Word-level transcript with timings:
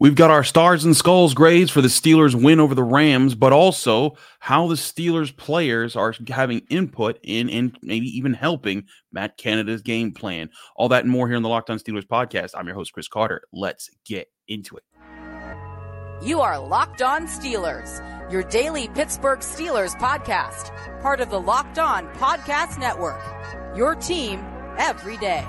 We've 0.00 0.14
got 0.14 0.30
our 0.30 0.44
stars 0.44 0.84
and 0.84 0.96
skulls 0.96 1.34
grades 1.34 1.72
for 1.72 1.80
the 1.82 1.88
Steelers 1.88 2.40
win 2.40 2.60
over 2.60 2.72
the 2.72 2.84
Rams, 2.84 3.34
but 3.34 3.52
also 3.52 4.16
how 4.38 4.68
the 4.68 4.76
Steelers 4.76 5.36
players 5.36 5.96
are 5.96 6.14
having 6.28 6.60
input 6.70 7.18
in 7.24 7.50
and 7.50 7.76
maybe 7.82 8.06
even 8.06 8.32
helping 8.32 8.84
Matt 9.10 9.36
Canada's 9.38 9.82
game 9.82 10.12
plan. 10.12 10.50
All 10.76 10.88
that 10.90 11.02
and 11.02 11.10
more 11.10 11.26
here 11.26 11.36
in 11.36 11.42
the 11.42 11.48
Locked 11.48 11.68
On 11.68 11.80
Steelers 11.80 12.06
podcast. 12.06 12.50
I'm 12.54 12.66
your 12.66 12.76
host, 12.76 12.92
Chris 12.92 13.08
Carter. 13.08 13.42
Let's 13.52 13.90
get 14.06 14.28
into 14.46 14.76
it. 14.76 14.84
You 16.24 16.42
are 16.42 16.60
Locked 16.60 17.02
On 17.02 17.26
Steelers, 17.26 18.00
your 18.30 18.44
daily 18.44 18.86
Pittsburgh 18.94 19.40
Steelers 19.40 19.98
podcast, 19.98 20.70
part 21.02 21.20
of 21.20 21.30
the 21.30 21.40
Locked 21.40 21.80
On 21.80 22.06
Podcast 22.14 22.78
Network. 22.78 23.20
Your 23.76 23.96
team 23.96 24.44
every 24.78 25.16
day. 25.16 25.44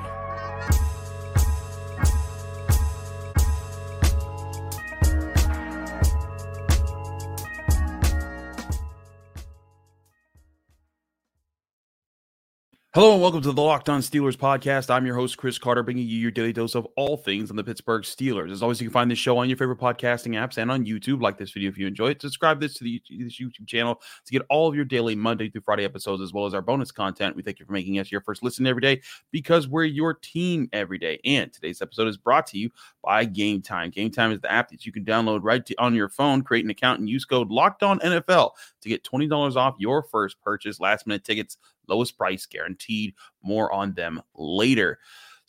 Hello 12.96 13.14
and 13.14 13.22
welcome 13.22 13.40
to 13.44 13.52
the 13.52 13.62
Locked 13.62 13.88
On 13.88 14.02
Steelers 14.02 14.36
podcast. 14.36 14.90
I'm 14.90 15.06
your 15.06 15.14
host, 15.14 15.38
Chris 15.38 15.60
Carter, 15.60 15.84
bringing 15.84 16.08
you 16.08 16.18
your 16.18 16.32
daily 16.32 16.52
dose 16.52 16.74
of 16.74 16.88
all 16.98 17.18
things 17.18 17.52
on 17.52 17.56
the 17.56 17.64
Pittsburgh 17.64 18.02
Steelers. 18.02 18.52
As 18.52 18.64
always, 18.64 18.82
you 18.82 18.88
can 18.88 18.94
find 18.94 19.12
this 19.12 19.20
show 19.20 19.38
on 19.38 19.48
your 19.48 19.58
favorite 19.60 19.78
podcasting 19.78 20.34
apps 20.34 20.58
and 20.58 20.72
on 20.72 20.88
YouTube. 20.88 21.22
Like 21.22 21.38
this 21.38 21.52
video 21.52 21.70
if 21.70 21.78
you 21.78 21.86
enjoy 21.86 22.08
it. 22.08 22.22
Subscribe 22.24 22.60
this 22.60 22.74
to 22.74 22.84
the, 22.84 23.00
this 23.08 23.40
YouTube 23.40 23.68
channel 23.68 24.02
to 24.26 24.32
get 24.32 24.42
all 24.50 24.68
of 24.68 24.74
your 24.74 24.86
daily 24.86 25.14
Monday 25.14 25.52
through 25.52 25.62
Friday 25.62 25.86
episodes, 25.86 26.24
as 26.24 26.34
well 26.34 26.48
as 26.48 26.56
our 26.56 26.64
bonus 26.64 26.92
content. 26.92 27.36
We 27.36 27.44
thank 27.44 27.60
you 27.60 27.66
for 27.68 27.74
making 27.74 28.00
us 28.00 28.12
your 28.12 28.22
first 28.22 28.42
listen 28.42 28.66
every 28.66 28.82
day 28.82 29.02
because 29.30 29.68
we're 29.68 29.84
your 29.84 30.16
team 30.16 30.68
every 30.74 30.98
day. 30.98 31.20
And 31.24 31.54
today's 31.54 31.84
episode 31.84 32.08
is 32.08 32.18
brought 32.18 32.48
to 32.48 32.58
you 32.58 32.72
by 33.04 33.24
Game 33.24 33.62
Time. 33.62 33.92
Game 33.92 34.10
Time 34.10 34.32
is 34.32 34.42
the 34.42 34.52
app 34.52 34.72
that 34.72 34.88
you 34.88 34.92
can 34.92 35.06
download 35.06 35.42
right 35.44 35.64
to, 35.68 35.76
on 35.76 35.94
your 35.94 36.10
phone, 36.10 36.42
create 36.42 36.66
an 36.66 36.72
account, 36.72 37.02
and 37.02 37.08
use 37.08 37.24
code 37.24 37.52
Locked 37.52 37.84
On 37.84 38.00
NFL 38.00 38.50
to 38.82 38.90
get 38.90 39.04
twenty 39.04 39.28
dollars 39.28 39.56
off 39.56 39.76
your 39.78 40.02
first 40.02 40.42
purchase. 40.42 40.80
Last 40.80 41.06
minute 41.06 41.24
tickets 41.24 41.60
lowest 41.90 42.18
price 42.18 42.46
guaranteed. 42.46 43.14
More 43.42 43.72
on 43.72 43.94
them 43.94 44.22
later. 44.36 45.00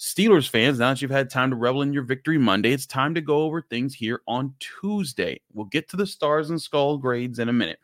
Steelers 0.01 0.49
fans, 0.49 0.79
now 0.79 0.89
that 0.89 1.03
you've 1.03 1.11
had 1.11 1.29
time 1.29 1.51
to 1.51 1.57
revel 1.57 1.83
in 1.83 1.93
your 1.93 2.03
victory 2.03 2.39
Monday, 2.39 2.73
it's 2.73 2.87
time 2.87 3.15
to 3.15 3.21
go 3.21 3.43
over 3.43 3.61
things 3.61 3.95
here 3.95 4.23
on 4.27 4.55
Tuesday. 4.59 5.39
We'll 5.53 5.67
get 5.67 5.91
to 5.91 5.99
the 5.99 6.07
stars 6.07 6.49
and 6.49 6.61
skull 6.61 6.97
grades 6.97 7.39
in 7.39 7.51
a 7.51 7.53
minute, 7.53 7.79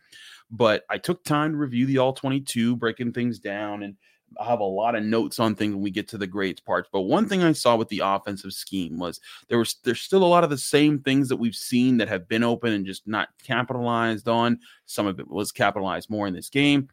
but 0.51 0.85
I 0.89 0.97
took 0.97 1.25
time 1.25 1.53
to 1.53 1.59
review 1.59 1.85
the 1.85 1.99
all 1.99 2.15
22, 2.15 2.75
breaking 2.77 3.13
things 3.13 3.39
down, 3.39 3.83
and 3.83 3.97
I 4.41 4.47
have 4.47 4.61
a 4.61 4.65
lot 4.65 4.95
of 4.95 5.05
notes 5.05 5.39
on 5.39 5.55
things 5.55 5.75
when 5.75 5.83
we 5.83 5.91
get 5.91 6.09
to 6.09 6.19
the 6.19 6.27
grades 6.27 6.61
parts. 6.61 6.89
But 6.91 7.03
one 7.03 7.29
thing 7.29 7.43
I 7.43 7.53
saw 7.53 7.77
with 7.77 7.89
the 7.91 8.01
offensive 8.03 8.55
scheme 8.55 8.99
was 8.99 9.21
there 9.49 9.59
was 9.59 9.77
there's 9.85 10.01
still 10.01 10.25
a 10.25 10.27
lot 10.27 10.43
of 10.43 10.49
the 10.49 10.57
same 10.57 11.01
things 11.01 11.29
that 11.29 11.37
we've 11.37 11.55
seen 11.55 11.99
that 11.99 12.09
have 12.09 12.29
been 12.29 12.43
open 12.43 12.73
and 12.73 12.87
just 12.87 13.07
not 13.07 13.29
capitalized 13.45 14.27
on. 14.27 14.61
Some 14.87 15.07
of 15.07 15.21
it 15.21 15.29
was 15.29 15.53
capitalized 15.53 16.09
more 16.09 16.27
in 16.27 16.35
this 16.35 16.49
game 16.49 16.89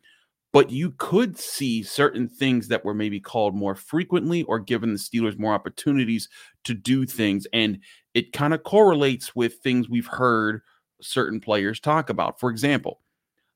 but 0.53 0.69
you 0.69 0.91
could 0.97 1.37
see 1.37 1.83
certain 1.83 2.29
things 2.29 2.67
that 2.69 2.85
were 2.85 2.93
maybe 2.93 3.19
called 3.19 3.55
more 3.55 3.75
frequently 3.75 4.43
or 4.43 4.59
given 4.59 4.93
the 4.93 4.99
Steelers 4.99 5.37
more 5.37 5.53
opportunities 5.53 6.29
to 6.63 6.75
do 6.75 7.05
things. 7.05 7.47
And 7.51 7.79
it 8.13 8.31
kind 8.31 8.53
of 8.53 8.63
correlates 8.63 9.35
with 9.35 9.55
things 9.55 9.89
we've 9.89 10.07
heard 10.07 10.61
certain 11.01 11.41
players 11.41 11.79
talk 11.79 12.09
about. 12.11 12.39
For 12.39 12.51
example, 12.51 13.01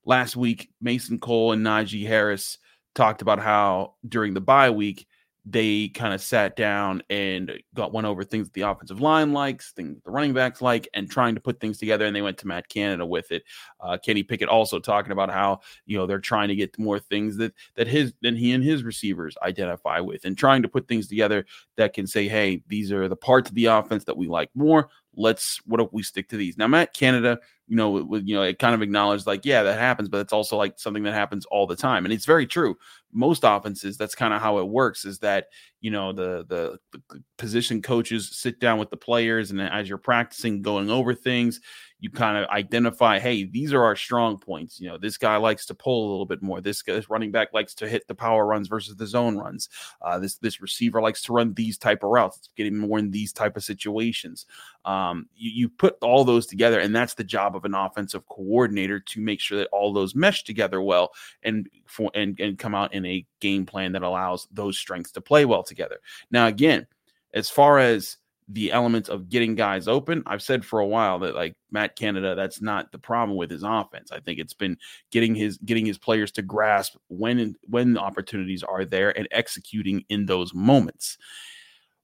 last 0.06 0.36
week, 0.36 0.72
Mason 0.82 1.20
Cole 1.20 1.52
and 1.52 1.64
Najee 1.64 2.08
Harris 2.08 2.58
talked 2.96 3.22
about 3.22 3.40
how 3.40 3.94
during 4.10 4.34
the 4.34 4.42
bye 4.42 4.72
week, 4.72 5.06
they 5.50 5.88
kind 5.90 6.14
of 6.14 6.20
sat 6.22 6.58
down 6.58 7.02
and 7.10 7.54
got 7.74 7.94
went 7.94 8.06
over 8.06 8.24
things 8.24 8.50
the 8.50 8.62
offensive 8.62 9.00
line 9.00 9.32
likes, 9.32 9.72
things 9.72 9.98
the 10.04 10.12
running 10.12 10.34
backs 10.34 10.62
like, 10.62 10.90
and 10.94 11.10
trying 11.10 11.36
to 11.36 11.42
put 11.42 11.60
things 11.62 11.78
together. 11.78 12.06
And 12.06 12.14
they 12.14 12.22
went 12.22 12.38
to 12.40 12.48
Matt 12.48 12.68
Canada 12.68 13.06
with 13.06 13.32
it. 13.32 13.44
Uh, 13.80 13.98
Kenny 13.98 14.24
Pickett 14.24 14.50
also 14.50 14.78
talking 14.80 15.14
about 15.14 15.32
how 15.32 15.62
you 15.86 15.98
know 15.98 16.06
they're 16.06 16.20
trying 16.20 16.50
to 16.50 16.56
get 16.56 16.78
more 16.78 17.00
things 17.00 17.38
that 17.38 17.54
that 17.76 17.88
his 17.88 18.14
than 18.22 18.36
he 18.36 18.52
and 18.52 18.64
his 18.64 18.84
receivers 18.84 19.38
identify 19.42 20.02
with, 20.02 20.26
and 20.26 20.38
trying 20.38 20.64
to 20.64 20.68
put 20.68 20.88
things 20.88 21.08
together 21.08 21.46
that 21.78 21.94
can 21.94 22.08
say, 22.08 22.28
hey, 22.28 22.62
these 22.68 22.92
are 22.92 23.08
the 23.08 23.16
parts 23.16 23.50
of 23.50 23.56
the 23.56 23.66
offense 23.66 24.04
that 24.04 24.18
we 24.18 24.28
like 24.28 24.50
more 24.54 24.90
let's 25.18 25.60
what 25.66 25.82
if 25.82 25.88
we 25.92 26.04
stick 26.04 26.30
to 26.30 26.38
these? 26.38 26.58
Now 26.58 26.68
matt 26.68 26.94
canada 26.94 27.40
you 27.68 27.76
know 27.76 27.90
with, 27.90 28.26
you 28.26 28.36
know 28.36 28.44
it 28.44 28.60
kind 28.60 28.74
of 28.74 28.82
acknowledged 28.82 29.28
like 29.28 29.44
yeah 29.46 29.62
that 29.64 29.78
happens 29.78 30.08
but 30.08 30.20
it's 30.20 30.32
also 30.32 30.56
like 30.56 30.80
something 30.80 31.04
that 31.04 31.14
happens 31.14 31.46
all 31.48 31.68
the 31.68 31.76
time 31.76 32.06
and 32.06 32.14
it's 32.14 32.26
very 32.26 32.48
true. 32.48 32.76
Most 33.12 33.44
offenses 33.44 33.98
that's 33.98 34.16
kind 34.16 34.34
of 34.34 34.42
how 34.42 34.60
it 34.60 34.68
works 34.68 35.04
is 35.06 35.20
that 35.20 35.48
you 35.82 35.92
know 35.92 36.14
the, 36.14 36.46
the 36.48 36.80
the 36.92 37.24
position 37.38 37.82
coaches 37.82 38.30
sit 38.32 38.60
down 38.60 38.80
with 38.80 38.90
the 38.90 38.98
players 38.98 39.52
and 39.52 39.62
as 39.62 39.90
you're 39.90 39.98
practicing 39.98 40.62
going 40.62 40.90
over 40.90 41.14
things 41.14 41.60
you 42.00 42.12
kind 42.12 42.38
of 42.38 42.48
identify, 42.50 43.18
hey, 43.18 43.44
these 43.44 43.74
are 43.74 43.84
our 43.84 43.96
strong 43.96 44.38
points. 44.38 44.80
You 44.80 44.88
know, 44.88 44.98
this 45.00 45.18
guy 45.18 45.38
likes 45.38 45.66
to 45.66 45.74
pull 45.74 46.08
a 46.08 46.12
little 46.12 46.28
bit 46.28 46.44
more. 46.44 46.62
This, 46.62 46.84
this 46.84 47.10
running 47.10 47.32
back 47.32 47.54
likes 47.54 47.74
to 47.76 47.90
hit 47.90 48.08
the 48.08 48.14
power 48.14 48.46
runs 48.46 48.68
versus 48.68 48.96
the 48.96 49.08
zone 49.08 49.36
runs. 49.36 49.68
Uh, 50.02 50.20
this 50.20 50.36
this 50.36 50.62
receiver 50.62 51.02
likes 51.02 51.24
to 51.24 51.34
run 51.34 51.54
these 51.56 51.78
type 51.78 52.04
of 52.04 52.10
routes. 52.10 52.38
It's 52.38 52.50
getting 52.56 52.78
more 52.78 53.00
in 53.00 53.10
these 53.10 53.34
type 53.34 53.58
of 53.58 53.64
situations. 53.64 54.46
Um, 54.86 55.28
you, 55.36 55.52
you 55.52 55.70
put 55.70 55.98
all 56.04 56.24
those 56.24 56.46
together, 56.46 56.80
and 56.80 56.96
that's 56.96 57.16
the 57.16 57.24
job 57.24 57.56
of 57.56 57.66
an 57.66 57.74
offensive 57.74 58.28
coordinator 58.28 59.00
to 59.00 59.22
make 59.22 59.40
sure 59.40 59.58
that 59.58 59.70
all 59.72 59.92
those 59.92 60.14
mesh 60.14 60.44
together 60.44 60.82
well 60.82 61.12
and 61.42 61.68
for 61.86 62.12
and 62.14 62.40
and 62.40 62.60
come 62.60 62.76
out 62.76 62.94
in 62.94 63.06
a 63.06 63.26
game 63.40 63.66
plan 63.66 63.92
that 63.94 64.04
allows 64.04 64.48
those 64.52 64.78
strengths 64.78 65.12
to 65.14 65.22
play 65.22 65.46
well 65.46 65.64
together. 65.64 65.98
Now, 66.30 66.46
again, 66.46 66.86
as 67.34 67.50
far 67.50 67.80
as 67.80 68.18
the 68.48 68.72
element 68.72 69.10
of 69.10 69.30
getting 69.30 69.56
guys 69.56 69.88
open. 69.88 70.24
I've 70.26 70.42
said 70.42 70.64
for 70.64 70.80
a 70.80 70.88
while 70.88 71.20
that 71.20 71.36
like 71.36 71.56
Matt 71.72 71.96
Canada, 71.96 72.34
that's 72.34 72.62
not 72.62 72.92
the 72.92 73.00
problem 73.00 73.38
with 73.38 73.52
his 73.52 73.64
offense. 73.64 74.12
I 74.12 74.20
think 74.20 74.40
it's 74.40 74.54
been 74.54 74.78
getting 75.12 75.36
his 75.36 75.58
getting 75.58 75.86
his 75.86 75.98
players 75.98 76.32
to 76.34 76.42
grasp 76.42 76.96
when 77.10 77.56
when 77.64 77.98
opportunities 77.98 78.64
are 78.64 78.86
there 78.86 79.18
and 79.18 79.28
executing 79.32 80.04
in 80.10 80.26
those 80.26 80.54
moments. 80.54 81.18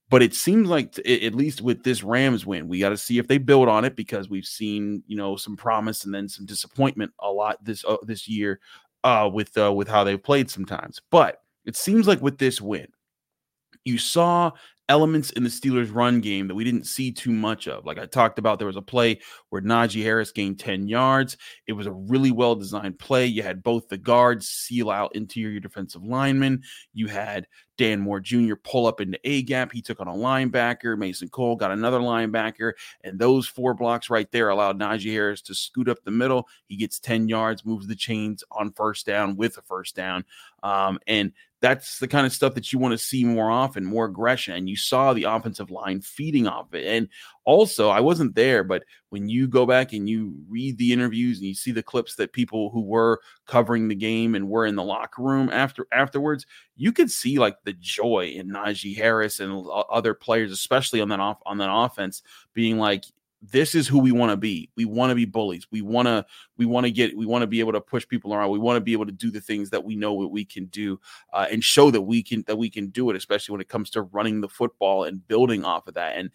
But 0.10 0.22
it 0.22 0.36
seems 0.36 0.70
like 0.70 1.00
at 1.00 1.34
least 1.34 1.62
with 1.62 1.84
this 1.84 2.04
Rams 2.04 2.46
win, 2.46 2.68
we 2.68 2.80
got 2.80 2.90
to 2.90 2.98
see 2.98 3.18
if 3.18 3.28
they 3.28 3.38
build 3.38 3.70
on 3.70 3.86
it 3.86 3.96
because 3.96 4.30
we've 4.30 4.46
seen 4.46 5.02
you 5.08 5.16
know 5.16 5.38
some 5.38 5.56
promise 5.56 6.04
and 6.04 6.14
then 6.14 6.28
some 6.28 6.46
disappointment 6.46 7.14
a 7.20 7.32
lot 7.32 7.64
this 7.64 7.86
uh, 7.86 7.98
this 8.04 8.28
year 8.28 8.60
uh, 9.06 9.30
with 9.32 9.58
uh, 9.58 9.72
with 9.72 9.88
how 9.88 10.04
they've 10.04 10.22
played 10.22 10.50
sometimes. 10.50 11.02
But 11.10 11.40
it 11.66 11.78
seems 11.78 12.06
like 12.06 12.22
with 12.22 12.38
this 12.38 12.60
win, 12.60 12.88
you 13.86 13.98
saw 13.98 14.52
elements 14.90 15.32
in 15.32 15.44
the 15.44 15.50
Steelers' 15.50 15.94
run 15.94 16.20
game 16.20 16.48
that 16.48 16.56
we 16.56 16.64
didn't 16.64 16.86
see 16.86 17.12
too 17.12 17.32
much 17.32 17.68
of. 17.68 17.86
Like 17.86 17.98
I 17.98 18.06
talked 18.06 18.40
about, 18.40 18.60
there 18.60 18.68
was 18.68 18.76
a 18.78 18.82
play 18.82 19.20
where 19.50 19.62
Najee 19.62 20.04
Harris 20.04 20.32
gained 20.32 20.60
10 20.60 20.88
yards. 20.88 21.38
It 21.68 21.74
was 21.74 21.88
a 21.88 21.92
really 21.92 22.32
well 22.32 22.56
designed 22.56 23.00
play. 23.00 23.26
You 23.26 23.44
had 23.44 23.64
both 23.64 23.88
the 23.88 23.98
guards 23.98 24.48
seal 24.48 24.90
out 24.90 25.16
interior 25.16 25.60
defensive 25.60 26.04
linemen. 26.04 26.64
You 26.94 27.08
had 27.08 27.48
Dan 27.78 28.00
Moore 28.00 28.20
Jr. 28.20 28.56
pull 28.56 28.88
up 28.88 29.02
into 29.02 29.20
A 29.24 29.42
gap. 29.44 29.72
He 29.72 29.82
took 29.82 30.00
on 30.00 30.08
a 30.08 30.14
linebacker. 30.14 30.98
Mason 30.98 31.30
Cole 31.30 31.56
got 31.56 31.72
another 31.72 32.00
linebacker. 32.00 32.74
And 33.04 33.20
those 33.20 33.48
four 33.48 33.74
blocks 33.74 34.10
right 34.10 34.32
there 34.32 34.50
allowed 34.50 34.80
Najee 34.80 35.12
Harris 35.12 35.42
to 35.44 35.56
scoot 35.56 35.90
up 35.90 36.04
the 36.04 36.12
middle. 36.12 36.48
He 36.68 36.76
gets 36.76 37.00
10 37.00 37.28
yards, 37.28 37.66
moves 37.66 37.88
the 37.88 37.96
chains 37.96 38.44
on 38.52 38.72
first 38.72 39.06
down 39.06 39.36
with 39.36 39.58
a 39.58 39.62
first 39.62 39.96
down. 39.96 40.26
Um, 40.62 41.00
and 41.08 41.34
that's 41.64 42.00
the 42.00 42.10
kind 42.10 42.26
of 42.26 42.34
stuff 42.34 42.56
that 42.56 42.74
you 42.74 42.80
want 42.80 42.92
to 42.92 42.98
see 42.98 43.24
more 43.24 43.50
often, 43.50 43.86
more 43.86 44.06
aggression. 44.06 44.54
And 44.54 44.68
you 44.68 44.76
saw 44.76 45.14
the 45.14 45.24
offensive 45.24 45.72
line 45.72 46.02
feeding 46.02 46.46
off 46.46 46.74
it. 46.74 46.86
And 46.86 47.08
also, 47.46 47.90
I 47.90 48.00
wasn't 48.00 48.36
there, 48.36 48.64
but 48.64 48.84
when 49.10 49.28
you 49.28 49.48
go 49.48 49.66
back 49.66 49.92
and 49.94 50.08
you 50.08 50.34
read 50.48 50.78
the 50.78 50.94
interviews 50.94 51.38
and 51.38 51.48
you 51.48 51.54
see 51.54 51.72
the 51.72 51.84
clips 51.84 52.16
that 52.16 52.32
people 52.32 52.70
who 52.70 52.82
were 52.82 53.20
covering 53.48 53.88
the 53.88 53.96
game 53.96 54.36
and 54.36 54.50
were 54.50 54.66
in 54.66 54.76
the 54.76 54.84
locker 54.84 55.22
room 55.22 55.50
after 55.52 55.86
afterwards, 55.92 56.46
you 56.78 56.92
could 56.92 57.12
see 57.12 57.40
like 57.40 57.58
the 57.64 57.74
joy 57.74 58.34
in 58.36 58.50
Najee 58.50 58.96
Harris 58.96 59.40
and 59.40 59.52
uh, 59.52 59.82
other 59.82 60.14
players, 60.14 60.52
especially 60.52 61.02
on 61.02 61.10
that 61.10 61.20
off 61.20 61.40
on 61.46 61.58
that 61.58 61.72
offense, 61.72 62.24
being 62.54 62.78
like, 62.78 63.06
this 63.52 63.76
is 63.76 63.88
who 63.88 64.00
we 64.00 64.14
want 64.14 64.32
to 64.32 64.38
be. 64.38 64.70
We 64.78 64.86
want 64.86 65.12
to 65.12 65.16
be 65.16 65.26
bullies. 65.26 65.68
We 65.70 65.82
want 65.82 66.08
to 66.08 66.26
we 66.58 66.66
want 66.66 66.86
to 66.86 66.92
get 66.92 67.16
we 67.18 67.26
want 67.26 67.42
to 67.42 67.48
be 67.48 67.60
able 67.60 67.74
to 67.74 67.82
push 67.82 68.08
people 68.08 68.34
around. 68.34 68.52
We 68.52 68.60
want 68.60 68.78
to 68.78 68.82
be 68.82 68.94
able 68.94 69.06
to 69.06 69.12
do 69.12 69.32
the 69.32 69.42
things 69.42 69.70
that 69.72 69.84
we 69.84 69.96
know 69.96 70.14
what 70.14 70.32
we 70.32 70.46
can 70.46 70.66
do 70.68 71.00
uh, 71.34 71.48
and 71.52 71.64
show 71.64 71.92
that 71.92 72.02
we 72.02 72.24
can 72.24 72.44
that 72.48 72.58
we 72.58 72.70
can 72.70 72.88
do 72.88 73.10
it, 73.10 73.18
especially 73.18 73.52
when 73.54 73.62
it 73.62 73.68
comes 73.68 73.90
to 73.92 74.04
running 74.04 74.40
the 74.40 74.48
football 74.48 75.04
and 75.04 75.28
building 75.28 75.66
off 75.66 75.88
of 75.88 75.96
that 75.96 76.16
and 76.16 76.30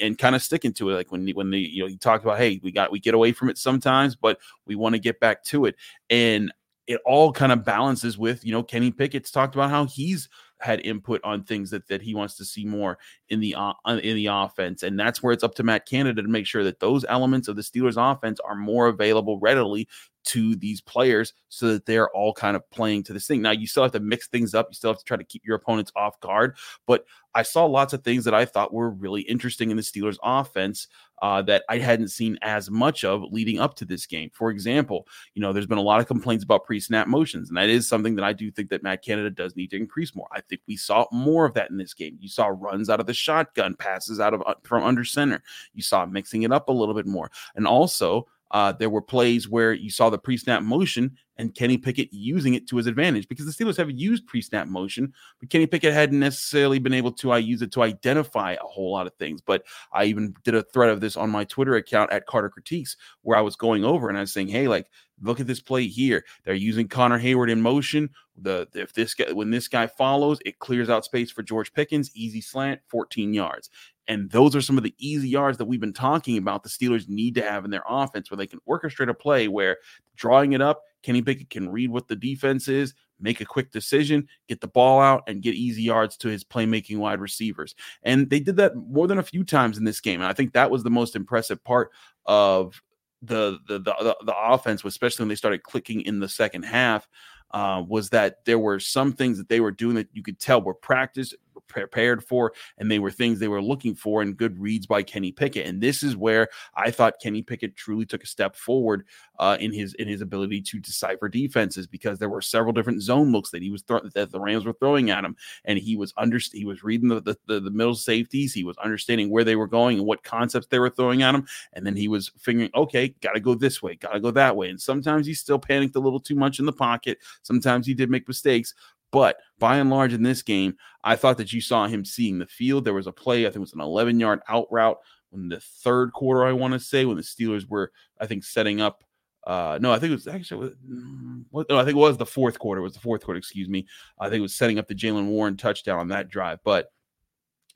and 0.00 0.16
kind 0.16 0.34
of 0.34 0.42
sticking 0.42 0.72
to 0.74 0.90
it. 0.90 0.94
Like 0.94 1.12
when 1.12 1.28
when 1.30 1.50
the 1.50 1.58
you 1.58 1.82
know 1.82 1.88
you 1.88 1.98
talked 1.98 2.24
about 2.24 2.38
hey 2.38 2.60
we 2.62 2.72
got 2.72 2.90
we 2.90 2.98
get 2.98 3.14
away 3.14 3.32
from 3.32 3.50
it 3.50 3.58
sometimes, 3.58 4.16
but 4.16 4.38
we 4.66 4.74
want 4.74 4.94
to 4.94 5.00
get 5.00 5.20
back 5.20 5.44
to 5.44 5.66
it 5.66 5.76
and 6.08 6.52
it 6.86 7.00
all 7.06 7.32
kind 7.32 7.52
of 7.52 7.64
balances 7.64 8.18
with 8.18 8.44
you 8.44 8.52
know 8.52 8.62
Kenny 8.62 8.90
Pickett's 8.90 9.30
talked 9.30 9.54
about 9.54 9.70
how 9.70 9.86
he's 9.86 10.28
had 10.64 10.80
input 10.80 11.20
on 11.24 11.44
things 11.44 11.70
that 11.70 11.86
that 11.88 12.00
he 12.00 12.14
wants 12.14 12.36
to 12.36 12.44
see 12.44 12.64
more 12.64 12.98
in 13.28 13.38
the 13.38 13.54
uh, 13.54 13.72
in 13.86 14.16
the 14.16 14.26
offense, 14.26 14.82
and 14.82 14.98
that's 14.98 15.22
where 15.22 15.32
it's 15.32 15.44
up 15.44 15.54
to 15.56 15.62
Matt 15.62 15.86
Canada 15.86 16.22
to 16.22 16.28
make 16.28 16.46
sure 16.46 16.64
that 16.64 16.80
those 16.80 17.04
elements 17.08 17.48
of 17.48 17.56
the 17.56 17.62
Steelers' 17.62 17.96
offense 17.98 18.40
are 18.40 18.54
more 18.56 18.86
available 18.86 19.38
readily 19.38 19.86
to 20.24 20.56
these 20.56 20.80
players 20.80 21.32
so 21.48 21.72
that 21.72 21.86
they're 21.86 22.10
all 22.10 22.32
kind 22.32 22.56
of 22.56 22.68
playing 22.70 23.02
to 23.04 23.12
this 23.12 23.26
thing. 23.26 23.42
Now, 23.42 23.52
you 23.52 23.66
still 23.66 23.82
have 23.82 23.92
to 23.92 24.00
mix 24.00 24.26
things 24.26 24.54
up. 24.54 24.68
You 24.70 24.74
still 24.74 24.90
have 24.90 24.98
to 24.98 25.04
try 25.04 25.16
to 25.16 25.24
keep 25.24 25.44
your 25.44 25.56
opponents 25.56 25.92
off 25.94 26.18
guard. 26.20 26.56
But 26.86 27.04
I 27.34 27.42
saw 27.42 27.64
lots 27.64 27.92
of 27.92 28.04
things 28.04 28.24
that 28.24 28.34
I 28.34 28.44
thought 28.44 28.72
were 28.72 28.90
really 28.90 29.22
interesting 29.22 29.70
in 29.70 29.76
the 29.76 29.82
Steelers 29.82 30.18
offense 30.22 30.86
uh, 31.20 31.42
that 31.42 31.64
I 31.68 31.78
hadn't 31.78 32.08
seen 32.08 32.38
as 32.42 32.70
much 32.70 33.04
of 33.04 33.22
leading 33.32 33.58
up 33.58 33.74
to 33.76 33.84
this 33.84 34.06
game. 34.06 34.30
For 34.32 34.50
example, 34.50 35.08
you 35.34 35.42
know, 35.42 35.52
there's 35.52 35.66
been 35.66 35.78
a 35.78 35.82
lot 35.82 36.00
of 36.00 36.06
complaints 36.06 36.44
about 36.44 36.64
pre-snap 36.64 37.08
motions, 37.08 37.48
and 37.48 37.56
that 37.56 37.68
is 37.68 37.88
something 37.88 38.14
that 38.16 38.24
I 38.24 38.32
do 38.32 38.50
think 38.50 38.70
that 38.70 38.82
Matt 38.82 39.02
Canada 39.02 39.30
does 39.30 39.56
need 39.56 39.70
to 39.70 39.76
increase 39.76 40.14
more. 40.14 40.28
I 40.32 40.42
think 40.42 40.60
we 40.68 40.76
saw 40.76 41.06
more 41.10 41.44
of 41.44 41.54
that 41.54 41.70
in 41.70 41.76
this 41.76 41.94
game. 41.94 42.16
You 42.20 42.28
saw 42.28 42.52
runs 42.54 42.88
out 42.88 43.00
of 43.00 43.06
the 43.06 43.14
shotgun, 43.14 43.74
passes 43.74 44.20
out 44.20 44.34
of 44.34 44.42
uh, 44.46 44.54
from 44.62 44.84
under 44.84 45.04
center. 45.04 45.42
You 45.72 45.82
saw 45.82 46.06
mixing 46.06 46.42
it 46.42 46.52
up 46.52 46.68
a 46.68 46.72
little 46.72 46.94
bit 46.94 47.06
more, 47.06 47.30
and 47.56 47.66
also 47.66 48.26
uh, 48.50 48.72
there 48.72 48.90
were 48.90 49.02
plays 49.02 49.48
where 49.48 49.72
you 49.72 49.90
saw 49.90 50.10
the 50.10 50.18
pre-snap 50.18 50.62
motion 50.62 51.16
and 51.36 51.54
Kenny 51.54 51.76
Pickett 51.76 52.12
using 52.12 52.54
it 52.54 52.68
to 52.68 52.76
his 52.76 52.86
advantage 52.86 53.26
because 53.28 53.46
the 53.46 53.64
Steelers 53.64 53.76
have 53.76 53.90
used 53.90 54.26
pre-snap 54.26 54.68
motion, 54.68 55.12
but 55.40 55.50
Kenny 55.50 55.66
Pickett 55.66 55.92
hadn't 55.92 56.20
necessarily 56.20 56.78
been 56.78 56.94
able 56.94 57.10
to 57.12 57.32
I 57.32 57.38
use 57.38 57.62
it 57.62 57.72
to 57.72 57.82
identify 57.82 58.52
a 58.52 58.66
whole 58.66 58.92
lot 58.92 59.06
of 59.06 59.14
things. 59.14 59.40
But 59.40 59.64
I 59.92 60.04
even 60.04 60.34
did 60.44 60.54
a 60.54 60.62
thread 60.62 60.90
of 60.90 61.00
this 61.00 61.16
on 61.16 61.30
my 61.30 61.44
Twitter 61.44 61.74
account 61.74 62.12
at 62.12 62.26
Carter 62.26 62.48
Critiques 62.48 62.96
where 63.22 63.36
I 63.36 63.40
was 63.42 63.56
going 63.56 63.84
over 63.84 64.08
and 64.08 64.16
I 64.16 64.20
was 64.20 64.32
saying, 64.32 64.48
hey, 64.48 64.68
like 64.68 64.88
look 65.22 65.40
at 65.40 65.46
this 65.46 65.60
play 65.60 65.86
here. 65.86 66.24
They're 66.44 66.54
using 66.54 66.88
Connor 66.88 67.18
Heyward 67.18 67.50
in 67.50 67.60
motion. 67.60 68.10
The 68.36 68.68
if 68.74 68.92
this 68.92 69.14
guy 69.14 69.32
when 69.32 69.50
this 69.50 69.68
guy 69.68 69.86
follows, 69.86 70.40
it 70.44 70.58
clears 70.58 70.90
out 70.90 71.04
space 71.04 71.30
for 71.30 71.42
George 71.42 71.72
Pickens, 71.72 72.10
easy 72.14 72.40
slant, 72.40 72.80
14 72.88 73.32
yards. 73.32 73.70
And 74.06 74.30
those 74.30 74.54
are 74.54 74.60
some 74.60 74.76
of 74.76 74.84
the 74.84 74.94
easy 74.98 75.28
yards 75.28 75.58
that 75.58 75.64
we've 75.64 75.80
been 75.80 75.92
talking 75.92 76.36
about. 76.36 76.62
The 76.62 76.68
Steelers 76.68 77.08
need 77.08 77.34
to 77.36 77.42
have 77.42 77.64
in 77.64 77.70
their 77.70 77.84
offense 77.88 78.30
where 78.30 78.36
they 78.36 78.46
can 78.46 78.60
orchestrate 78.68 79.08
a 79.08 79.14
play 79.14 79.48
where 79.48 79.78
drawing 80.16 80.52
it 80.52 80.60
up, 80.60 80.82
Kenny 81.02 81.22
Pickett 81.22 81.50
can 81.50 81.70
read 81.70 81.90
what 81.90 82.08
the 82.08 82.16
defense 82.16 82.68
is, 82.68 82.94
make 83.20 83.40
a 83.40 83.46
quick 83.46 83.70
decision, 83.70 84.28
get 84.48 84.60
the 84.60 84.68
ball 84.68 85.00
out, 85.00 85.22
and 85.26 85.42
get 85.42 85.54
easy 85.54 85.82
yards 85.82 86.16
to 86.18 86.28
his 86.28 86.44
playmaking 86.44 86.98
wide 86.98 87.20
receivers. 87.20 87.74
And 88.02 88.28
they 88.28 88.40
did 88.40 88.56
that 88.56 88.76
more 88.76 89.06
than 89.06 89.18
a 89.18 89.22
few 89.22 89.44
times 89.44 89.78
in 89.78 89.84
this 89.84 90.00
game. 90.00 90.20
And 90.20 90.28
I 90.28 90.32
think 90.32 90.52
that 90.52 90.70
was 90.70 90.82
the 90.82 90.90
most 90.90 91.16
impressive 91.16 91.62
part 91.64 91.90
of 92.26 92.82
the 93.22 93.58
the 93.66 93.78
the, 93.78 94.16
the 94.24 94.34
offense, 94.36 94.84
especially 94.84 95.22
when 95.22 95.28
they 95.28 95.34
started 95.34 95.62
clicking 95.62 96.02
in 96.02 96.20
the 96.20 96.28
second 96.28 96.64
half. 96.64 97.08
Uh, 97.50 97.84
was 97.86 98.10
that 98.10 98.44
there 98.46 98.58
were 98.58 98.80
some 98.80 99.12
things 99.12 99.38
that 99.38 99.48
they 99.48 99.60
were 99.60 99.70
doing 99.70 99.94
that 99.94 100.08
you 100.12 100.24
could 100.24 100.40
tell 100.40 100.60
were 100.60 100.74
practiced 100.74 101.36
prepared 101.68 102.24
for, 102.24 102.52
and 102.78 102.90
they 102.90 102.98
were 102.98 103.10
things 103.10 103.38
they 103.38 103.48
were 103.48 103.62
looking 103.62 103.94
for 103.94 104.22
and 104.22 104.36
good 104.36 104.58
reads 104.58 104.86
by 104.86 105.02
Kenny 105.02 105.32
Pickett. 105.32 105.66
And 105.66 105.80
this 105.80 106.02
is 106.02 106.16
where 106.16 106.48
I 106.74 106.90
thought 106.90 107.20
Kenny 107.22 107.42
Pickett 107.42 107.76
truly 107.76 108.06
took 108.06 108.22
a 108.22 108.26
step 108.26 108.56
forward 108.56 109.04
uh, 109.38 109.56
in 109.60 109.72
his 109.72 109.94
in 109.94 110.08
his 110.08 110.20
ability 110.20 110.60
to 110.62 110.78
decipher 110.78 111.28
defenses 111.28 111.86
because 111.86 112.18
there 112.18 112.28
were 112.28 112.40
several 112.40 112.72
different 112.72 113.02
zone 113.02 113.32
looks 113.32 113.50
that 113.50 113.62
he 113.62 113.70
was 113.70 113.82
th- 113.82 114.02
that 114.14 114.30
the 114.30 114.40
Rams 114.40 114.64
were 114.64 114.72
throwing 114.74 115.10
at 115.10 115.24
him, 115.24 115.36
and 115.64 115.78
he 115.78 115.96
was 115.96 116.12
under 116.16 116.38
he 116.52 116.64
was 116.64 116.82
reading 116.84 117.08
the, 117.08 117.20
the 117.20 117.36
the, 117.46 117.60
the 117.60 117.70
middle 117.70 117.94
safeties, 117.94 118.52
he 118.52 118.64
was 118.64 118.76
understanding 118.78 119.30
where 119.30 119.44
they 119.44 119.56
were 119.56 119.66
going 119.66 119.98
and 119.98 120.06
what 120.06 120.22
concepts 120.22 120.66
they 120.68 120.78
were 120.78 120.90
throwing 120.90 121.22
at 121.22 121.34
him, 121.34 121.46
and 121.72 121.86
then 121.86 121.96
he 121.96 122.08
was 122.08 122.30
figuring, 122.38 122.70
okay, 122.74 123.08
got 123.20 123.32
to 123.32 123.40
go 123.40 123.54
this 123.54 123.82
way, 123.82 123.94
got 123.96 124.12
to 124.12 124.20
go 124.20 124.30
that 124.30 124.56
way, 124.56 124.68
and 124.68 124.80
sometimes 124.80 125.26
he 125.26 125.34
still 125.34 125.58
panicked 125.58 125.96
a 125.96 126.00
little 126.00 126.20
too 126.20 126.34
much 126.34 126.58
in 126.58 126.66
the 126.66 126.72
pocket, 126.72 127.18
sometimes 127.42 127.86
he 127.86 127.94
did 127.94 128.10
make 128.10 128.26
mistakes, 128.28 128.74
but 129.10 129.38
by 129.58 129.76
and 129.76 129.90
large, 129.90 130.12
in 130.12 130.22
this 130.22 130.42
game, 130.42 130.76
I 131.02 131.16
thought 131.16 131.38
that 131.38 131.52
you 131.52 131.60
saw 131.60 131.86
him 131.86 132.04
seeing 132.04 132.38
the 132.38 132.46
field. 132.46 132.84
There 132.84 132.94
was 132.94 133.06
a 133.06 133.12
play, 133.12 133.42
I 133.42 133.48
think 133.48 133.56
it 133.56 133.60
was 133.60 133.74
an 133.74 133.80
11 133.80 134.18
yard 134.20 134.40
out 134.48 134.66
route 134.70 134.98
in 135.32 135.48
the 135.48 135.60
third 135.60 136.12
quarter, 136.12 136.44
I 136.44 136.52
want 136.52 136.74
to 136.74 136.80
say, 136.80 137.04
when 137.04 137.16
the 137.16 137.22
Steelers 137.22 137.68
were, 137.68 137.92
I 138.20 138.26
think, 138.26 138.44
setting 138.44 138.80
up. 138.80 139.04
Uh, 139.46 139.78
no, 139.80 139.92
I 139.92 139.98
think 139.98 140.10
it 140.10 140.14
was 140.14 140.26
actually, 140.26 140.70
mm, 140.88 141.44
what, 141.50 141.68
no, 141.68 141.76
I 141.76 141.84
think 141.84 141.96
it 141.96 142.00
was 142.00 142.16
the 142.16 142.24
fourth 142.24 142.58
quarter. 142.58 142.80
It 142.80 142.84
was 142.84 142.94
the 142.94 143.00
fourth 143.00 143.22
quarter, 143.22 143.38
excuse 143.38 143.68
me. 143.68 143.86
I 144.18 144.28
think 144.30 144.38
it 144.38 144.42
was 144.42 144.54
setting 144.54 144.78
up 144.78 144.88
the 144.88 144.94
Jaylen 144.94 145.26
Warren 145.26 145.56
touchdown 145.56 145.98
on 145.98 146.08
that 146.08 146.30
drive. 146.30 146.60
But 146.64 146.90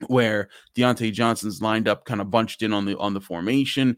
where 0.06 0.48
Diontae 0.76 1.12
Johnson's 1.12 1.60
lined 1.60 1.88
up, 1.88 2.04
kind 2.04 2.20
of 2.20 2.30
bunched 2.30 2.62
in 2.62 2.72
on 2.72 2.84
the 2.84 2.96
on 2.98 3.14
the 3.14 3.20
formation. 3.20 3.96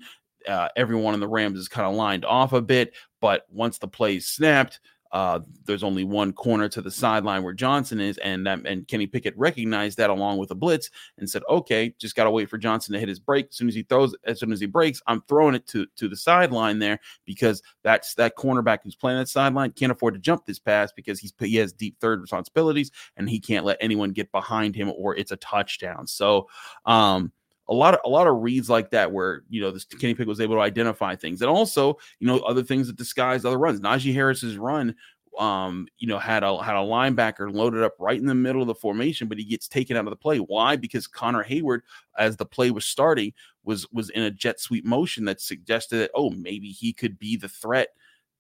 Uh, 0.49 0.69
everyone 0.75 1.15
in 1.15 1.21
the 1.21 1.29
Rams 1.29 1.59
is 1.59 1.69
kind 1.69 1.87
of 1.87 1.95
lined 1.95 2.25
off 2.25 2.55
a 2.55 2.63
bit, 2.63 2.95
but 3.21 3.47
once 3.51 3.79
the 3.79 3.87
play 3.87 4.19
snapped, 4.19 4.81
uh, 5.13 5.41
there's 5.65 5.83
only 5.83 6.05
one 6.05 6.33
corner 6.33 6.69
to 6.69 6.81
the 6.81 6.91
sideline 6.91 7.43
where 7.43 7.53
Johnson 7.53 8.01
is, 8.01 8.19
and 8.19 8.47
and 8.47 8.87
Kenny 8.87 9.07
Pickett 9.07 9.37
recognized 9.37 9.99
that 9.99 10.11
along 10.11 10.39
with 10.39 10.51
a 10.51 10.55
blitz 10.55 10.91
and 11.19 11.29
said, 11.29 11.43
"Okay, 11.49 11.95
just 11.99 12.15
got 12.15 12.25
to 12.25 12.31
wait 12.31 12.49
for 12.49 12.59
Johnson 12.59 12.93
to 12.93 13.01
hit 13.01 13.09
his 13.09 13.19
break. 13.19 13.49
As 13.51 13.57
soon 13.57 13.69
as 13.69 13.75
he 13.75 13.83
throws, 13.83 14.15
as 14.25 14.39
soon 14.39 14.53
as 14.53 14.61
he 14.61 14.67
breaks, 14.67 15.03
I'm 15.07 15.23
throwing 15.23 15.55
it 15.55 15.67
to 15.69 15.87
to 15.97 16.09
the 16.09 16.17
sideline 16.17 16.79
there 16.79 17.01
because 17.25 17.63
that's 17.83 18.15
that 18.15 18.37
cornerback 18.37 18.79
who's 18.85 18.95
playing 18.95 19.19
that 19.19 19.29
sideline 19.29 19.73
can't 19.73 19.93
afford 19.93 20.15
to 20.15 20.21
jump 20.21 20.47
this 20.47 20.59
pass 20.59 20.93
because 20.93 21.19
he's 21.19 21.33
he 21.41 21.57
has 21.57 21.73
deep 21.73 21.99
third 22.01 22.21
responsibilities 22.21 22.91
and 23.17 23.29
he 23.29 23.41
can't 23.41 23.65
let 23.65 23.79
anyone 23.81 24.11
get 24.11 24.31
behind 24.33 24.75
him 24.75 24.93
or 24.97 25.17
it's 25.17 25.33
a 25.33 25.37
touchdown. 25.37 26.07
So, 26.07 26.49
um, 26.87 27.33
a 27.71 27.75
lot 27.75 27.95
of 27.95 28.01
a 28.05 28.09
lot 28.09 28.27
of 28.27 28.43
reads 28.43 28.69
like 28.69 28.91
that 28.91 29.13
where 29.13 29.43
you 29.49 29.61
know 29.63 29.71
this 29.71 29.85
Kenny 29.85 30.15
Pick 30.15 30.27
was 30.27 30.41
able 30.41 30.57
to 30.57 30.61
identify 30.61 31.17
things 31.17 31.41
and 31.41 31.51
also 31.51 31.97
you 32.19 32.27
know 32.27 32.39
other 32.41 32.63
things 32.63 32.89
that 32.89 32.97
disguise 32.97 33.45
other 33.45 33.59
runs. 33.59 33.81
Najee 33.81 34.13
Harris's 34.13 34.59
run 34.59 34.95
um, 35.39 35.87
you 35.99 36.07
know, 36.07 36.19
had 36.19 36.43
a 36.43 36.63
had 36.63 36.77
a 36.77 36.81
linebacker 36.81 37.53
loaded 37.53 37.83
up 37.83 37.95
right 37.99 38.19
in 38.19 38.27
the 38.27 38.35
middle 38.35 38.61
of 38.61 38.69
the 38.69 38.75
formation, 38.75 39.29
but 39.29 39.39
he 39.39 39.45
gets 39.45 39.69
taken 39.69 39.97
out 39.97 40.05
of 40.05 40.11
the 40.11 40.17
play. 40.17 40.39
Why? 40.39 40.77
Because 40.77 41.07
Connor 41.07 41.45
Heyward, 41.45 41.81
as 42.19 42.37
the 42.37 42.45
play 42.45 42.71
was 42.71 42.85
starting, 42.85 43.33
was 43.65 43.91
was 43.93 44.11
in 44.11 44.23
a 44.23 44.31
jet 44.31 44.61
sweep 44.61 44.85
motion 44.85 45.25
that 45.27 45.41
suggested 45.41 45.99
that 45.99 46.11
oh 46.15 46.31
maybe 46.31 46.69
he 46.69 46.93
could 46.93 47.19
be 47.19 47.37
the 47.37 47.49
threat 47.49 47.89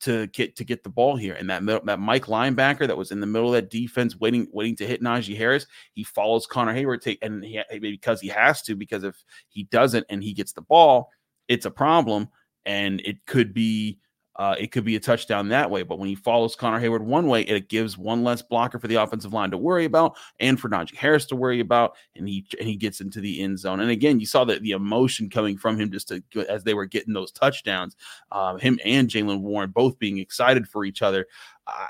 to 0.00 0.26
get 0.28 0.56
to 0.56 0.64
get 0.64 0.82
the 0.82 0.90
ball 0.90 1.16
here. 1.16 1.34
And 1.34 1.48
that 1.50 1.64
that 1.84 2.00
Mike 2.00 2.26
linebacker 2.26 2.86
that 2.86 2.96
was 2.96 3.12
in 3.12 3.20
the 3.20 3.26
middle 3.26 3.48
of 3.48 3.54
that 3.54 3.70
defense, 3.70 4.18
waiting 4.18 4.48
waiting 4.52 4.76
to 4.76 4.86
hit 4.86 5.02
Najee 5.02 5.36
Harris, 5.36 5.66
he 5.92 6.04
follows 6.04 6.46
Connor 6.46 6.74
Heyward 6.74 7.02
take, 7.02 7.18
and 7.22 7.44
he, 7.44 7.62
because 7.78 8.20
he 8.20 8.28
has 8.28 8.62
to, 8.62 8.74
because 8.74 9.04
if 9.04 9.22
he 9.48 9.64
doesn't 9.64 10.06
and 10.08 10.22
he 10.22 10.32
gets 10.32 10.52
the 10.52 10.62
ball, 10.62 11.10
it's 11.48 11.66
a 11.66 11.70
problem, 11.70 12.28
and 12.64 13.00
it 13.04 13.24
could 13.26 13.52
be 13.52 13.98
uh, 14.40 14.54
it 14.58 14.72
could 14.72 14.86
be 14.86 14.96
a 14.96 15.00
touchdown 15.00 15.48
that 15.48 15.70
way. 15.70 15.82
But 15.82 15.98
when 15.98 16.08
he 16.08 16.14
follows 16.14 16.56
Connor 16.56 16.80
Heyward 16.80 17.02
one 17.02 17.26
way, 17.26 17.42
it 17.42 17.68
gives 17.68 17.98
one 17.98 18.24
less 18.24 18.40
blocker 18.40 18.78
for 18.78 18.88
the 18.88 18.94
offensive 18.94 19.34
line 19.34 19.50
to 19.50 19.58
worry 19.58 19.84
about 19.84 20.16
and 20.38 20.58
for 20.58 20.70
Najee 20.70 20.96
Harris 20.96 21.26
to 21.26 21.36
worry 21.36 21.60
about. 21.60 21.94
And 22.16 22.26
he 22.26 22.46
and 22.58 22.66
he 22.66 22.76
gets 22.76 23.02
into 23.02 23.20
the 23.20 23.42
end 23.42 23.58
zone. 23.58 23.80
And 23.80 23.90
again, 23.90 24.18
you 24.18 24.24
saw 24.24 24.44
that 24.46 24.62
the 24.62 24.70
emotion 24.70 25.28
coming 25.28 25.58
from 25.58 25.78
him 25.78 25.92
just 25.92 26.08
to, 26.08 26.22
as 26.48 26.64
they 26.64 26.72
were 26.72 26.86
getting 26.86 27.12
those 27.12 27.32
touchdowns, 27.32 27.96
uh, 28.32 28.56
him 28.56 28.80
and 28.82 29.10
Jaylen 29.10 29.40
Warren 29.40 29.72
both 29.72 29.98
being 29.98 30.16
excited 30.16 30.66
for 30.66 30.86
each 30.86 31.02
other. 31.02 31.26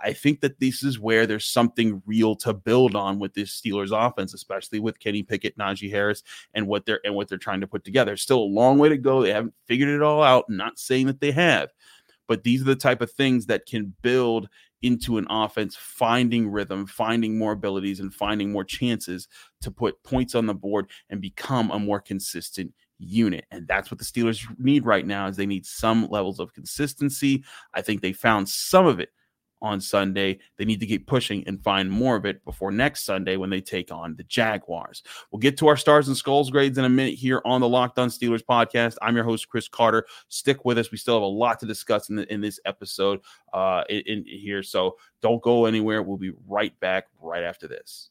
I 0.03 0.13
think 0.13 0.41
that 0.41 0.59
this 0.61 0.83
is 0.83 0.99
where 0.99 1.27
there's 1.27 1.47
something 1.47 2.03
real 2.05 2.35
to 2.37 2.53
build 2.53 2.95
on 2.95 3.19
with 3.19 3.35
this 3.35 3.59
Steelers 3.59 3.93
offense, 3.93 4.35
especially 4.35 4.81
with 4.81 4.99
Kenny 4.99 5.23
Pickett, 5.23 5.57
Najee 5.57 5.91
Harris, 5.91 6.23
and 6.55 6.67
what 6.67 6.85
they're 6.85 7.01
and 7.05 7.15
what 7.15 7.29
they're 7.29 7.39
trying 7.39 7.61
to 7.61 7.67
put 7.67 7.85
together. 7.85 8.17
Still 8.17 8.43
a 8.43 8.43
long 8.43 8.79
way 8.79 8.89
to 8.89 8.99
go. 8.99 9.23
They 9.23 9.33
haven't 9.33 9.55
figured 9.67 9.89
it 9.89 10.03
all 10.03 10.23
out. 10.23 10.51
not 10.51 10.79
saying 10.79 11.07
that 11.07 11.21
they 11.21 11.31
have, 11.31 11.71
but 12.31 12.45
these 12.45 12.61
are 12.63 12.67
the 12.67 12.77
type 12.77 13.01
of 13.01 13.11
things 13.11 13.47
that 13.47 13.67
can 13.67 13.93
build 14.03 14.49
into 14.83 15.19
an 15.19 15.27
offense, 15.29 15.75
finding 15.77 16.49
rhythm, 16.49 16.87
finding 16.87 17.37
more 17.37 17.51
abilities, 17.51 17.99
and 17.99 18.15
finding 18.15 18.53
more 18.53 18.63
chances 18.63 19.27
to 19.63 19.69
put 19.73 20.01
points 20.05 20.37
on 20.37 20.47
the 20.47 20.55
board 20.55 20.89
and 21.09 21.21
become 21.21 21.73
a 21.73 21.79
more 21.81 21.99
consistent 22.01 22.73
unit. 23.01 23.47
And 23.51 23.67
that's 23.67 23.91
what 23.91 23.99
the 23.99 24.05
Steelers 24.05 24.47
need 24.61 24.87
right 24.87 25.05
now 25.05 25.27
is 25.27 25.37
they 25.37 25.45
need 25.45 25.67
some 25.67 26.07
levels 26.09 26.39
of 26.39 26.55
consistency. 26.55 27.43
I 27.75 27.83
think 27.83 28.01
they 28.01 28.13
found 28.13 28.49
some 28.49 28.87
of 28.87 29.01
it 29.01 29.09
on 29.63 29.81
Sunday. 29.81 30.39
They 30.57 30.65
need 30.65 30.81
to 30.81 30.87
keep 30.87 31.07
pushing 31.07 31.47
and 31.47 31.63
find 31.63 31.91
more 31.91 32.17
of 32.17 32.25
it 32.25 32.45
before 32.45 32.71
next 32.71 33.05
Sunday 33.05 33.37
when 33.37 33.51
they 33.51 33.61
take 33.61 33.93
on 33.93 34.17
the 34.17 34.25
Jaguars. 34.25 35.03
We'll 35.31 35.41
get 35.41 35.57
to 35.59 35.69
our 35.69 35.77
stars 35.77 36.09
and 36.09 36.17
skulls 36.17 36.51
grades 36.51 36.79
in 36.79 36.85
a 36.85 36.89
minute 36.89 37.15
here 37.15 37.43
on 37.45 37.61
the 37.61 37.69
Locked 37.69 37.99
On 37.99 38.09
Steelers 38.09 38.43
podcast. 38.43 38.97
I'm 39.03 39.15
your 39.15 39.25
host 39.25 39.49
Chris 39.49 39.69
Carter. 39.69 40.07
Stick 40.29 40.65
with 40.65 40.79
us. 40.79 40.91
We 40.91 40.99
still 40.99 41.15
have 41.15 41.23
a 41.23 41.27
lot 41.27 41.61
to 41.61 41.67
discuss 41.67 42.09
in, 42.09 42.17
the, 42.17 42.33
in 42.33 42.41
this 42.41 42.61
episode 42.65 43.21
uh, 43.53 43.85
in, 43.89 44.03
in 44.07 44.25
here, 44.27 44.63
so 44.63 44.97
don't 45.23 45.43
go 45.43 45.67
anywhere. 45.67 46.03
We'll 46.03 46.17
be 46.17 46.33
right 46.47 46.79
back 46.81 47.07
right 47.21 47.43
after 47.43 47.69
this. 47.69 48.11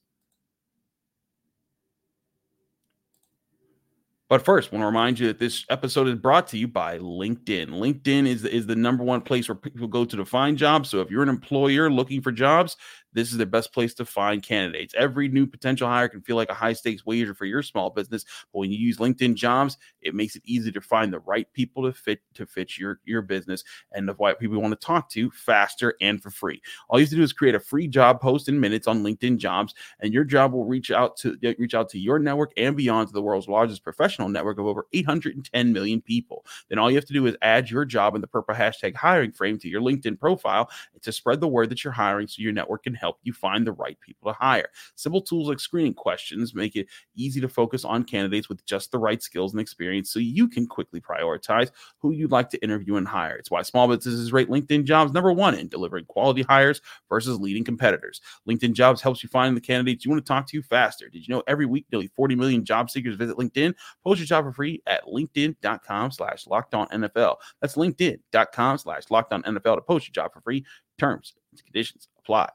But 4.29 4.45
first, 4.45 4.69
I 4.71 4.75
want 4.75 4.83
to 4.83 4.87
remind 4.87 5.19
you 5.19 5.25
that 5.27 5.39
this 5.39 5.65
episode 5.69 6.07
is 6.07 6.13
brought 6.13 6.47
to 6.49 6.57
you 6.57 6.67
by 6.67 6.99
LinkedIn. 6.99 7.69
LinkedIn 7.69 8.27
is, 8.27 8.45
is 8.45 8.67
the 8.67 8.75
number 8.75 9.03
one 9.03 9.21
place 9.21 9.49
where 9.49 9.55
people 9.55 9.87
go 9.87 10.05
to 10.05 10.15
to 10.15 10.23
find 10.23 10.55
jobs. 10.55 10.89
So 10.89 11.01
if 11.01 11.09
you're 11.09 11.23
an 11.23 11.29
employer 11.29 11.89
looking 11.89 12.21
for 12.21 12.31
jobs, 12.31 12.77
this 13.13 13.31
is 13.31 13.37
the 13.37 13.45
best 13.45 13.73
place 13.73 13.93
to 13.95 14.05
find 14.05 14.43
candidates. 14.43 14.93
Every 14.97 15.27
new 15.27 15.47
potential 15.47 15.87
hire 15.87 16.09
can 16.09 16.21
feel 16.21 16.35
like 16.35 16.49
a 16.49 16.53
high 16.53 16.73
stakes 16.73 17.05
wager 17.05 17.33
for 17.33 17.45
your 17.45 17.63
small 17.63 17.89
business, 17.89 18.25
but 18.51 18.59
when 18.59 18.71
you 18.71 18.77
use 18.77 18.97
LinkedIn 18.97 19.35
Jobs, 19.35 19.77
it 20.01 20.15
makes 20.15 20.35
it 20.35 20.43
easy 20.45 20.71
to 20.71 20.81
find 20.81 21.11
the 21.11 21.19
right 21.19 21.51
people 21.53 21.83
to 21.83 21.93
fit 21.93 22.21
to 22.35 22.45
fit 22.45 22.77
your 22.77 22.99
your 23.05 23.21
business 23.21 23.63
and 23.91 24.07
the 24.07 24.15
right 24.15 24.37
people 24.37 24.55
you 24.55 24.61
want 24.61 24.79
to 24.79 24.85
talk 24.85 25.09
to 25.09 25.31
faster 25.31 25.95
and 26.01 26.21
for 26.21 26.29
free. 26.29 26.61
All 26.89 26.99
you 26.99 27.05
have 27.05 27.09
to 27.11 27.15
do 27.15 27.23
is 27.23 27.33
create 27.33 27.55
a 27.55 27.59
free 27.59 27.87
job 27.87 28.21
post 28.21 28.49
in 28.49 28.59
minutes 28.59 28.87
on 28.87 29.03
LinkedIn 29.03 29.37
Jobs, 29.37 29.73
and 29.99 30.13
your 30.13 30.23
job 30.23 30.53
will 30.53 30.65
reach 30.65 30.91
out 30.91 31.17
to 31.17 31.37
reach 31.57 31.73
out 31.73 31.89
to 31.89 31.99
your 31.99 32.19
network 32.19 32.51
and 32.57 32.75
beyond 32.75 33.07
to 33.07 33.13
the 33.13 33.21
world's 33.21 33.47
largest 33.47 33.83
professional 33.83 34.29
network 34.29 34.59
of 34.59 34.65
over 34.65 34.85
810 34.93 35.73
million 35.73 36.01
people. 36.01 36.45
Then 36.69 36.79
all 36.79 36.89
you 36.89 36.97
have 36.97 37.05
to 37.05 37.13
do 37.13 37.25
is 37.25 37.35
add 37.41 37.69
your 37.69 37.85
job 37.85 38.15
in 38.15 38.21
the 38.21 38.27
purple 38.27 38.55
hashtag 38.55 38.95
hiring 38.95 39.31
frame 39.31 39.57
to 39.59 39.69
your 39.69 39.81
LinkedIn 39.81 40.19
profile 40.19 40.69
to 41.01 41.11
spread 41.11 41.39
the 41.39 41.47
word 41.47 41.69
that 41.69 41.83
you're 41.83 41.93
hiring 41.93 42.27
so 42.27 42.41
your 42.41 42.51
network 42.51 42.83
can 42.83 42.93
help 42.99 43.17
you 43.23 43.33
find 43.33 43.65
the 43.65 43.71
right 43.71 43.99
people 44.01 44.31
to 44.31 44.37
hire. 44.37 44.69
Simple 44.95 45.21
tools 45.21 45.47
like 45.47 45.59
screening 45.59 45.93
questions 45.93 46.55
make 46.55 46.75
it 46.75 46.87
easy 47.15 47.41
to 47.41 47.49
focus 47.49 47.85
on 47.85 48.03
candidates 48.03 48.49
with 48.49 48.65
just 48.65 48.91
the 48.91 48.99
right 48.99 49.21
skills 49.21 49.53
and 49.53 49.61
experience 49.61 50.11
so 50.11 50.19
you 50.19 50.47
can 50.47 50.67
quickly 50.67 51.01
prioritize 51.01 51.71
who 51.99 52.11
you'd 52.11 52.31
like 52.31 52.49
to 52.49 52.63
interview 52.63 52.95
and 52.95 53.07
hire. 53.07 53.35
It's 53.35 53.51
why 53.51 53.61
small 53.61 53.87
businesses 53.87 54.33
rate 54.33 54.49
LinkedIn 54.49 54.85
jobs 54.85 55.13
number 55.13 55.31
one 55.31 55.55
in 55.55 55.67
delivering 55.67 56.05
quality 56.05 56.43
hires 56.43 56.81
versus 57.07 57.39
leading 57.39 57.63
competitors. 57.63 58.21
LinkedIn 58.47 58.73
jobs 58.73 59.01
helps 59.01 59.23
you 59.23 59.29
find 59.29 59.55
the 59.55 59.61
candidates 59.61 60.05
you 60.05 60.11
want 60.11 60.23
to 60.23 60.27
talk 60.27 60.47
to 60.47 60.61
faster. 60.61 61.09
Did 61.09 61.27
you 61.27 61.33
know 61.33 61.43
every 61.47 61.65
week 61.65 61.85
nearly 61.91 62.07
40 62.15 62.35
million 62.35 62.65
job 62.65 62.89
seekers 62.89 63.15
visit 63.15 63.37
LinkedIn? 63.37 63.73
Post 64.03 64.19
your 64.19 64.27
job 64.27 64.45
for 64.45 64.53
free 64.53 64.81
at 64.87 65.05
linkedin.com 65.05 66.11
slash 66.11 66.47
locked 66.47 66.73
on 66.73 66.87
NFL. 66.89 67.37
That's 67.61 67.75
linkedin.com 67.75 68.77
slash 68.77 69.03
locked 69.09 69.33
on 69.33 69.43
NFL 69.43 69.75
to 69.75 69.81
post 69.81 70.07
your 70.07 70.13
job 70.13 70.33
for 70.33 70.41
free. 70.41 70.65
Terms 70.97 71.33
and 71.51 71.63
conditions 71.63 72.07
apply. 72.19 72.49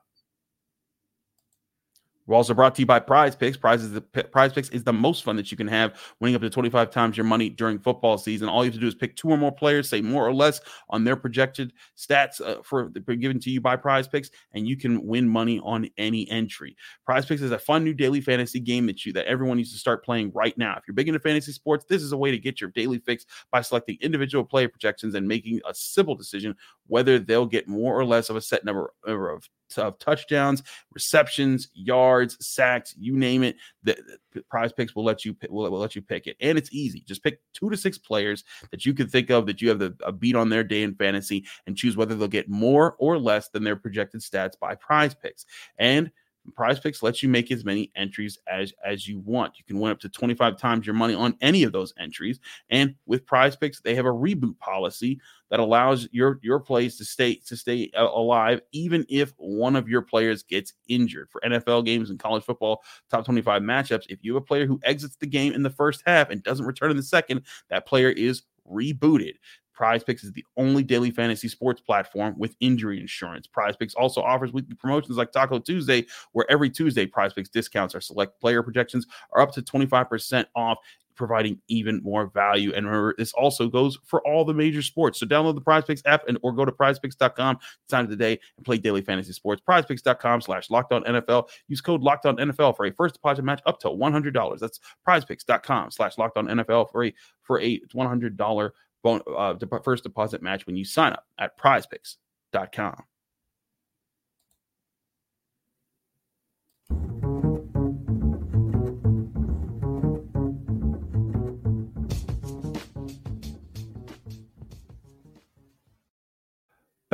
We're 2.26 2.36
also 2.36 2.54
brought 2.54 2.74
to 2.76 2.82
you 2.82 2.86
by 2.86 3.00
Prize 3.00 3.36
Picks. 3.36 3.56
Prize 3.56 3.82
is 3.82 3.92
the 3.92 4.00
Prize 4.00 4.52
Picks 4.52 4.70
is 4.70 4.84
the 4.84 4.92
most 4.92 5.24
fun 5.24 5.36
that 5.36 5.50
you 5.50 5.56
can 5.56 5.68
have, 5.68 6.00
winning 6.20 6.34
up 6.34 6.42
to 6.42 6.50
25 6.50 6.90
times 6.90 7.16
your 7.16 7.24
money 7.24 7.50
during 7.50 7.78
football 7.78 8.16
season. 8.16 8.48
All 8.48 8.64
you 8.64 8.70
have 8.70 8.74
to 8.74 8.80
do 8.80 8.86
is 8.86 8.94
pick 8.94 9.14
two 9.16 9.28
or 9.28 9.36
more 9.36 9.52
players, 9.52 9.88
say 9.88 10.00
more 10.00 10.26
or 10.26 10.32
less 10.32 10.60
on 10.88 11.04
their 11.04 11.16
projected 11.16 11.72
stats 11.96 12.40
uh, 12.40 12.62
for 12.62 12.88
given 12.88 13.38
to 13.40 13.50
you 13.50 13.60
by 13.60 13.76
Prize 13.76 14.08
Picks, 14.08 14.30
and 14.52 14.66
you 14.66 14.76
can 14.76 15.06
win 15.06 15.28
money 15.28 15.60
on 15.62 15.88
any 15.98 16.28
entry. 16.30 16.76
Prize 17.04 17.26
Picks 17.26 17.42
is 17.42 17.50
a 17.50 17.58
fun 17.58 17.84
new 17.84 17.94
daily 17.94 18.20
fantasy 18.20 18.60
game 18.60 18.86
that 18.86 19.04
you 19.04 19.12
that 19.12 19.26
everyone 19.26 19.58
needs 19.58 19.72
to 19.72 19.78
start 19.78 20.04
playing 20.04 20.32
right 20.34 20.56
now. 20.56 20.74
If 20.76 20.84
you're 20.86 20.94
big 20.94 21.08
into 21.08 21.20
fantasy 21.20 21.52
sports, 21.52 21.84
this 21.88 22.02
is 22.02 22.12
a 22.12 22.16
way 22.16 22.30
to 22.30 22.38
get 22.38 22.60
your 22.60 22.70
daily 22.70 22.98
fix 22.98 23.26
by 23.50 23.60
selecting 23.60 23.98
individual 24.00 24.44
player 24.44 24.68
projections 24.68 25.14
and 25.14 25.28
making 25.28 25.60
a 25.68 25.74
simple 25.74 26.14
decision 26.14 26.56
whether 26.86 27.18
they'll 27.18 27.46
get 27.46 27.68
more 27.68 27.98
or 27.98 28.04
less 28.04 28.30
of 28.30 28.36
a 28.36 28.40
set 28.40 28.64
number 28.64 28.92
of 29.06 29.48
of 29.78 29.98
touchdowns, 29.98 30.62
receptions, 30.92 31.68
yards, 31.74 32.36
sacks, 32.44 32.94
you 32.98 33.16
name 33.16 33.42
it. 33.42 33.56
The, 33.82 33.96
the 34.32 34.42
prize 34.42 34.72
picks 34.72 34.94
will 34.94 35.04
let 35.04 35.24
you 35.24 35.36
will, 35.48 35.70
will 35.70 35.78
let 35.78 35.94
you 35.94 36.02
pick 36.02 36.26
it. 36.26 36.36
And 36.40 36.58
it's 36.58 36.72
easy. 36.72 37.04
Just 37.06 37.22
pick 37.22 37.40
two 37.52 37.70
to 37.70 37.76
six 37.76 37.98
players 37.98 38.44
that 38.70 38.84
you 38.84 38.94
can 38.94 39.08
think 39.08 39.30
of 39.30 39.46
that 39.46 39.60
you 39.60 39.68
have 39.68 39.78
the, 39.78 39.96
a 40.04 40.12
beat 40.12 40.36
on 40.36 40.48
their 40.48 40.64
day 40.64 40.82
in 40.82 40.94
fantasy 40.94 41.44
and 41.66 41.76
choose 41.76 41.96
whether 41.96 42.14
they'll 42.14 42.28
get 42.28 42.48
more 42.48 42.96
or 42.98 43.18
less 43.18 43.48
than 43.48 43.64
their 43.64 43.76
projected 43.76 44.20
stats 44.20 44.58
by 44.58 44.74
prize 44.74 45.14
picks. 45.14 45.46
And 45.78 46.10
Prize 46.54 46.78
Picks 46.78 47.02
lets 47.02 47.22
you 47.22 47.28
make 47.28 47.50
as 47.50 47.64
many 47.64 47.90
entries 47.96 48.38
as 48.46 48.72
as 48.84 49.08
you 49.08 49.18
want. 49.20 49.58
You 49.58 49.64
can 49.64 49.78
win 49.80 49.90
up 49.90 50.00
to 50.00 50.08
25 50.08 50.58
times 50.58 50.86
your 50.86 50.94
money 50.94 51.14
on 51.14 51.36
any 51.40 51.62
of 51.62 51.72
those 51.72 51.94
entries. 51.98 52.40
And 52.70 52.94
with 53.06 53.26
Prize 53.26 53.56
Picks, 53.56 53.80
they 53.80 53.94
have 53.94 54.06
a 54.06 54.12
reboot 54.12 54.58
policy 54.58 55.20
that 55.50 55.60
allows 55.60 56.08
your 56.12 56.40
your 56.42 56.60
plays 56.60 56.96
to 56.98 57.04
stay 57.04 57.36
to 57.46 57.56
stay 57.56 57.90
uh, 57.96 58.04
alive 58.04 58.60
even 58.72 59.06
if 59.08 59.32
one 59.36 59.76
of 59.76 59.88
your 59.88 60.02
players 60.02 60.42
gets 60.42 60.74
injured. 60.88 61.28
For 61.30 61.40
NFL 61.44 61.84
games 61.84 62.10
and 62.10 62.18
college 62.18 62.44
football 62.44 62.82
top 63.10 63.24
25 63.24 63.62
matchups, 63.62 64.06
if 64.08 64.18
you 64.22 64.34
have 64.34 64.42
a 64.42 64.46
player 64.46 64.66
who 64.66 64.80
exits 64.82 65.16
the 65.16 65.26
game 65.26 65.52
in 65.52 65.62
the 65.62 65.70
first 65.70 66.02
half 66.06 66.30
and 66.30 66.42
doesn't 66.42 66.66
return 66.66 66.90
in 66.90 66.96
the 66.96 67.02
second, 67.02 67.42
that 67.70 67.86
player 67.86 68.10
is 68.10 68.42
rebooted. 68.70 69.34
Prize 69.74 70.04
Picks 70.04 70.24
is 70.24 70.32
the 70.32 70.44
only 70.56 70.82
daily 70.82 71.10
fantasy 71.10 71.48
sports 71.48 71.80
platform 71.80 72.34
with 72.38 72.56
injury 72.60 73.00
insurance. 73.00 73.46
Prize 73.46 73.76
Picks 73.76 73.94
also 73.94 74.22
offers 74.22 74.52
weekly 74.52 74.74
promotions 74.74 75.16
like 75.16 75.32
Taco 75.32 75.58
Tuesday, 75.58 76.06
where 76.32 76.50
every 76.50 76.70
Tuesday 76.70 77.06
Prize 77.06 77.32
Picks 77.32 77.48
discounts 77.48 77.94
or 77.94 78.00
select 78.00 78.40
player 78.40 78.62
projections 78.62 79.06
are 79.32 79.42
up 79.42 79.52
to 79.52 79.62
25% 79.62 80.46
off 80.54 80.78
providing 81.16 81.60
even 81.68 82.00
more 82.02 82.26
value. 82.26 82.72
And 82.74 82.86
remember, 82.86 83.14
this 83.16 83.32
also 83.34 83.68
goes 83.68 83.98
for 84.04 84.26
all 84.26 84.44
the 84.44 84.54
major 84.54 84.82
sports. 84.82 85.20
So 85.20 85.26
download 85.26 85.54
the 85.54 85.60
Prize 85.60 85.84
Picks 85.84 86.02
app 86.06 86.26
and 86.28 86.38
or 86.42 86.52
go 86.52 86.64
to 86.64 86.72
prizepicks.com 86.72 87.58
time 87.88 88.04
of 88.04 88.10
the 88.10 88.16
day 88.16 88.38
and 88.56 88.64
play 88.64 88.78
daily 88.78 89.02
fantasy 89.02 89.32
sports. 89.32 89.62
Prizepicks.com 89.68 90.40
slash 90.40 90.70
Locked 90.70 90.92
On 90.92 91.04
NFL. 91.04 91.48
Use 91.68 91.80
code 91.80 92.02
Locked 92.02 92.26
On 92.26 92.36
NFL 92.36 92.76
for 92.76 92.86
a 92.86 92.92
first 92.92 93.14
deposit 93.14 93.42
match 93.42 93.62
up 93.66 93.78
to 93.80 93.88
$100. 93.88 94.58
That's 94.58 94.80
prizepicks.com 95.06 95.90
slash 95.90 96.18
Locked 96.18 96.36
On 96.36 96.46
NFL 96.46 96.90
for 96.90 97.04
a 97.04 97.14
for 97.42 97.60
a 97.60 97.80
$100 97.94 98.36
bon- 98.36 98.70
uh, 99.04 99.54
first 99.82 100.02
deposit 100.02 100.42
match 100.42 100.66
when 100.66 100.76
you 100.76 100.84
sign 100.84 101.12
up 101.12 101.26
at 101.38 101.58
prizepicks.com. 101.58 103.04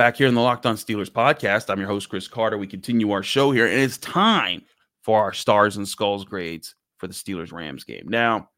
Back 0.01 0.17
here 0.17 0.29
in 0.29 0.35
the 0.35 0.41
Locked 0.41 0.65
On 0.65 0.77
Steelers 0.77 1.11
podcast, 1.11 1.69
I'm 1.69 1.79
your 1.79 1.87
host, 1.87 2.09
Chris 2.09 2.27
Carter. 2.27 2.57
We 2.57 2.67
continue 2.67 3.11
our 3.11 3.23
show 3.23 3.51
here, 3.51 3.67
and 3.67 3.79
it's 3.79 3.99
time 3.99 4.63
for 5.03 5.21
our 5.21 5.35
stars 5.35 5.77
and 5.77 5.87
skulls 5.87 6.25
grades 6.25 6.75
for 6.97 7.07
the 7.07 7.13
Steelers 7.13 7.53
Rams 7.53 7.85
game. 7.85 8.09
Now, 8.09 8.49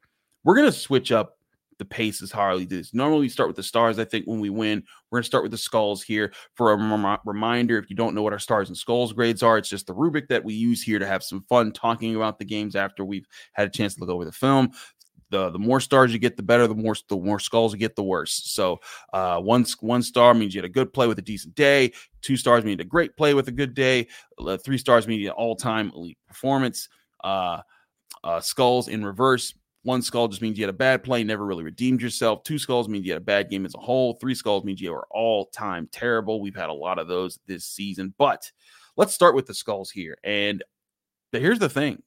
we're 0.45 0.55
going 0.55 0.71
to 0.71 0.79
switch 0.79 1.11
up 1.11 1.39
the 1.83 1.89
pace 1.89 2.23
as 2.23 2.31
Harley 2.31 2.65
does. 2.65 2.95
Normally, 2.95 3.23
we 3.23 3.29
start 3.29 3.49
with 3.49 3.57
the 3.57 3.63
stars. 3.63 3.99
I 3.99 4.05
think 4.05 4.27
when 4.27 4.39
we 4.39 4.51
win, 4.51 4.85
we're 5.11 5.17
going 5.17 5.25
to 5.25 5.27
start 5.27 5.43
with 5.43 5.51
the 5.51 5.59
skulls 5.59 6.03
here. 6.03 6.33
For 6.55 6.71
a 6.71 6.77
rem- 6.77 7.19
reminder, 7.25 7.77
if 7.79 7.91
you 7.91 7.97
don't 7.97 8.15
know 8.15 8.23
what 8.23 8.33
our 8.33 8.39
stars 8.39 8.69
and 8.69 8.77
skulls 8.77 9.13
grades 9.13 9.43
are, 9.43 9.59
it's 9.59 9.69
just 9.69 9.89
the 9.89 9.95
rubric 9.95 10.29
that 10.29 10.45
we 10.45 10.55
use 10.55 10.81
here 10.81 11.01
to 11.01 11.07
have 11.07 11.25
some 11.25 11.43
fun 11.43 11.73
talking 11.73 12.15
about 12.15 12.39
the 12.39 12.45
games 12.45 12.77
after 12.77 13.05
we've 13.05 13.27
had 13.53 13.67
a 13.67 13.71
chance 13.71 13.95
to 13.95 14.01
look 14.01 14.11
over 14.11 14.25
the 14.25 14.33
film. 14.33 14.71
The, 15.31 15.51
the 15.51 15.59
more 15.59 15.81
stars 15.81 16.13
you 16.13 16.19
get, 16.19 16.37
the 16.37 16.43
better. 16.43 16.67
The 16.67 16.75
more 16.75 16.95
the 17.09 17.17
more 17.17 17.41
skulls 17.41 17.73
you 17.73 17.79
get, 17.79 17.97
the 17.97 18.03
worse. 18.03 18.35
So 18.45 18.81
uh, 19.13 19.41
one 19.41 19.65
one 19.81 20.03
star 20.03 20.35
means 20.35 20.55
you 20.55 20.61
had 20.61 20.71
a 20.71 20.73
good 20.73 20.93
play 20.93 21.07
with 21.07 21.19
a 21.19 21.23
decent 21.23 21.55
day. 21.55 21.93
Two 22.21 22.37
stars 22.37 22.65
mean 22.65 22.79
a 22.81 22.85
great 22.85 23.17
play 23.17 23.35
with 23.35 23.49
a 23.49 23.53
good 23.53 23.75
day. 23.75 24.09
Uh, 24.39 24.59
three 24.59 24.79
stars 24.79 25.09
mean 25.09 25.25
an 25.27 25.33
all 25.33 25.57
time 25.57 25.91
elite 25.97 26.19
performance. 26.29 26.89
Uh, 27.25 27.63
uh, 28.23 28.41
skulls 28.41 28.89
in 28.89 29.05
reverse 29.05 29.55
one 29.85 30.03
skull 30.03 30.29
just 30.29 30.43
means 30.43 30.59
you 30.59 30.65
had 30.65 30.75
a 30.75 30.77
bad 30.77 31.03
play, 31.03 31.25
never 31.25 31.45
really 31.45 31.65
redeemed 31.65 32.01
yourself. 32.01 32.45
Two 32.45 32.59
skulls 32.59 32.89
means 32.89 33.05
you 33.05 33.13
had 33.13 33.23
a 33.23 33.25
bad 33.25 33.51
game 33.51 33.67
as 33.67 33.75
a 33.75 33.79
whole. 33.79 34.15
Three 34.15 34.35
skulls 34.35 34.65
means 34.65 34.81
you 34.81 34.95
are 34.95 35.07
all 35.11 35.47
time 35.47 35.89
terrible. 35.91 36.41
We've 36.41 36.55
had 36.55 36.71
a 36.71 36.75
lot 36.75 36.99
of 36.99 37.09
those 37.09 37.41
this 37.47 37.65
season. 37.65 38.15
But 38.17 38.51
let's 38.97 39.13
start 39.13 39.35
with 39.35 39.47
the 39.47 39.55
skulls 39.55 39.91
here. 39.91 40.17
And 40.23 40.63
here's 41.33 41.59
the 41.59 41.69
thing 41.69 42.03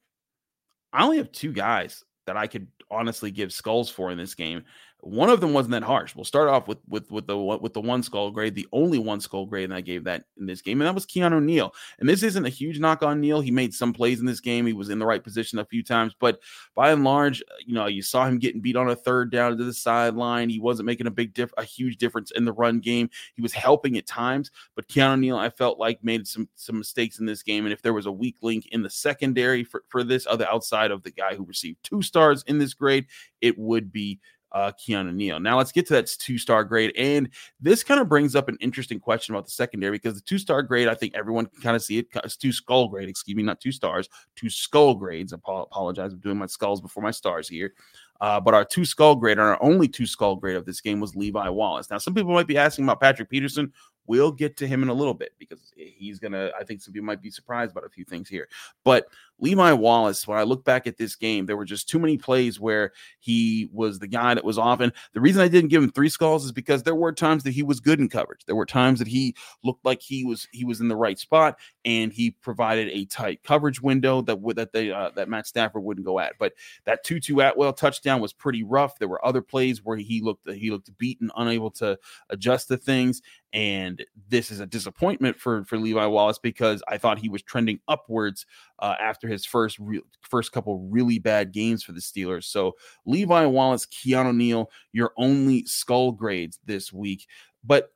I 0.94 1.04
only 1.04 1.18
have 1.18 1.32
two 1.32 1.52
guys 1.52 2.04
that 2.28 2.38
I 2.38 2.48
could 2.48 2.68
honestly 2.90 3.32
give 3.32 3.52
skulls 3.52 3.90
for 3.90 4.12
in 4.12 4.18
this 4.18 4.36
game. 4.36 4.64
One 5.06 5.30
of 5.30 5.40
them 5.40 5.54
wasn't 5.54 5.74
that 5.74 5.84
harsh. 5.84 6.16
We'll 6.16 6.26
start 6.26 6.50
off 6.50 6.68
with 6.68 6.80
with 6.88 7.12
with 7.12 7.28
the 7.28 7.38
with 7.38 7.74
the 7.74 7.82
one 7.82 8.02
skull 8.02 8.32
grade, 8.32 8.56
the 8.56 8.68
only 8.74 8.98
one 8.98 9.22
skull 9.22 9.46
grade 9.46 9.70
that 9.70 9.76
I 9.76 9.82
gave 9.82 10.04
that 10.06 10.24
in 10.40 10.48
this 10.48 10.64
game, 10.64 10.82
and 10.82 10.88
that 10.88 10.96
was 10.96 11.06
Keanu 11.06 11.44
Neal. 11.44 11.76
And 12.00 12.10
this 12.10 12.24
isn't 12.24 12.44
a 12.44 12.50
huge 12.50 12.80
knock 12.80 13.04
on 13.04 13.22
Neal. 13.22 13.40
He 13.40 13.52
made 13.52 13.72
some 13.72 13.94
plays 13.94 14.20
in 14.20 14.26
this 14.26 14.40
game. 14.40 14.66
He 14.66 14.74
was 14.74 14.90
in 14.90 14.98
the 14.98 15.06
right 15.06 15.24
position 15.24 15.60
a 15.60 15.66
few 15.66 15.84
times, 15.84 16.16
but 16.20 16.40
by 16.74 16.92
and 16.92 17.04
large, 17.04 17.42
uh, 17.44 17.54
you 17.64 17.76
know, 17.76 17.86
you 17.86 18.02
saw 18.02 18.26
him 18.26 18.40
getting 18.40 18.62
beat 18.62 18.76
on 18.76 18.90
a 18.90 18.96
third 18.96 19.32
down 19.32 19.56
to 19.56 19.64
the 19.64 19.74
sideline. 19.74 20.50
He 20.50 20.60
wasn't 20.60 20.88
making 20.88 21.06
a 21.06 21.12
big 21.12 21.36
diff, 21.36 21.52
a 21.56 21.64
huge 21.64 21.98
difference 21.98 22.32
in 22.32 22.44
the 22.44 22.54
run 22.54 22.80
game. 22.80 23.12
He 23.36 23.44
was 23.44 23.54
helping 23.54 24.00
at 24.00 24.08
times, 24.08 24.50
but 24.76 24.88
Keanu 24.88 25.20
Neal, 25.20 25.38
I 25.38 25.52
felt 25.52 25.78
like 25.78 26.04
made 26.04 26.26
some 26.26 26.50
some 26.56 26.80
mistakes 26.80 27.20
in 27.20 27.28
this 27.28 27.44
game. 27.44 27.68
And 27.68 27.74
if 27.74 27.84
there 27.84 27.94
was 27.94 28.08
a 28.08 28.12
weak 28.12 28.38
link 28.42 28.70
in 28.72 28.82
the 28.82 28.90
secondary 28.90 29.64
for 29.64 29.84
for 29.88 30.04
this 30.04 30.26
other 30.26 30.48
outside 30.50 30.90
of 30.90 31.04
the 31.04 31.12
guy 31.12 31.36
who 31.36 31.46
received 31.46 31.84
two 31.84 32.02
stars 32.02 32.44
in 32.48 32.58
this 32.58 32.74
grade, 32.74 33.06
it 33.42 33.56
would 33.60 33.92
be 33.92 34.20
uh, 34.56 34.72
Keanu 34.72 35.14
Neal. 35.14 35.40
Now 35.40 35.58
let's 35.58 35.74
get 35.74 35.86
to 35.88 35.94
that 35.94 36.08
two 36.08 36.38
star 36.38 36.64
grade. 36.64 36.94
And 36.98 37.30
this 37.60 37.84
kind 37.84 38.00
of 38.00 38.08
brings 38.08 38.36
up 38.36 38.48
an 38.48 38.58
interesting 38.62 39.00
question 39.00 39.36
about 39.36 39.46
the 39.46 39.52
secondary 39.52 39.92
because 39.92 40.16
the 40.16 40.22
two 40.22 40.38
star 40.38 40.64
grade, 40.64 40.88
I 40.88 40.96
think 40.96 41.14
everyone 41.14 41.46
can 41.46 41.62
kind 41.62 41.76
of 41.76 41.84
see 41.84 42.00
it. 42.00 42.08
It's 42.24 42.38
two 42.38 42.54
skull 42.54 42.88
grade, 42.88 43.10
excuse 43.10 43.36
me, 43.36 43.44
not 43.44 43.60
two 43.60 43.74
stars, 43.74 44.10
two 44.38 44.50
skull 44.50 44.96
grades. 44.96 45.34
I 45.34 45.38
apologize. 45.38 46.14
I'm 46.14 46.20
doing 46.20 46.38
my 46.38 46.46
skulls 46.46 46.80
before 46.80 47.04
my 47.04 47.12
stars 47.12 47.50
here. 47.50 47.74
Uh, 48.22 48.40
but 48.40 48.54
our 48.54 48.64
two 48.64 48.86
skull 48.86 49.16
grade, 49.16 49.40
our 49.40 49.62
only 49.62 49.90
two 49.90 50.06
skull 50.06 50.38
grade 50.38 50.56
of 50.56 50.66
this 50.66 50.80
game 50.80 51.02
was 51.02 51.18
Levi 51.18 51.50
Wallace. 51.50 51.90
Now, 51.90 51.98
some 51.98 52.14
people 52.14 52.34
might 52.34 52.48
be 52.48 52.58
asking 52.58 52.86
about 52.86 53.02
Patrick 53.02 53.30
Peterson. 53.30 53.74
We'll 54.08 54.32
get 54.32 54.56
to 54.58 54.68
him 54.68 54.84
in 54.84 54.90
a 54.90 54.94
little 54.94 55.14
bit 55.14 55.34
because 55.38 55.74
he's 55.76 56.20
gonna. 56.20 56.52
I 56.58 56.64
think 56.64 56.82
some 56.82 56.94
people 56.94 57.08
might 57.08 57.22
be 57.22 57.32
surprised 57.32 57.72
about 57.72 57.86
a 57.86 57.90
few 57.90 58.06
things 58.06 58.30
here. 58.30 58.48
But 58.86 59.08
Levi 59.40 59.74
Wallace, 59.74 60.28
when 60.28 60.38
I 60.38 60.44
look 60.44 60.64
back 60.64 60.88
at 60.88 60.98
this 60.98 61.16
game, 61.16 61.46
there 61.46 61.58
were 61.58 61.66
just 61.66 61.90
too 61.90 62.00
many 62.00 62.18
plays 62.18 62.60
where 62.60 62.94
he 63.20 63.70
was 63.74 64.00
the 64.00 64.08
guy 64.08 64.34
that 64.34 64.46
was 64.46 64.58
often. 64.58 64.94
The 65.14 65.22
reason 65.22 65.42
I 65.42 65.48
didn't 65.50 65.70
give 65.70 65.84
him 65.84 65.92
three 65.92 66.10
skulls 66.10 66.46
is 66.46 66.52
because 66.52 66.84
there 66.84 66.96
were 66.96 67.12
times 67.12 67.44
that 67.44 67.52
he 67.52 67.64
was 67.64 67.80
good 67.80 68.00
in 68.00 68.08
coverage. 68.08 68.46
There 68.46 68.56
were 68.56 68.66
times 68.66 69.00
that 69.00 69.08
he 69.08 69.36
looked 69.64 69.84
like 69.84 70.02
he 70.02 70.24
was 70.24 70.48
he 70.52 70.64
was 70.64 70.80
in 70.80 70.88
the 70.88 70.96
right 70.96 71.20
spot 71.20 71.58
and 71.84 72.14
he 72.14 72.32
provided 72.32 72.90
a 72.90 73.06
tight 73.06 73.44
coverage 73.44 73.82
window 73.82 74.22
that 74.22 74.40
would 74.40 74.56
that 74.56 74.72
they 74.72 74.92
uh, 74.92 75.10
that 75.16 75.28
Matt 75.28 75.48
Stafford 75.48 75.84
wouldn't 75.84 76.06
go 76.06 76.20
at. 76.20 76.34
But 76.40 76.54
that 76.86 77.04
Tutu 77.04 77.40
Atwell 77.40 77.74
touchdown 77.74 78.22
was 78.22 78.32
pretty 78.32 78.64
rough. 78.64 78.98
There 79.00 79.10
were 79.10 79.24
other 79.26 79.42
plays 79.42 79.84
where 79.84 79.98
he 79.98 80.22
looked 80.22 80.50
he 80.50 80.72
looked 80.72 80.98
beaten, 80.98 81.30
unable 81.36 81.72
to 81.72 82.00
adjust 82.30 82.70
to 82.70 82.78
things. 82.78 83.22
And 83.54 84.04
this 84.28 84.52
is 84.52 84.60
a 84.60 84.66
disappointment 84.66 85.40
for 85.40 85.66
for 85.66 85.78
Levi 85.78 86.06
Wallace 86.06 86.40
because 86.40 86.82
I 86.88 86.98
thought 86.98 87.20
he 87.20 87.30
was 87.30 87.42
trending 87.42 87.80
upwards 87.88 88.46
uh, 88.80 88.96
after 89.00 89.28
his 89.28 89.46
first 89.46 89.80
re- 89.80 90.02
first 90.22 90.52
couple 90.52 90.80
really 90.90 91.20
bad 91.20 91.52
games 91.52 91.84
for 91.84 91.92
the 91.92 92.00
Steelers. 92.00 92.46
So 92.46 92.74
Levi 93.06 93.46
Wallace, 93.46 93.86
Keanu 93.86 94.36
Neal, 94.36 94.70
your 94.92 95.12
only 95.18 95.66
skull 95.66 96.12
grades 96.12 96.60
this 96.66 96.92
week. 96.92 97.28
But 97.64 97.92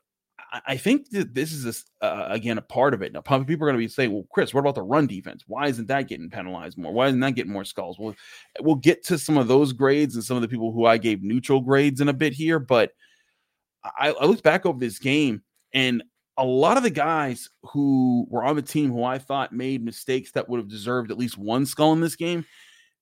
I 0.66 0.78
think 0.78 1.10
that 1.12 1.36
this 1.36 1.54
is 1.54 1.86
a, 2.02 2.06
uh, 2.06 2.28
again 2.32 2.58
a 2.58 2.62
part 2.62 2.96
of 2.96 3.04
it. 3.04 3.14
Now, 3.14 3.22
people 3.22 3.54
are 3.54 3.58
going 3.58 3.74
to 3.74 3.78
be 3.78 3.88
saying, 3.88 4.12
"Well, 4.12 4.26
Chris, 4.32 4.54
what 4.54 4.62
about 4.62 4.76
the 4.76 4.82
run 4.82 5.06
defense? 5.06 5.44
Why 5.46 5.68
isn't 5.68 5.88
that 5.88 6.08
getting 6.08 6.30
penalized 6.30 6.78
more? 6.78 6.92
Why 6.92 7.08
isn't 7.08 7.20
that 7.20 7.36
getting 7.36 7.52
more 7.52 7.66
skulls?" 7.66 8.00
Well, 8.00 8.16
we'll 8.62 8.76
get 8.76 9.06
to 9.06 9.20
some 9.20 9.38
of 9.38 9.48
those 9.48 9.74
grades 9.74 10.16
and 10.16 10.24
some 10.24 10.38
of 10.38 10.42
the 10.42 10.48
people 10.48 10.72
who 10.72 10.86
I 10.86 10.98
gave 10.98 11.22
neutral 11.22 11.62
grades 11.62 12.02
in 12.02 12.10
a 12.10 12.14
bit 12.14 12.34
here. 12.34 12.58
But 12.58 12.94
I, 13.84 14.10
I 14.10 14.26
looked 14.26 14.44
back 14.44 14.66
over 14.66 14.80
this 14.80 14.98
game, 14.98 15.44
and 15.74 16.04
a 16.40 16.46
lot 16.46 16.78
of 16.78 16.84
the 16.84 16.90
guys 16.90 17.50
who 17.64 18.26
were 18.30 18.46
on 18.46 18.56
the 18.56 18.62
team 18.62 18.92
who 18.92 19.04
I 19.04 19.18
thought 19.18 19.52
made 19.52 19.84
mistakes 19.84 20.32
that 20.32 20.48
would 20.48 20.58
have 20.58 20.70
deserved 20.70 21.12
at 21.12 21.18
least 21.18 21.38
one 21.38 21.66
skull 21.66 21.92
in 21.92 22.00
this 22.00 22.16
game, 22.16 22.46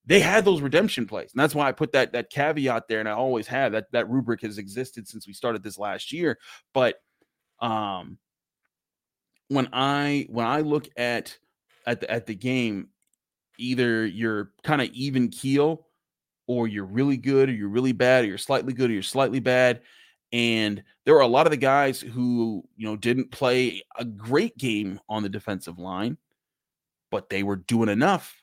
they 0.08 0.20
had 0.20 0.44
those 0.44 0.60
redemption 0.60 1.06
plays. 1.06 1.32
And 1.34 1.40
that's 1.40 1.54
why 1.54 1.68
I 1.68 1.72
put 1.72 1.92
that 1.92 2.14
that 2.14 2.32
caveat 2.32 2.88
there. 2.88 3.00
And 3.00 3.08
I 3.08 3.12
always 3.12 3.46
have 3.48 3.74
that 3.74 3.92
that 3.92 4.10
rubric 4.10 4.42
has 4.42 4.58
existed 4.58 5.08
since 5.08 5.28
we 5.28 5.34
started 5.34 5.62
this 5.62 5.78
last 5.78 6.12
year. 6.12 6.40
But 6.74 6.96
um 7.60 8.18
when 9.50 9.70
I 9.72 10.26
when 10.30 10.48
I 10.48 10.62
look 10.62 10.88
at 10.98 11.38
at 11.86 12.02
the 12.02 12.10
at 12.10 12.26
the 12.26 12.36
game, 12.36 12.90
either 13.60 14.04
you're 14.04 14.52
kind 14.64 14.82
of 14.82 14.90
even 14.90 15.30
keel 15.30 15.86
or 16.48 16.68
you're 16.68 16.86
really 16.86 17.18
good 17.18 17.50
or 17.50 17.54
you're 17.54 17.70
really 17.70 17.92
bad 17.92 18.24
or 18.24 18.28
you're 18.30 18.38
slightly 18.40 18.74
good 18.74 18.90
or 18.90 18.94
you're 18.94 19.04
slightly 19.04 19.40
bad 19.40 19.82
and 20.32 20.84
there 21.06 21.14
were 21.14 21.22
a 21.22 21.28
lot 21.28 21.48
of 21.48 21.52
the 21.52 21.58
guys 21.58 22.02
who, 22.02 22.64
you 22.76 22.88
know, 22.88 22.98
didn't 22.98 23.32
play 23.32 23.82
a 23.98 24.04
great 24.04 24.58
game 24.58 25.00
on 25.08 25.24
the 25.24 25.30
defensive 25.30 25.80
line, 25.80 26.18
but 27.12 27.30
they 27.30 27.44
were 27.44 27.56
doing 27.56 27.90
enough. 27.90 28.42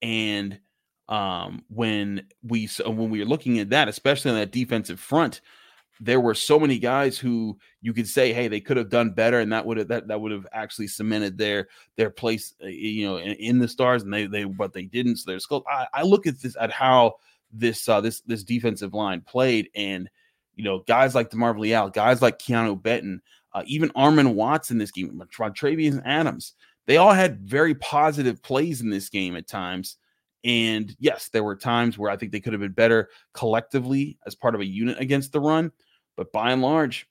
And 0.00 0.60
um, 1.08 1.64
when 1.68 2.26
we 2.42 2.68
when 2.86 3.10
we 3.10 3.18
were 3.18 3.24
looking 3.24 3.58
at 3.58 3.70
that, 3.70 3.88
especially 3.88 4.30
on 4.30 4.36
that 4.38 4.52
defensive 4.52 5.00
front, 5.00 5.40
there 6.00 6.20
were 6.20 6.34
so 6.34 6.58
many 6.58 6.78
guys 6.78 7.18
who 7.18 7.58
you 7.80 7.92
could 7.92 8.08
say, 8.08 8.32
hey, 8.32 8.48
they 8.48 8.60
could 8.60 8.76
have 8.76 8.90
done 8.90 9.10
better, 9.10 9.40
and 9.40 9.52
that 9.52 9.66
would 9.66 9.78
have 9.78 9.88
that, 9.88 10.08
that 10.08 10.20
would 10.20 10.32
have 10.32 10.46
actually 10.52 10.88
cemented 10.88 11.36
their 11.36 11.68
their 11.96 12.10
place, 12.10 12.54
uh, 12.62 12.68
you 12.68 13.06
know, 13.06 13.16
in, 13.16 13.32
in, 13.32 13.58
the 13.58 13.68
stars, 13.68 14.02
and 14.02 14.12
they 14.12 14.26
they 14.26 14.44
but 14.44 14.72
they 14.72 14.84
didn't. 14.84 15.16
So 15.16 15.30
there's 15.30 15.46
I, 15.68 15.86
I 15.92 16.02
look 16.02 16.26
at 16.26 16.40
this 16.40 16.56
at 16.60 16.70
how 16.70 17.14
this 17.52 17.88
uh, 17.88 18.00
this 18.00 18.20
this 18.22 18.44
defensive 18.44 18.94
line 18.94 19.20
played, 19.20 19.68
and 19.74 20.08
you 20.56 20.64
know, 20.64 20.80
guys 20.80 21.14
like 21.14 21.30
DeMarvin 21.30 21.60
Leal, 21.60 21.90
guys 21.90 22.22
like 22.22 22.38
Keanu 22.38 22.80
Benton, 22.80 23.20
uh, 23.52 23.62
even 23.66 23.90
Armon 23.90 24.34
Watts 24.34 24.70
in 24.70 24.78
this 24.78 24.90
game, 24.90 25.22
Travian 25.30 26.02
Adams, 26.04 26.54
they 26.86 26.96
all 26.96 27.12
had 27.12 27.40
very 27.40 27.74
positive 27.74 28.42
plays 28.42 28.80
in 28.80 28.90
this 28.90 29.08
game 29.08 29.36
at 29.36 29.46
times. 29.46 29.96
And 30.44 30.94
yes, 30.98 31.28
there 31.28 31.44
were 31.44 31.56
times 31.56 31.96
where 31.96 32.10
I 32.10 32.16
think 32.16 32.32
they 32.32 32.40
could 32.40 32.52
have 32.52 32.60
been 32.60 32.72
better 32.72 33.08
collectively 33.32 34.18
as 34.26 34.34
part 34.34 34.54
of 34.54 34.60
a 34.60 34.66
unit 34.66 34.98
against 35.00 35.32
the 35.32 35.40
run. 35.40 35.72
But 36.16 36.32
by 36.32 36.52
and 36.52 36.60
large, 36.60 37.08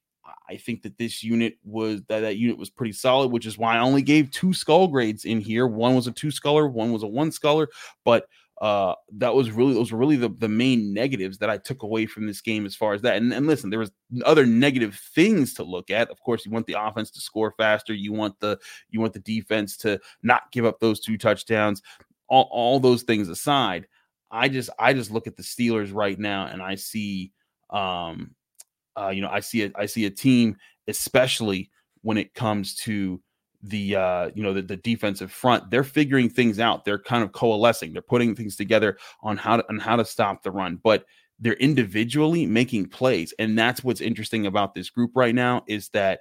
I 0.48 0.58
think 0.58 0.84
that 0.84 0.98
this 0.98 1.24
unit 1.24 1.58
was 1.64 2.02
that 2.08 2.22
that 2.22 2.38
unit 2.38 2.58
was 2.58 2.70
pretty 2.70 2.94
solid, 2.94 3.32
which 3.32 3.46
is 3.46 3.58
why 3.58 3.76
I 3.76 3.80
only 3.80 4.02
gave 4.02 4.30
two 4.32 4.54
skull 4.54 4.88
grades 4.88 5.26
in 5.26 5.40
here. 5.40 5.68
One 5.68 5.96
was 5.96 6.08
a 6.08 6.12
two 6.12 6.32
sculler, 6.32 6.68
one 6.68 6.92
was 6.92 7.04
a 7.04 7.08
one 7.08 7.32
sculler. 7.32 7.70
But 8.06 8.28
uh, 8.64 8.96
that 9.12 9.36
was 9.36 9.52
really 9.52 9.74
those 9.74 9.92
were 9.92 9.98
really 9.98 10.16
the, 10.16 10.30
the 10.30 10.48
main 10.48 10.94
negatives 10.94 11.38
that 11.38 11.50
I 11.50 11.58
took 11.58 11.84
away 11.84 12.06
from 12.06 12.26
this 12.26 12.40
game 12.40 12.66
as 12.66 12.78
far 12.78 12.94
as 12.94 13.02
that. 13.02 13.18
And, 13.18 13.34
and 13.34 13.46
listen, 13.46 13.70
there 13.70 13.78
was 13.78 13.92
other 14.24 14.46
negative 14.46 14.98
things 15.14 15.54
to 15.56 15.64
look 15.64 15.90
at. 15.90 16.10
Of 16.10 16.22
course, 16.22 16.46
you 16.46 16.52
want 16.54 16.68
the 16.68 16.78
offense 16.80 17.12
to 17.12 17.20
score 17.20 17.54
faster. 17.58 17.94
You 17.94 18.14
want 18.14 18.40
the 18.40 18.58
you 18.90 19.02
want 19.02 19.12
the 19.12 19.20
defense 19.20 19.76
to 19.80 20.00
not 20.22 20.44
give 20.54 20.64
up 20.64 20.80
those 20.80 21.02
two 21.02 21.18
touchdowns. 21.18 21.82
All, 22.30 22.48
all 22.54 22.80
those 22.80 23.04
things 23.04 23.28
aside, 23.28 23.86
I 24.32 24.48
just 24.48 24.70
I 24.80 24.94
just 24.94 25.12
look 25.12 25.28
at 25.28 25.36
the 25.36 25.44
Steelers 25.44 25.94
right 25.94 26.18
now 26.18 26.46
and 26.46 26.62
I 26.62 26.76
see 26.76 27.34
um 27.70 28.32
uh 28.96 29.10
you 29.10 29.22
know 29.22 29.30
I 29.30 29.42
see 29.42 29.64
it 29.64 29.74
I 29.76 29.88
see 29.88 30.06
a 30.06 30.10
team 30.10 30.56
especially 30.88 31.70
when 32.02 32.16
it 32.16 32.34
comes 32.34 32.76
to 32.76 33.22
the 33.64 33.96
uh 33.96 34.30
you 34.36 34.44
know 34.44 34.54
the, 34.54 34.62
the 34.62 34.78
defensive 34.78 35.32
front 35.32 35.72
they're 35.72 35.84
figuring 35.86 36.30
things 36.30 36.60
out 36.60 36.84
they're 36.84 37.00
kind 37.00 37.24
of 37.24 37.32
coalescing 37.32 37.94
they're 37.94 38.02
putting 38.02 38.36
things 38.36 38.56
together 38.56 38.98
on 39.22 39.38
how 39.38 39.58
to 39.58 39.66
on 39.70 39.80
how 39.80 39.96
to 39.96 40.04
stop 40.04 40.44
the 40.44 40.52
run 40.52 40.80
but 40.84 41.06
they're 41.40 41.54
individually 41.54 42.46
making 42.46 42.88
plays 42.88 43.34
and 43.40 43.58
that's 43.58 43.84
what's 43.84 44.02
interesting 44.02 44.46
about 44.46 44.74
this 44.74 44.90
group 44.90 45.12
right 45.16 45.34
now 45.34 45.64
is 45.68 45.90
that 45.90 46.20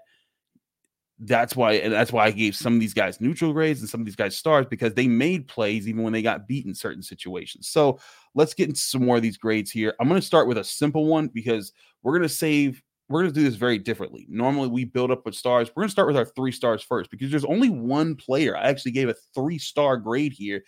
that's 1.25 1.55
why 1.55 1.75
and 1.75 1.93
that's 1.93 2.13
why 2.13 2.27
I 2.27 2.31
gave 2.31 2.57
some 2.57 2.75
of 2.75 2.81
these 2.81 2.95
guys 2.95 3.21
neutral 3.21 3.53
grades 3.53 3.81
and 3.81 3.89
some 3.89 4.01
of 4.01 4.07
these 4.07 4.17
guys 4.17 4.37
stars 4.37 4.67
because 4.69 4.95
they 4.95 5.07
made 5.07 5.47
plays 5.47 5.89
even 5.89 6.03
when 6.03 6.13
they 6.13 6.23
got 6.23 6.49
beat 6.49 6.67
in 6.67 6.75
certain 6.75 7.03
situations. 7.03 7.69
So 7.69 8.01
let's 8.35 8.55
get 8.55 8.69
into 8.69 8.81
some 8.81 9.05
more 9.05 9.17
of 9.17 9.23
these 9.23 9.37
grades 9.37 9.71
here. 9.71 9.95
I'm 10.01 10.09
going 10.09 10.21
to 10.21 10.27
start 10.27 10.49
with 10.49 10.59
a 10.59 10.65
simple 10.65 11.07
one 11.07 11.29
because 11.29 11.73
we're 12.03 12.13
going 12.13 12.23
to 12.23 12.29
save 12.29 12.83
we're 13.09 13.23
going 13.23 13.33
to 13.33 13.41
do 13.41 13.45
this 13.45 13.57
very 13.57 13.79
differently. 13.79 14.27
Normally, 14.29 14.69
we 14.69 14.85
build 14.85 15.11
up 15.11 15.25
with 15.27 15.35
stars. 15.35 15.71
We're 15.75 15.83
going 15.83 15.89
to 15.89 15.93
start 15.93 16.09
with 16.09 16.17
our 16.17 16.25
three 16.25 16.53
stars 16.53 16.83
first 16.83 17.11
because 17.11 17.31
there's 17.31 17.45
only 17.45 17.71
one 17.71 18.17
player. 18.17 18.57
I 18.57 18.69
actually 18.69 18.93
gave 18.93 19.09
a 19.09 19.15
three 19.35 19.59
star 19.59 19.97
grade 19.97 20.33
here, 20.33 20.63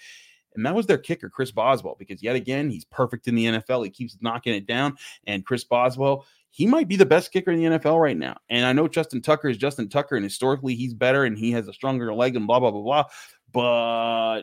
and 0.55 0.65
that 0.67 0.75
was 0.75 0.87
their 0.87 0.99
kicker, 0.99 1.31
Chris 1.31 1.51
Boswell, 1.51 1.97
because 1.99 2.23
yet 2.23 2.37
again, 2.37 2.71
he's 2.71 2.85
perfect 2.85 3.29
in 3.29 3.35
the 3.35 3.47
NFL. 3.47 3.85
He 3.85 3.91
keeps 3.91 4.19
knocking 4.21 4.55
it 4.55 4.67
down. 4.67 4.97
And 5.27 5.45
Chris 5.45 5.65
Boswell, 5.65 6.27
he 6.51 6.67
might 6.67 6.89
be 6.89 6.97
the 6.97 7.07
best 7.07 7.33
kicker 7.33 7.51
in 7.51 7.59
the 7.59 7.79
NFL 7.79 8.01
right 8.01 8.17
now. 8.17 8.37
And 8.49 8.65
I 8.65 8.73
know 8.73 8.89
Justin 8.89 9.23
Tucker 9.23 9.49
is 9.49 9.57
Justin 9.57 9.89
Tucker, 9.89 10.17
and 10.17 10.25
historically, 10.25 10.75
he's 10.75 10.95
better 10.95 11.25
and 11.25 11.37
he 11.37 11.51
has 11.53 11.69
a 11.69 11.73
stronger 11.73 12.13
leg 12.15 12.37
and 12.37 12.47
blah, 12.47 12.61
blah, 12.61 12.71
blah, 12.71 12.83
blah. 12.83 13.05
But 13.53 14.43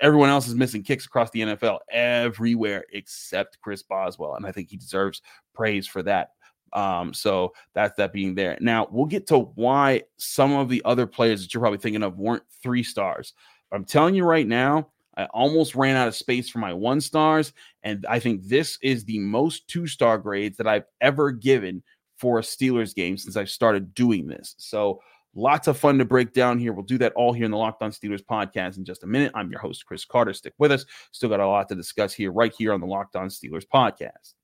everyone 0.00 0.28
else 0.28 0.48
is 0.48 0.54
missing 0.54 0.82
kicks 0.82 1.06
across 1.06 1.30
the 1.30 1.40
NFL 1.40 1.78
everywhere 1.90 2.84
except 2.92 3.60
Chris 3.60 3.82
Boswell. 3.82 4.34
And 4.34 4.44
I 4.44 4.52
think 4.52 4.68
he 4.68 4.76
deserves 4.76 5.22
praise 5.54 5.86
for 5.86 6.02
that. 6.02 6.30
Um, 6.72 7.12
so 7.12 7.52
that's 7.74 7.96
that 7.96 8.12
being 8.12 8.34
there. 8.34 8.56
Now 8.60 8.88
we'll 8.90 9.06
get 9.06 9.26
to 9.28 9.38
why 9.38 10.02
some 10.16 10.52
of 10.52 10.68
the 10.68 10.82
other 10.84 11.06
players 11.06 11.42
that 11.42 11.52
you're 11.52 11.60
probably 11.60 11.78
thinking 11.78 12.02
of 12.02 12.18
weren't 12.18 12.44
three 12.62 12.82
stars. 12.82 13.34
I'm 13.72 13.84
telling 13.84 14.14
you 14.14 14.24
right 14.24 14.46
now, 14.46 14.88
I 15.16 15.24
almost 15.26 15.74
ran 15.74 15.96
out 15.96 16.08
of 16.08 16.14
space 16.14 16.48
for 16.48 16.58
my 16.58 16.72
one 16.72 17.00
stars, 17.00 17.52
and 17.82 18.06
I 18.08 18.18
think 18.18 18.44
this 18.44 18.78
is 18.82 19.04
the 19.04 19.18
most 19.18 19.68
two 19.68 19.86
star 19.86 20.18
grades 20.18 20.56
that 20.56 20.66
I've 20.66 20.86
ever 21.00 21.30
given 21.30 21.82
for 22.16 22.38
a 22.38 22.42
Steelers 22.42 22.94
game 22.94 23.18
since 23.18 23.36
I've 23.36 23.50
started 23.50 23.94
doing 23.94 24.26
this. 24.26 24.54
So 24.58 25.02
lots 25.34 25.68
of 25.68 25.76
fun 25.76 25.98
to 25.98 26.04
break 26.04 26.32
down 26.32 26.58
here. 26.58 26.72
We'll 26.72 26.84
do 26.84 26.98
that 26.98 27.12
all 27.14 27.32
here 27.32 27.44
in 27.44 27.50
the 27.50 27.56
Locked 27.56 27.82
On 27.82 27.90
Steelers 27.90 28.22
podcast 28.22 28.78
in 28.78 28.84
just 28.84 29.02
a 29.02 29.06
minute. 29.06 29.32
I'm 29.34 29.50
your 29.50 29.60
host, 29.60 29.84
Chris 29.84 30.04
Carter. 30.04 30.32
Stick 30.32 30.54
with 30.58 30.72
us. 30.72 30.86
Still 31.10 31.28
got 31.28 31.40
a 31.40 31.46
lot 31.46 31.68
to 31.68 31.74
discuss 31.74 32.14
here, 32.14 32.32
right 32.32 32.54
here 32.56 32.72
on 32.72 32.80
the 32.80 32.86
Locked 32.86 33.16
On 33.16 33.28
Steelers 33.28 33.66
podcast. 33.66 34.34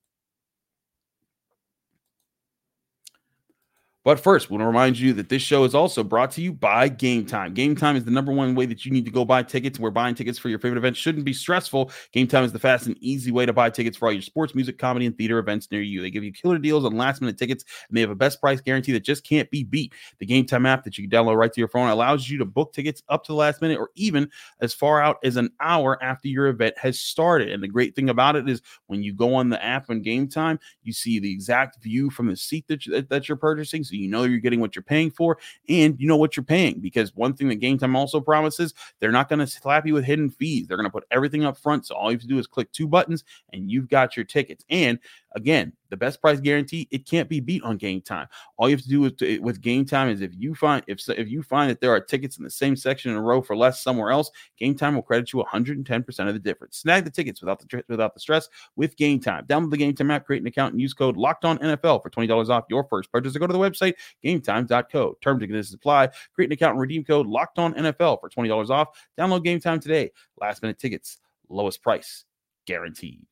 But 4.08 4.18
first, 4.18 4.48
we 4.48 4.54
want 4.54 4.62
to 4.62 4.66
remind 4.68 4.98
you 4.98 5.12
that 5.12 5.28
this 5.28 5.42
show 5.42 5.64
is 5.64 5.74
also 5.74 6.02
brought 6.02 6.30
to 6.30 6.40
you 6.40 6.50
by 6.50 6.88
Game 6.88 7.26
Time. 7.26 7.52
Game 7.52 7.76
Time 7.76 7.94
is 7.94 8.06
the 8.06 8.10
number 8.10 8.32
one 8.32 8.54
way 8.54 8.64
that 8.64 8.86
you 8.86 8.90
need 8.90 9.04
to 9.04 9.10
go 9.10 9.22
buy 9.22 9.42
tickets. 9.42 9.78
Where 9.78 9.90
buying 9.90 10.14
tickets 10.14 10.38
for 10.38 10.48
your 10.48 10.58
favorite 10.58 10.78
events 10.78 10.98
shouldn't 10.98 11.26
be 11.26 11.34
stressful. 11.34 11.90
Game 12.12 12.26
Time 12.26 12.42
is 12.42 12.50
the 12.50 12.58
fast 12.58 12.86
and 12.86 12.96
easy 13.02 13.30
way 13.30 13.44
to 13.44 13.52
buy 13.52 13.68
tickets 13.68 13.98
for 13.98 14.06
all 14.08 14.12
your 14.12 14.22
sports, 14.22 14.54
music, 14.54 14.78
comedy, 14.78 15.04
and 15.04 15.14
theater 15.18 15.38
events 15.38 15.70
near 15.70 15.82
you. 15.82 16.00
They 16.00 16.08
give 16.08 16.24
you 16.24 16.32
killer 16.32 16.56
deals 16.56 16.86
on 16.86 16.96
last 16.96 17.20
minute 17.20 17.36
tickets, 17.36 17.66
and 17.86 17.94
they 17.94 18.00
have 18.00 18.08
a 18.08 18.14
best 18.14 18.40
price 18.40 18.62
guarantee 18.62 18.92
that 18.92 19.04
just 19.04 19.26
can't 19.26 19.50
be 19.50 19.62
beat. 19.62 19.92
The 20.20 20.24
Game 20.24 20.46
Time 20.46 20.64
app 20.64 20.84
that 20.84 20.96
you 20.96 21.06
can 21.06 21.10
download 21.10 21.36
right 21.36 21.52
to 21.52 21.60
your 21.60 21.68
phone 21.68 21.90
allows 21.90 22.30
you 22.30 22.38
to 22.38 22.46
book 22.46 22.72
tickets 22.72 23.02
up 23.10 23.24
to 23.24 23.32
the 23.32 23.36
last 23.36 23.60
minute 23.60 23.78
or 23.78 23.90
even 23.94 24.30
as 24.62 24.72
far 24.72 25.02
out 25.02 25.18
as 25.22 25.36
an 25.36 25.50
hour 25.60 26.02
after 26.02 26.28
your 26.28 26.46
event 26.46 26.78
has 26.78 26.98
started. 26.98 27.50
And 27.50 27.62
the 27.62 27.68
great 27.68 27.94
thing 27.94 28.08
about 28.08 28.36
it 28.36 28.48
is 28.48 28.62
when 28.86 29.02
you 29.02 29.12
go 29.12 29.34
on 29.34 29.50
the 29.50 29.62
app 29.62 29.90
on 29.90 30.00
Game 30.00 30.28
Time, 30.28 30.58
you 30.82 30.94
see 30.94 31.18
the 31.18 31.30
exact 31.30 31.82
view 31.82 32.08
from 32.08 32.28
the 32.28 32.36
seat 32.36 32.64
that, 32.68 32.86
you, 32.86 33.02
that 33.02 33.28
you're 33.28 33.36
purchasing. 33.36 33.84
So 33.84 33.97
you 33.98 34.08
know 34.08 34.24
you're 34.24 34.38
getting 34.38 34.60
what 34.60 34.74
you're 34.74 34.82
paying 34.82 35.10
for 35.10 35.38
and 35.68 35.98
you 36.00 36.06
know 36.06 36.16
what 36.16 36.36
you're 36.36 36.44
paying 36.44 36.80
because 36.80 37.14
one 37.14 37.34
thing 37.34 37.48
that 37.48 37.56
game 37.56 37.78
time 37.78 37.96
also 37.96 38.20
promises 38.20 38.74
they're 39.00 39.12
not 39.12 39.28
going 39.28 39.38
to 39.38 39.46
slap 39.46 39.86
you 39.86 39.94
with 39.94 40.04
hidden 40.04 40.30
fees. 40.30 40.66
They're 40.66 40.76
going 40.76 40.86
to 40.86 40.90
put 40.90 41.04
everything 41.10 41.44
up 41.44 41.58
front 41.58 41.86
so 41.86 41.94
all 41.94 42.10
you 42.10 42.16
have 42.16 42.22
to 42.22 42.28
do 42.28 42.38
is 42.38 42.46
click 42.46 42.72
two 42.72 42.88
buttons 42.88 43.24
and 43.52 43.70
you've 43.70 43.88
got 43.88 44.16
your 44.16 44.24
tickets. 44.24 44.64
And 44.70 44.98
Again, 45.36 45.72
the 45.90 45.96
best 45.96 46.20
price 46.20 46.40
guarantee 46.40 46.88
it 46.90 47.06
can't 47.06 47.28
be 47.28 47.40
beat 47.40 47.62
on 47.62 47.76
game 47.76 48.00
time. 48.00 48.28
All 48.56 48.68
you 48.68 48.76
have 48.76 48.82
to 48.82 48.88
do 48.88 49.00
with, 49.00 49.20
eh, 49.22 49.38
with 49.40 49.60
game 49.60 49.84
time 49.84 50.08
is 50.08 50.22
if 50.22 50.32
you 50.34 50.54
find 50.54 50.82
if 50.86 51.06
if 51.08 51.28
you 51.28 51.42
find 51.42 51.70
that 51.70 51.80
there 51.80 51.90
are 51.90 52.00
tickets 52.00 52.38
in 52.38 52.44
the 52.44 52.50
same 52.50 52.76
section 52.76 53.10
in 53.10 53.16
a 53.16 53.20
row 53.20 53.42
for 53.42 53.56
less 53.56 53.82
somewhere 53.82 54.10
else, 54.10 54.30
game 54.58 54.74
time 54.74 54.94
will 54.94 55.02
credit 55.02 55.32
you 55.32 55.38
110 55.40 56.02
percent 56.02 56.28
of 56.28 56.34
the 56.34 56.40
difference. 56.40 56.78
Snag 56.78 57.04
the 57.04 57.10
tickets 57.10 57.42
without 57.42 57.60
the 57.60 57.84
without 57.88 58.14
the 58.14 58.20
stress 58.20 58.48
with 58.76 58.96
game 58.96 59.20
time. 59.20 59.44
Download 59.46 59.70
the 59.70 59.76
game 59.76 59.94
time 59.94 60.10
app, 60.10 60.24
create 60.24 60.40
an 60.40 60.48
account, 60.48 60.72
and 60.72 60.80
use 60.80 60.94
code 60.94 61.16
Locked 61.16 61.44
On 61.44 61.58
NFL 61.58 62.02
for 62.02 62.08
twenty 62.08 62.26
dollars 62.26 62.48
off 62.48 62.64
your 62.70 62.84
first 62.84 63.12
purchase. 63.12 63.36
Or 63.36 63.38
go 63.38 63.46
to 63.46 63.52
the 63.52 63.58
website 63.58 63.94
gametime.co. 64.24 65.18
Terms 65.20 65.42
and 65.42 65.48
conditions 65.48 65.74
apply. 65.74 66.08
Create 66.34 66.48
an 66.48 66.52
account 66.52 66.72
and 66.72 66.80
redeem 66.80 67.04
code 67.04 67.26
Locked 67.26 67.58
On 67.58 67.74
NFL 67.74 68.20
for 68.20 68.30
twenty 68.30 68.48
dollars 68.48 68.70
off. 68.70 68.88
Download 69.18 69.44
game 69.44 69.60
time 69.60 69.80
today. 69.80 70.10
Last 70.40 70.62
minute 70.62 70.78
tickets, 70.78 71.18
lowest 71.50 71.82
price 71.82 72.24
guaranteed. 72.66 73.27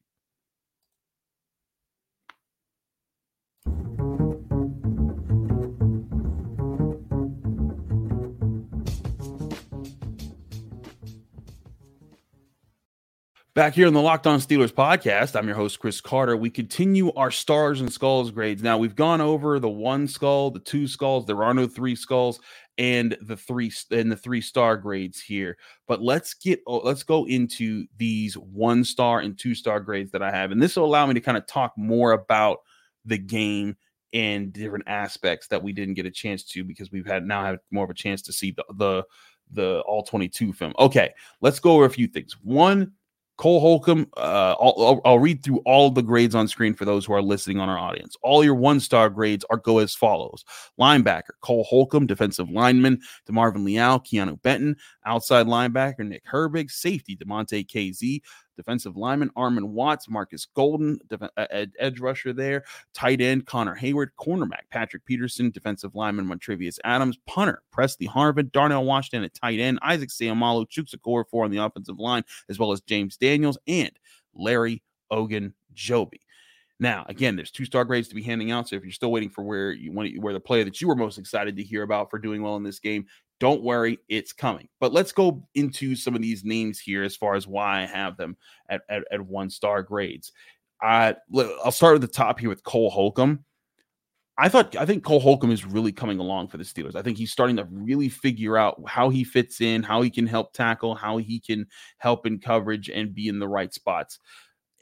Back 13.56 13.72
here 13.72 13.86
on 13.86 13.94
the 13.94 14.02
Locked 14.02 14.26
On 14.26 14.38
Steelers 14.38 14.70
podcast, 14.70 15.34
I'm 15.34 15.46
your 15.46 15.56
host, 15.56 15.78
Chris 15.78 15.98
Carter. 15.98 16.36
We 16.36 16.50
continue 16.50 17.10
our 17.14 17.30
stars 17.30 17.80
and 17.80 17.90
skulls 17.90 18.30
grades. 18.30 18.62
Now, 18.62 18.76
we've 18.76 18.94
gone 18.94 19.22
over 19.22 19.58
the 19.58 19.70
one 19.70 20.08
skull, 20.08 20.50
the 20.50 20.60
two 20.60 20.86
skulls, 20.86 21.24
there 21.24 21.42
are 21.42 21.54
no 21.54 21.66
three 21.66 21.96
skulls, 21.96 22.38
and 22.76 23.16
the 23.22 23.34
three 23.34 23.72
and 23.90 24.12
the 24.12 24.16
three 24.16 24.42
star 24.42 24.76
grades 24.76 25.22
here. 25.22 25.56
But 25.88 26.02
let's 26.02 26.34
get 26.34 26.60
oh, 26.66 26.80
let's 26.84 27.02
go 27.02 27.26
into 27.26 27.86
these 27.96 28.34
one 28.34 28.84
star 28.84 29.20
and 29.20 29.38
two 29.38 29.54
star 29.54 29.80
grades 29.80 30.10
that 30.10 30.22
I 30.22 30.30
have. 30.30 30.50
And 30.50 30.60
this 30.62 30.76
will 30.76 30.84
allow 30.84 31.06
me 31.06 31.14
to 31.14 31.20
kind 31.22 31.38
of 31.38 31.46
talk 31.46 31.72
more 31.78 32.12
about 32.12 32.58
the 33.06 33.16
game 33.16 33.78
and 34.12 34.52
different 34.52 34.84
aspects 34.86 35.48
that 35.48 35.62
we 35.62 35.72
didn't 35.72 35.94
get 35.94 36.04
a 36.04 36.10
chance 36.10 36.44
to 36.44 36.62
because 36.62 36.92
we've 36.92 37.06
had 37.06 37.26
now 37.26 37.42
have 37.42 37.60
more 37.70 37.84
of 37.84 37.90
a 37.90 37.94
chance 37.94 38.20
to 38.20 38.34
see 38.34 38.50
the 38.50 38.64
the, 38.74 39.02
the 39.50 39.82
all 39.86 40.02
22 40.02 40.52
film. 40.52 40.74
Okay, 40.78 41.14
let's 41.40 41.58
go 41.58 41.70
over 41.70 41.86
a 41.86 41.90
few 41.90 42.06
things. 42.06 42.36
One 42.42 42.92
Cole 43.36 43.60
Holcomb, 43.60 44.06
uh, 44.16 44.54
I'll, 44.58 45.00
I'll, 45.04 45.18
read 45.18 45.42
through 45.42 45.58
all 45.66 45.90
the 45.90 46.02
grades 46.02 46.34
on 46.34 46.48
screen 46.48 46.72
for 46.72 46.86
those 46.86 47.04
who 47.04 47.12
are 47.12 47.20
listening 47.20 47.60
on 47.60 47.68
our 47.68 47.78
audience. 47.78 48.16
All 48.22 48.42
your 48.42 48.54
one 48.54 48.80
star 48.80 49.10
grades 49.10 49.44
are 49.50 49.58
go 49.58 49.78
as 49.78 49.94
follows 49.94 50.42
linebacker, 50.80 51.32
Cole 51.42 51.64
Holcomb, 51.64 52.06
defensive 52.06 52.48
lineman, 52.48 53.00
DeMarvin 53.28 53.64
Leal, 53.64 54.00
Keanu 54.00 54.40
Benton, 54.40 54.76
outside 55.04 55.46
linebacker, 55.46 56.06
Nick 56.06 56.24
Herbig, 56.24 56.70
safety, 56.70 57.14
Damontae 57.14 57.66
Kazee, 57.66 58.22
defensive 58.56 58.96
lineman 58.96 59.30
Armon 59.36 59.68
Watts, 59.68 60.08
Marcus 60.08 60.46
Golden, 60.46 60.98
def- 61.08 61.22
uh, 61.22 61.46
ed- 61.50 61.72
edge 61.78 62.00
rusher 62.00 62.32
there, 62.32 62.64
tight 62.94 63.20
end 63.20 63.46
Connor 63.46 63.76
Heyward, 63.76 64.08
cornerback 64.18 64.68
Patrick 64.70 65.04
Peterson, 65.04 65.50
defensive 65.50 65.94
lineman 65.94 66.26
Montravius 66.26 66.78
Adams, 66.84 67.18
punter 67.26 67.62
Presley 67.70 68.06
Harvin, 68.06 68.50
Darnell 68.52 68.84
Washington 68.84 69.24
at 69.24 69.34
tight 69.34 69.60
end, 69.60 69.78
Isaac 69.82 70.08
Seumalo, 70.08 70.66
Chukwuma 70.66 70.96
Okorafor 70.96 71.44
on 71.44 71.50
the 71.50 71.58
offensive 71.58 71.98
line, 71.98 72.24
as 72.48 72.58
well 72.58 72.72
as 72.72 72.80
James 72.80 73.16
Daniels 73.16 73.58
and 73.66 73.92
Larry 74.34 74.82
Ogun 75.10 75.54
Joby. 75.72 76.20
Now, 76.78 77.06
again, 77.08 77.36
there's 77.36 77.50
two 77.50 77.64
star 77.64 77.84
grades 77.84 78.08
to 78.08 78.14
be 78.14 78.22
handing 78.22 78.50
out. 78.50 78.68
So 78.68 78.76
if 78.76 78.82
you're 78.82 78.92
still 78.92 79.10
waiting 79.10 79.30
for 79.30 79.42
where 79.42 79.72
you 79.72 79.92
want 79.92 80.12
to, 80.12 80.18
where 80.18 80.34
the 80.34 80.40
player 80.40 80.64
that 80.64 80.80
you 80.80 80.88
were 80.88 80.94
most 80.94 81.16
excited 81.16 81.56
to 81.56 81.62
hear 81.62 81.82
about 81.82 82.10
for 82.10 82.18
doing 82.18 82.42
well 82.42 82.56
in 82.56 82.62
this 82.62 82.80
game, 82.80 83.06
don't 83.38 83.62
worry, 83.62 83.98
it's 84.08 84.32
coming. 84.32 84.68
But 84.80 84.92
let's 84.92 85.12
go 85.12 85.46
into 85.54 85.94
some 85.94 86.14
of 86.14 86.22
these 86.22 86.44
names 86.44 86.78
here 86.78 87.02
as 87.02 87.16
far 87.16 87.34
as 87.34 87.46
why 87.46 87.82
I 87.82 87.86
have 87.86 88.16
them 88.16 88.36
at, 88.68 88.82
at, 88.88 89.04
at 89.10 89.20
one 89.20 89.50
star 89.50 89.82
grades. 89.82 90.32
I'll 90.82 91.70
start 91.70 91.94
at 91.96 92.00
the 92.00 92.06
top 92.08 92.38
here 92.38 92.48
with 92.48 92.64
Cole 92.64 92.90
Holcomb. 92.90 93.44
I 94.38 94.50
thought 94.50 94.76
I 94.76 94.84
think 94.84 95.02
Cole 95.02 95.20
Holcomb 95.20 95.50
is 95.50 95.64
really 95.64 95.92
coming 95.92 96.18
along 96.18 96.48
for 96.48 96.58
the 96.58 96.64
Steelers. 96.64 96.94
I 96.94 97.00
think 97.00 97.16
he's 97.16 97.32
starting 97.32 97.56
to 97.56 97.66
really 97.70 98.10
figure 98.10 98.58
out 98.58 98.78
how 98.86 99.08
he 99.08 99.24
fits 99.24 99.62
in, 99.62 99.82
how 99.82 100.02
he 100.02 100.10
can 100.10 100.26
help 100.26 100.52
tackle, 100.52 100.94
how 100.94 101.16
he 101.16 101.40
can 101.40 101.66
help 101.98 102.26
in 102.26 102.38
coverage 102.38 102.90
and 102.90 103.14
be 103.14 103.28
in 103.28 103.38
the 103.38 103.48
right 103.48 103.72
spots. 103.72 104.18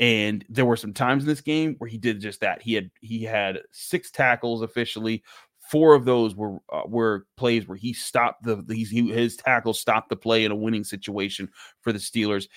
And 0.00 0.44
there 0.48 0.64
were 0.64 0.76
some 0.76 0.92
times 0.92 1.22
in 1.22 1.28
this 1.28 1.40
game 1.40 1.76
where 1.78 1.88
he 1.88 1.98
did 1.98 2.20
just 2.20 2.40
that. 2.40 2.62
He 2.62 2.74
had 2.74 2.90
he 3.00 3.22
had 3.22 3.60
six 3.70 4.10
tackles 4.10 4.62
officially, 4.62 5.22
Four 5.70 5.94
of 5.94 6.04
those 6.04 6.34
were 6.34 6.58
uh, 6.72 6.82
were 6.86 7.26
plays 7.36 7.66
where 7.66 7.76
he 7.76 7.92
stopped 7.92 8.44
the 8.44 8.62
he, 8.68 9.10
his 9.12 9.36
tackle 9.36 9.74
stopped 9.74 10.10
the 10.10 10.16
play 10.16 10.44
in 10.44 10.52
a 10.52 10.56
winning 10.56 10.84
situation 10.84 11.48
for 11.80 11.92
the 11.92 11.98
Steelers. 11.98 12.48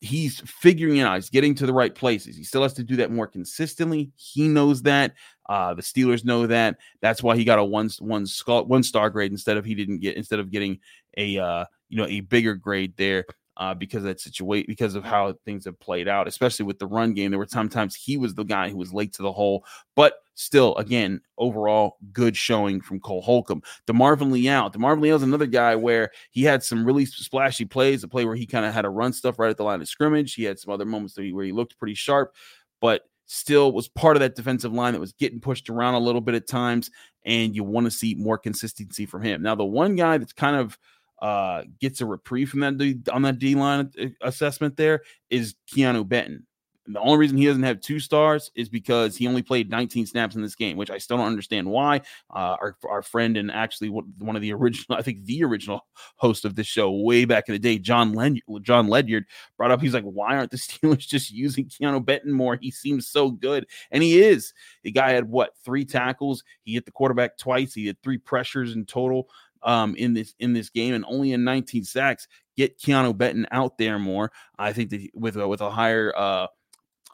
He's 0.00 0.40
figuring 0.40 0.98
it 0.98 1.02
out. 1.02 1.14
He's 1.14 1.30
getting 1.30 1.54
to 1.54 1.66
the 1.66 1.72
right 1.72 1.94
places. 1.94 2.36
He 2.36 2.44
still 2.44 2.62
has 2.62 2.74
to 2.74 2.84
do 2.84 2.96
that 2.96 3.10
more 3.10 3.26
consistently. 3.26 4.10
He 4.16 4.46
knows 4.46 4.82
that. 4.82 5.14
Uh, 5.48 5.74
the 5.74 5.82
Steelers 5.82 6.24
know 6.24 6.46
that. 6.48 6.76
That's 7.00 7.22
why 7.22 7.36
he 7.36 7.44
got 7.44 7.58
a 7.58 7.64
one 7.64 7.88
one 8.00 8.26
one 8.46 8.82
star 8.82 9.10
grade 9.10 9.32
instead 9.32 9.56
of 9.56 9.64
he 9.64 9.74
didn't 9.74 10.00
get 10.00 10.16
instead 10.16 10.40
of 10.40 10.50
getting 10.50 10.80
a 11.16 11.38
uh, 11.38 11.64
you 11.88 11.96
know 11.96 12.06
a 12.06 12.20
bigger 12.20 12.54
grade 12.54 12.94
there 12.96 13.24
uh, 13.56 13.74
because 13.74 13.98
of 13.98 14.04
that 14.04 14.20
situation, 14.20 14.66
because 14.68 14.94
of 14.94 15.04
how 15.04 15.32
things 15.44 15.64
have 15.64 15.78
played 15.80 16.08
out, 16.08 16.28
especially 16.28 16.64
with 16.64 16.78
the 16.78 16.86
run 16.86 17.14
game. 17.14 17.30
There 17.30 17.38
were 17.38 17.46
sometimes 17.46 17.94
he 17.94 18.16
was 18.16 18.34
the 18.34 18.44
guy 18.44 18.68
who 18.68 18.76
was 18.76 18.92
late 18.92 19.12
to 19.14 19.22
the 19.22 19.32
hole, 19.32 19.64
but 19.94 20.18
still, 20.34 20.76
again, 20.76 21.20
overall 21.38 21.96
good 22.12 22.36
showing 22.36 22.80
from 22.80 23.00
Cole 23.00 23.22
Holcomb. 23.22 23.62
DeMarvin 23.86 24.30
Leal. 24.30 24.70
DeMarvin 24.70 25.00
Leal 25.00 25.16
is 25.16 25.22
another 25.22 25.46
guy 25.46 25.74
where 25.74 26.10
he 26.30 26.42
had 26.42 26.62
some 26.62 26.84
really 26.84 27.06
splashy 27.06 27.64
plays, 27.64 28.04
a 28.04 28.08
play 28.08 28.24
where 28.24 28.36
he 28.36 28.46
kind 28.46 28.66
of 28.66 28.74
had 28.74 28.82
to 28.82 28.90
run 28.90 29.12
stuff 29.12 29.38
right 29.38 29.50
at 29.50 29.56
the 29.56 29.64
line 29.64 29.80
of 29.80 29.88
scrimmage. 29.88 30.34
He 30.34 30.44
had 30.44 30.58
some 30.58 30.72
other 30.72 30.84
moments 30.84 31.16
where 31.16 31.44
he 31.44 31.52
looked 31.52 31.78
pretty 31.78 31.94
sharp, 31.94 32.34
but 32.80 33.02
still 33.26 33.72
was 33.72 33.88
part 33.88 34.16
of 34.16 34.20
that 34.20 34.36
defensive 34.36 34.72
line 34.72 34.92
that 34.92 35.00
was 35.00 35.12
getting 35.12 35.40
pushed 35.40 35.68
around 35.68 35.94
a 35.94 35.98
little 35.98 36.20
bit 36.20 36.34
at 36.34 36.46
times, 36.46 36.90
and 37.24 37.56
you 37.56 37.64
want 37.64 37.86
to 37.86 37.90
see 37.90 38.14
more 38.14 38.38
consistency 38.38 39.06
from 39.06 39.22
him. 39.22 39.42
Now, 39.42 39.54
the 39.54 39.64
one 39.64 39.96
guy 39.96 40.18
that's 40.18 40.32
kind 40.32 40.56
of 40.56 40.78
uh, 41.20 41.62
gets 41.80 42.00
a 42.00 42.06
reprieve 42.06 42.50
from 42.50 42.60
that 42.60 43.08
on 43.12 43.22
that 43.22 43.38
D 43.38 43.54
line 43.54 43.90
uh, 44.00 44.06
assessment 44.22 44.76
there 44.76 45.02
is 45.30 45.54
Keanu 45.72 46.06
Benton. 46.06 46.46
The 46.88 47.00
only 47.00 47.18
reason 47.18 47.36
he 47.36 47.46
doesn't 47.46 47.62
have 47.62 47.80
two 47.80 47.98
stars 47.98 48.50
is 48.54 48.68
because 48.68 49.16
he 49.16 49.26
only 49.26 49.42
played 49.42 49.70
19 49.70 50.06
snaps 50.06 50.36
in 50.36 50.42
this 50.42 50.54
game, 50.54 50.76
which 50.76 50.90
I 50.90 50.98
still 50.98 51.16
don't 51.16 51.26
understand 51.26 51.68
why. 51.68 52.02
Uh, 52.30 52.56
our, 52.60 52.76
our 52.88 53.02
friend 53.02 53.36
and 53.36 53.50
actually 53.50 53.88
one 53.88 54.36
of 54.36 54.42
the 54.42 54.52
original, 54.52 54.96
I 54.96 55.02
think 55.02 55.24
the 55.24 55.42
original 55.44 55.80
host 56.16 56.44
of 56.44 56.54
this 56.54 56.66
show 56.66 56.92
way 56.92 57.24
back 57.24 57.48
in 57.48 57.54
the 57.54 57.58
day, 57.58 57.78
John 57.78 58.12
Len- 58.12 58.40
John 58.62 58.86
Ledyard, 58.86 59.24
brought 59.56 59.70
up. 59.70 59.80
He's 59.80 59.94
like, 59.94 60.04
why 60.04 60.36
aren't 60.36 60.50
the 60.50 60.56
Steelers 60.58 61.06
just 61.06 61.30
using 61.30 61.66
Keanu 61.66 62.04
Benton 62.04 62.32
more? 62.32 62.56
He 62.60 62.70
seems 62.70 63.08
so 63.08 63.30
good, 63.30 63.66
and 63.90 64.02
he 64.02 64.22
is. 64.22 64.52
The 64.84 64.92
guy 64.92 65.12
had 65.12 65.28
what 65.28 65.54
three 65.64 65.84
tackles? 65.84 66.44
He 66.62 66.74
hit 66.74 66.84
the 66.84 66.92
quarterback 66.92 67.36
twice. 67.36 67.74
He 67.74 67.86
had 67.86 68.00
three 68.02 68.18
pressures 68.18 68.74
in 68.74 68.84
total 68.84 69.28
um, 69.62 69.94
in 69.96 70.14
this 70.14 70.34
in 70.38 70.52
this 70.52 70.70
game, 70.70 70.94
and 70.94 71.04
only 71.06 71.32
in 71.32 71.44
19 71.44 71.84
sacks. 71.84 72.28
Get 72.56 72.78
Keanu 72.78 73.16
Benton 73.16 73.46
out 73.50 73.76
there 73.76 73.98
more. 73.98 74.32
I 74.58 74.72
think 74.72 74.90
that 74.90 75.08
with 75.14 75.36
a, 75.36 75.46
with 75.46 75.60
a 75.60 75.70
higher 75.70 76.12
uh, 76.16 76.46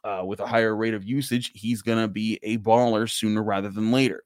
uh, 0.05 0.23
with 0.25 0.41
a 0.41 0.47
higher 0.47 0.75
rate 0.75 0.95
of 0.95 1.05
usage, 1.05 1.53
he's 1.55 1.83
gonna 1.83 2.09
be 2.09 2.39
a 2.43 2.59
baller 2.59 3.11
sooner 3.11 3.43
rather 3.43 3.71
than 3.71 3.93
later. 3.93 4.25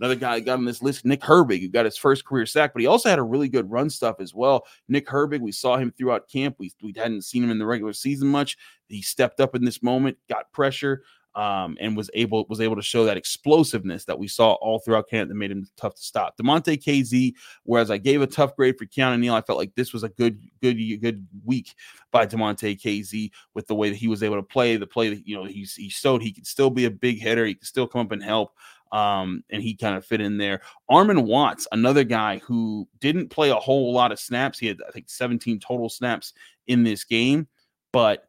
Another 0.00 0.16
guy 0.16 0.40
got 0.40 0.56
on 0.56 0.64
this 0.64 0.80
list, 0.80 1.04
Nick 1.04 1.20
Herbig, 1.20 1.60
who 1.60 1.68
got 1.68 1.84
his 1.84 1.98
first 1.98 2.24
career 2.24 2.46
sack, 2.46 2.72
but 2.72 2.80
he 2.80 2.86
also 2.86 3.10
had 3.10 3.18
a 3.18 3.22
really 3.22 3.50
good 3.50 3.70
run 3.70 3.90
stuff 3.90 4.16
as 4.18 4.34
well. 4.34 4.64
Nick 4.88 5.06
Herbig, 5.06 5.40
we 5.40 5.52
saw 5.52 5.76
him 5.76 5.92
throughout 5.92 6.26
camp. 6.26 6.56
We, 6.58 6.72
we 6.82 6.94
hadn't 6.96 7.24
seen 7.24 7.44
him 7.44 7.50
in 7.50 7.58
the 7.58 7.66
regular 7.66 7.92
season 7.92 8.28
much. 8.28 8.56
He 8.88 9.02
stepped 9.02 9.40
up 9.40 9.54
in 9.54 9.62
this 9.62 9.82
moment, 9.82 10.16
got 10.26 10.50
pressure, 10.52 11.02
um, 11.34 11.76
and 11.80 11.96
was 11.96 12.10
able 12.14 12.44
was 12.48 12.60
able 12.60 12.76
to 12.76 12.82
show 12.82 13.04
that 13.04 13.16
explosiveness 13.16 14.04
that 14.04 14.18
we 14.18 14.26
saw 14.26 14.52
all 14.54 14.78
throughout 14.78 15.08
camp 15.08 15.28
that 15.28 15.36
made 15.36 15.50
him 15.50 15.66
tough 15.76 15.94
to 15.94 16.02
stop. 16.02 16.36
Damontae 16.36 16.82
Kazee, 16.82 17.34
whereas 17.64 17.90
I 17.90 17.98
gave 17.98 18.20
a 18.20 18.26
tough 18.26 18.56
grade 18.56 18.76
for 18.78 18.86
Keanu 18.86 19.18
Neal, 19.18 19.34
I 19.34 19.40
felt 19.40 19.58
like 19.58 19.74
this 19.74 19.92
was 19.92 20.02
a 20.02 20.08
good 20.08 20.40
good 20.60 20.76
good 21.00 21.26
week 21.44 21.74
by 22.10 22.26
Damontae 22.26 22.80
Kazee 22.80 23.30
with 23.54 23.66
the 23.66 23.74
way 23.74 23.90
that 23.90 23.96
he 23.96 24.08
was 24.08 24.22
able 24.22 24.36
to 24.36 24.42
play 24.42 24.76
the 24.76 24.86
play 24.86 25.10
that 25.10 25.26
you 25.26 25.36
know 25.36 25.44
he 25.44 25.66
he 25.76 25.88
showed 25.88 26.22
he 26.22 26.32
could 26.32 26.46
still 26.46 26.70
be 26.70 26.86
a 26.86 26.90
big 26.90 27.20
hitter, 27.20 27.46
he 27.46 27.54
could 27.54 27.66
still 27.66 27.86
come 27.86 28.02
up 28.02 28.12
and 28.12 28.22
help. 28.22 28.54
Um, 28.92 29.44
and 29.50 29.62
he 29.62 29.76
kind 29.76 29.94
of 29.94 30.04
fit 30.04 30.20
in 30.20 30.36
there. 30.36 30.62
Armon 30.90 31.24
Watts, 31.24 31.68
another 31.70 32.02
guy 32.02 32.38
who 32.38 32.88
didn't 32.98 33.28
play 33.28 33.50
a 33.50 33.54
whole 33.54 33.92
lot 33.92 34.10
of 34.10 34.18
snaps. 34.18 34.58
He 34.58 34.66
had, 34.66 34.78
I 34.86 34.90
think, 34.90 35.08
17 35.08 35.60
total 35.60 35.88
snaps 35.88 36.32
in 36.66 36.82
this 36.82 37.04
game, 37.04 37.46
but 37.92 38.28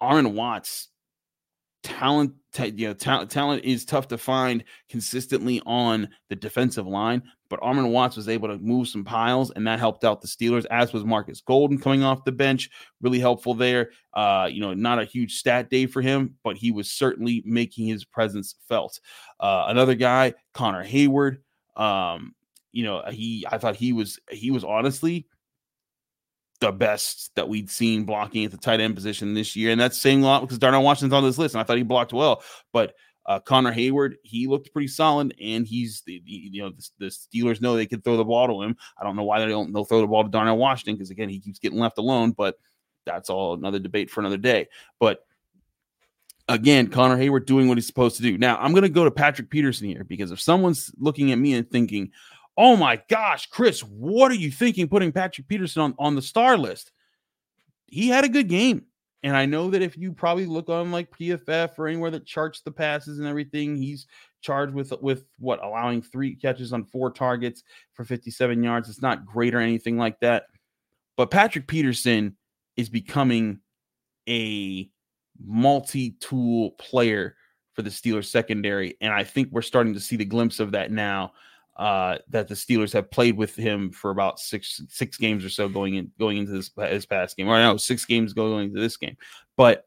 Armon 0.00 0.32
Watts 0.32 0.88
talent 1.82 2.32
you 2.58 2.88
know 2.88 2.92
ta- 2.92 3.24
talent 3.24 3.64
is 3.64 3.84
tough 3.84 4.08
to 4.08 4.18
find 4.18 4.64
consistently 4.88 5.62
on 5.66 6.08
the 6.28 6.36
defensive 6.36 6.86
line 6.86 7.22
but 7.48 7.60
Armon 7.60 7.90
Watts 7.90 8.16
was 8.16 8.28
able 8.28 8.48
to 8.48 8.58
move 8.58 8.86
some 8.86 9.04
piles 9.04 9.50
and 9.52 9.66
that 9.66 9.78
helped 9.78 10.04
out 10.04 10.20
the 10.20 10.28
Steelers 10.28 10.66
as 10.70 10.92
was 10.92 11.04
Marcus 11.04 11.40
Golden 11.40 11.78
coming 11.78 12.02
off 12.02 12.24
the 12.24 12.32
bench 12.32 12.70
really 13.00 13.18
helpful 13.18 13.54
there. 13.54 13.90
Uh 14.12 14.48
you 14.50 14.60
know 14.60 14.74
not 14.74 14.98
a 14.98 15.04
huge 15.04 15.36
stat 15.36 15.70
day 15.70 15.86
for 15.86 16.02
him 16.02 16.34
but 16.42 16.56
he 16.56 16.70
was 16.70 16.90
certainly 16.90 17.42
making 17.46 17.86
his 17.86 18.04
presence 18.04 18.56
felt. 18.68 19.00
Uh 19.38 19.66
another 19.68 19.94
guy 19.94 20.34
Connor 20.52 20.84
Heyward 20.84 21.38
um 21.76 22.34
you 22.72 22.84
know 22.84 23.02
he 23.10 23.46
I 23.50 23.58
thought 23.58 23.76
he 23.76 23.92
was 23.92 24.18
he 24.30 24.50
was 24.50 24.64
honestly 24.64 25.26
the 26.60 26.72
best 26.72 27.34
that 27.34 27.48
we'd 27.48 27.70
seen 27.70 28.04
blocking 28.04 28.44
at 28.44 28.50
the 28.50 28.56
tight 28.56 28.80
end 28.80 28.94
position 28.94 29.34
this 29.34 29.56
year. 29.56 29.72
And 29.72 29.80
that's 29.80 30.00
saying 30.00 30.22
a 30.22 30.26
lot 30.26 30.42
because 30.42 30.58
Darnell 30.58 30.82
Washington's 30.82 31.14
on 31.14 31.24
this 31.24 31.38
list, 31.38 31.54
and 31.54 31.60
I 31.60 31.64
thought 31.64 31.76
he 31.78 31.82
blocked 31.82 32.12
well. 32.12 32.42
But 32.72 32.94
Uh, 33.26 33.38
Connor 33.38 33.72
Heyward, 33.72 34.14
he 34.24 34.48
looked 34.48 34.72
pretty 34.72 34.88
solid, 34.88 35.34
and 35.40 35.66
he's 35.66 36.02
the, 36.06 36.20
you 36.24 36.62
know 36.62 36.70
the, 36.70 36.88
the, 36.98 37.06
Steelers 37.06 37.60
know 37.60 37.76
they 37.76 37.86
can 37.86 38.00
throw 38.00 38.16
the 38.16 38.24
ball 38.24 38.48
to 38.48 38.62
him. 38.62 38.76
I 38.98 39.04
don't 39.04 39.14
know 39.14 39.24
why 39.24 39.38
they 39.38 39.46
don't 39.46 39.72
they'll 39.72 39.84
throw 39.84 40.00
the 40.00 40.06
ball 40.06 40.24
to 40.24 40.30
Darnell 40.30 40.56
Washington 40.56 40.96
because 40.96 41.10
again 41.10 41.28
he 41.28 41.38
keeps 41.38 41.60
getting 41.60 41.78
left 41.78 41.98
alone, 41.98 42.32
but 42.32 42.58
that's 43.04 43.30
all 43.30 43.54
another 43.54 43.78
debate 43.78 44.10
for 44.10 44.20
another 44.20 44.38
day. 44.38 44.68
But 44.98 45.24
again, 46.48 46.88
Connor 46.88 47.18
Heyward 47.18 47.46
doing 47.46 47.68
what 47.68 47.76
he's 47.76 47.86
supposed 47.86 48.16
to 48.16 48.22
do. 48.22 48.36
Now 48.38 48.56
I'm 48.56 48.72
going 48.72 48.82
to 48.82 48.88
go 48.88 49.04
to 49.04 49.10
Patrick 49.10 49.50
Peterson 49.50 49.86
here 49.86 50.02
because 50.02 50.32
if 50.32 50.40
someone's 50.40 50.90
looking 50.98 51.30
at 51.30 51.38
me 51.38 51.54
and 51.54 51.70
thinking, 51.70 52.10
"Oh 52.62 52.76
my 52.76 53.00
gosh, 53.08 53.46
Chris, 53.46 53.80
what 53.80 54.30
are 54.30 54.36
you 54.36 54.50
thinking 54.50 54.86
putting 54.86 55.12
Patrick 55.12 55.48
Peterson 55.48 55.80
on 55.80 55.94
on 55.98 56.14
the 56.14 56.20
star 56.20 56.58
list?" 56.58 56.92
He 57.86 58.08
had 58.08 58.24
a 58.24 58.28
good 58.28 58.48
game. 58.48 58.84
And 59.22 59.36
I 59.36 59.46
know 59.46 59.70
that 59.70 59.82
if 59.82 59.96
you 59.96 60.12
probably 60.12 60.46
look 60.46 60.68
on 60.68 60.92
like 60.92 61.10
PFF 61.10 61.78
or 61.78 61.88
anywhere 61.88 62.10
that 62.10 62.26
charts 62.26 62.62
the 62.62 62.70
passes 62.70 63.18
and 63.18 63.26
everything, 63.26 63.76
he's 63.76 64.06
charged 64.40 64.74
with 64.74 64.92
with 65.00 65.24
what 65.38 65.62
allowing 65.62 66.02
three 66.02 66.34
catches 66.34 66.72
on 66.72 66.84
four 66.84 67.10
targets 67.10 67.62
for 67.94 68.04
57 68.04 68.62
yards. 68.62 68.88
It's 68.88 69.02
not 69.02 69.26
great 69.26 69.54
or 69.54 69.60
anything 69.60 69.98
like 69.98 70.20
that. 70.20 70.44
But 71.16 71.30
Patrick 71.30 71.66
Peterson 71.66 72.36
is 72.76 72.88
becoming 72.88 73.60
a 74.28 74.88
multi-tool 75.42 76.72
player 76.72 77.36
for 77.74 77.82
the 77.82 77.90
Steelers 77.90 78.26
secondary. 78.26 78.96
And 79.00 79.12
I 79.12 79.24
think 79.24 79.48
we're 79.50 79.62
starting 79.62 79.94
to 79.94 80.00
see 80.00 80.16
the 80.16 80.24
glimpse 80.24 80.60
of 80.60 80.72
that 80.72 80.90
now 80.90 81.32
uh, 81.80 82.18
that 82.28 82.46
the 82.46 82.54
Steelers 82.54 82.92
have 82.92 83.10
played 83.10 83.38
with 83.38 83.56
him 83.56 83.90
for 83.90 84.10
about 84.10 84.38
six 84.38 84.82
six 84.90 85.16
games 85.16 85.42
or 85.42 85.48
so 85.48 85.66
going 85.66 85.94
in 85.94 86.12
going 86.18 86.36
into 86.36 86.52
this 86.52 86.68
past 86.68 87.38
game. 87.38 87.48
Or 87.48 87.58
no, 87.58 87.78
six 87.78 88.04
games 88.04 88.34
going 88.34 88.66
into 88.66 88.80
this 88.80 88.98
game. 88.98 89.16
But 89.56 89.86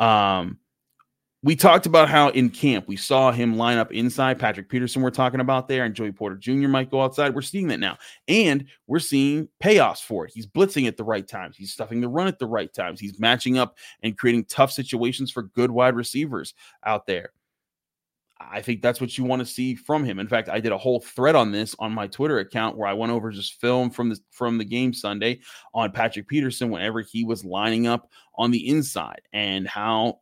um, 0.00 0.58
we 1.44 1.54
talked 1.54 1.86
about 1.86 2.08
how 2.08 2.30
in 2.30 2.50
camp 2.50 2.88
we 2.88 2.96
saw 2.96 3.30
him 3.30 3.56
line 3.56 3.78
up 3.78 3.92
inside. 3.92 4.40
Patrick 4.40 4.68
Peterson, 4.68 5.00
we're 5.00 5.10
talking 5.10 5.38
about 5.38 5.68
there, 5.68 5.84
and 5.84 5.94
Joey 5.94 6.10
Porter 6.10 6.34
Jr. 6.34 6.66
might 6.66 6.90
go 6.90 7.02
outside. 7.02 7.36
We're 7.36 7.42
seeing 7.42 7.68
that 7.68 7.78
now, 7.78 7.98
and 8.26 8.66
we're 8.88 8.98
seeing 8.98 9.48
payoffs 9.62 10.02
for 10.02 10.24
it. 10.24 10.32
He's 10.34 10.48
blitzing 10.48 10.88
at 10.88 10.96
the 10.96 11.04
right 11.04 11.26
times. 11.26 11.56
He's 11.56 11.72
stuffing 11.72 12.00
the 12.00 12.08
run 12.08 12.26
at 12.26 12.40
the 12.40 12.48
right 12.48 12.74
times. 12.74 12.98
He's 12.98 13.20
matching 13.20 13.58
up 13.58 13.78
and 14.02 14.18
creating 14.18 14.46
tough 14.46 14.72
situations 14.72 15.30
for 15.30 15.44
good 15.44 15.70
wide 15.70 15.94
receivers 15.94 16.54
out 16.84 17.06
there. 17.06 17.30
I 18.40 18.62
think 18.62 18.82
that's 18.82 19.00
what 19.00 19.18
you 19.18 19.24
want 19.24 19.40
to 19.40 19.46
see 19.46 19.74
from 19.74 20.04
him. 20.04 20.18
In 20.18 20.28
fact, 20.28 20.48
I 20.48 20.60
did 20.60 20.72
a 20.72 20.78
whole 20.78 21.00
thread 21.00 21.34
on 21.34 21.50
this 21.50 21.74
on 21.80 21.92
my 21.92 22.06
Twitter 22.06 22.38
account 22.38 22.76
where 22.76 22.88
I 22.88 22.92
went 22.92 23.12
over 23.12 23.30
just 23.30 23.60
film 23.60 23.90
from 23.90 24.10
the 24.10 24.18
from 24.30 24.58
the 24.58 24.64
game 24.64 24.94
Sunday 24.94 25.40
on 25.74 25.90
Patrick 25.90 26.28
Peterson 26.28 26.70
whenever 26.70 27.00
he 27.00 27.24
was 27.24 27.44
lining 27.44 27.86
up 27.86 28.10
on 28.36 28.50
the 28.50 28.68
inside 28.68 29.22
and 29.32 29.66
how 29.66 30.20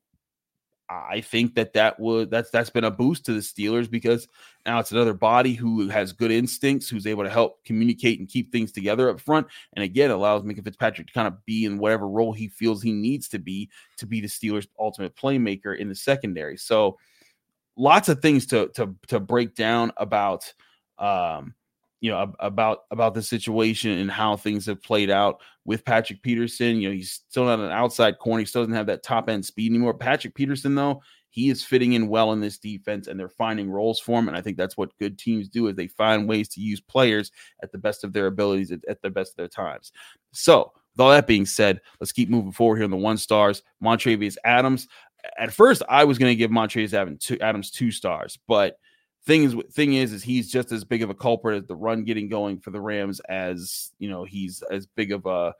I 0.89 1.21
think 1.21 1.57
that 1.57 1.73
that 1.73 1.99
would 1.99 2.31
that's 2.31 2.51
that's 2.51 2.71
been 2.71 2.85
a 2.85 2.91
boost 2.91 3.27
to 3.27 3.33
the 3.33 3.41
Steelers 3.41 3.91
because 3.91 4.29
now 4.65 4.79
it's 4.79 4.93
another 4.93 5.15
body 5.15 5.53
who 5.53 5.89
has 5.89 6.13
good 6.13 6.31
instincts, 6.31 6.89
who's 6.89 7.07
able 7.07 7.25
to 7.25 7.31
help 7.31 7.65
communicate 7.65 8.21
and 8.21 8.29
keep 8.29 8.53
things 8.53 8.71
together 8.73 9.11
up 9.11 9.21
front, 9.21 9.49
and 9.75 9.85
again 9.85 10.11
allows 10.11 10.43
Minkah 10.43 10.65
Fitzpatrick 10.65 11.09
to 11.09 11.13
kind 11.13 11.29
of 11.29 11.45
be 11.45 11.65
in 11.65 11.79
whatever 11.79 12.09
role 12.09 12.33
he 12.33 12.49
feels 12.49 12.83
he 12.83 12.93
needs 12.93 13.29
to 13.29 13.39
be 13.39 13.69
to 13.97 14.07
be 14.07 14.21
the 14.21 14.29
Steelers' 14.29 14.69
ultimate 14.79 15.17
playmaker 15.17 15.77
in 15.77 15.89
the 15.89 15.95
secondary. 15.95 16.57
So 16.57 16.97
lots 17.77 18.09
of 18.09 18.21
things 18.21 18.47
to 18.47 18.69
to 18.75 18.95
to 19.09 19.21
break 19.21 19.55
down 19.55 19.93
about 19.97 20.53
um 20.99 21.55
you 22.01 22.11
know 22.11 22.33
about 22.41 22.81
about 22.91 23.15
the 23.15 23.23
situation 23.23 23.99
and 23.99 24.11
how 24.11 24.37
things 24.37 24.67
have 24.67 24.83
played 24.83 25.11
out 25.11 25.41
with 25.65 25.85
Patrick 25.85 26.23
Peterson. 26.23 26.81
You 26.81 26.89
know, 26.89 26.95
he's 26.95 27.23
still 27.29 27.45
not 27.45 27.59
an 27.59 27.71
outside 27.71 28.19
corner. 28.19 28.41
He 28.41 28.47
still 28.47 28.63
doesn't 28.63 28.75
have 28.75 28.87
that 28.87 29.03
top 29.03 29.29
end 29.29 29.45
speed 29.45 29.71
anymore. 29.73 29.95
Patrick 29.95 30.35
Peterson, 30.35 30.75
though, 30.75 31.03
he 31.31 31.51
is 31.51 31.65
fitting 31.65 31.95
in 31.95 32.09
well 32.09 32.33
in 32.33 32.41
this 32.41 32.59
defense, 32.59 33.09
and 33.09 33.19
they're 33.19 33.29
finding 33.29 33.71
roles 33.71 34.01
for 34.01 34.19
him. 34.19 34.29
And 34.29 34.37
I 34.37 34.41
think 34.41 34.57
that's 34.57 34.77
what 34.77 34.97
good 34.99 35.19
teams 35.19 35.49
do 35.49 35.67
is 35.67 35.77
they 35.77 35.89
find 35.89 36.29
ways 36.29 36.49
to 36.51 36.61
use 36.61 36.81
players 36.81 37.31
at 37.63 37.73
the 37.73 37.79
best 37.79 38.05
of 38.05 38.13
their 38.13 38.27
abilities 38.27 38.73
at, 38.73 38.81
at 38.89 39.03
the 39.03 39.11
best 39.11 39.33
of 39.33 39.37
their 39.37 39.49
times. 39.49 39.93
So, 40.33 40.73
with 40.93 41.01
all 41.03 41.11
that 41.11 41.27
being 41.27 41.45
said, 41.45 41.83
let's 42.01 42.13
keep 42.13 42.31
moving 42.31 42.53
forward 42.53 42.77
here 42.77 42.87
in 42.87 42.91
the 42.91 42.97
one 42.97 43.19
stars. 43.19 43.63
Montravius 43.85 44.39
Adams 44.45 44.89
at 45.39 45.53
first 45.53 45.83
I 45.89 46.05
was 46.05 46.19
going 46.19 46.31
to 46.31 46.37
give 46.37 46.51
Montravius 46.51 46.93
Adams 46.93 47.25
two, 47.25 47.39
Adams 47.41 47.71
two 47.71 47.91
stars, 47.91 48.39
but 48.47 48.79
thing 49.27 49.43
is 49.43 49.57
thing 49.73 49.95
is 49.95 50.13
is 50.13 50.23
he's 50.23 50.51
just 50.51 50.73
as 50.73 50.85
big 50.85 51.03
of 51.03 51.11
a 51.11 51.15
culprit 51.15 51.59
as 51.59 51.67
the 51.67 51.75
run 51.75 52.05
getting 52.05 52.29
going 52.29 52.59
for 52.59 52.71
the 52.71 52.81
Rams 52.81 53.21
as 53.29 53.91
you 53.99 54.09
know 54.09 54.25
he's 54.25 54.63
as 54.71 54.87
big 54.87 55.13
of 55.13 55.27
a 55.27 55.53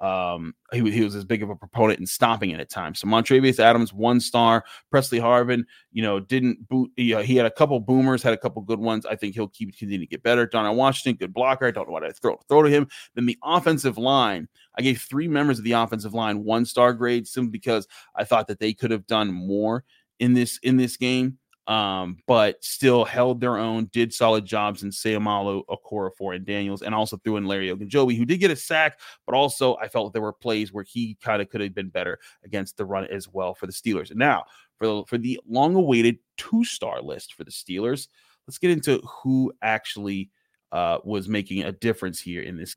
um, 0.00 0.54
he, 0.72 0.90
he 0.90 1.02
was 1.02 1.14
as 1.14 1.24
big 1.24 1.42
of 1.42 1.50
a 1.50 1.56
proponent 1.56 2.00
in 2.00 2.06
stopping 2.06 2.50
it 2.50 2.60
at 2.60 2.68
times. 2.68 3.00
So 3.00 3.06
Montravius 3.06 3.58
Adams, 3.58 3.92
one 3.92 4.20
star. 4.20 4.64
Presley 4.90 5.20
Harvin, 5.20 5.64
you 5.92 6.02
know, 6.02 6.20
didn't 6.20 6.68
boot. 6.68 6.90
He, 6.96 7.14
uh, 7.14 7.22
he 7.22 7.36
had 7.36 7.46
a 7.46 7.50
couple 7.50 7.78
boomers, 7.80 8.22
had 8.22 8.32
a 8.32 8.38
couple 8.38 8.62
good 8.62 8.80
ones. 8.80 9.06
I 9.06 9.16
think 9.16 9.34
he'll 9.34 9.48
keep 9.48 9.76
continuing 9.76 10.00
to 10.00 10.10
get 10.10 10.22
better. 10.22 10.46
Darnell 10.46 10.74
Washington, 10.74 11.18
good 11.18 11.32
blocker. 11.32 11.66
I 11.66 11.70
don't 11.70 11.86
know 11.86 11.92
what 11.92 12.04
I 12.04 12.10
throw 12.10 12.38
throw 12.48 12.62
to 12.62 12.70
him. 12.70 12.88
Then 13.14 13.26
the 13.26 13.38
offensive 13.44 13.96
line, 13.96 14.48
I 14.76 14.82
gave 14.82 15.00
three 15.00 15.28
members 15.28 15.58
of 15.58 15.64
the 15.64 15.72
offensive 15.72 16.14
line 16.14 16.44
one 16.44 16.64
star 16.64 16.92
grade 16.92 17.26
simply 17.26 17.50
because 17.50 17.86
I 18.14 18.24
thought 18.24 18.48
that 18.48 18.58
they 18.58 18.72
could 18.72 18.90
have 18.90 19.06
done 19.06 19.32
more 19.32 19.84
in 20.18 20.34
this 20.34 20.58
in 20.62 20.76
this 20.76 20.96
game 20.96 21.38
um, 21.66 22.18
but 22.26 22.62
still 22.62 23.04
held 23.04 23.40
their 23.40 23.56
own, 23.56 23.86
did 23.86 24.12
solid 24.12 24.44
jobs 24.44 24.82
in 24.82 24.90
Seumalo, 24.90 25.62
Okorafor, 25.66 26.36
and 26.36 26.44
Daniels, 26.44 26.82
and 26.82 26.94
also 26.94 27.16
threw 27.16 27.36
in 27.36 27.46
Larry 27.46 27.68
Ogunjobi, 27.68 28.16
who 28.16 28.24
did 28.24 28.38
get 28.38 28.50
a 28.50 28.56
sack, 28.56 29.00
but 29.26 29.34
also 29.34 29.76
I 29.76 29.88
felt 29.88 30.12
there 30.12 30.22
were 30.22 30.32
plays 30.32 30.72
where 30.72 30.84
he 30.84 31.16
kind 31.22 31.40
of 31.40 31.48
could 31.48 31.60
have 31.60 31.74
been 31.74 31.88
better 31.88 32.18
against 32.44 32.76
the 32.76 32.84
run 32.84 33.06
as 33.06 33.28
well 33.28 33.54
for 33.54 33.66
the 33.66 33.72
Steelers. 33.72 34.14
Now 34.14 34.44
for 34.78 34.86
the, 34.86 35.04
for 35.06 35.18
the 35.18 35.40
long-awaited 35.48 36.18
two-star 36.36 37.00
list 37.00 37.34
for 37.34 37.44
the 37.44 37.50
Steelers, 37.50 38.08
let's 38.46 38.58
get 38.58 38.70
into 38.70 38.98
who 38.98 39.52
actually 39.62 40.30
uh, 40.72 40.98
was 41.04 41.28
making 41.28 41.62
a 41.62 41.72
difference 41.72 42.20
here 42.20 42.42
in 42.42 42.56
this. 42.56 42.76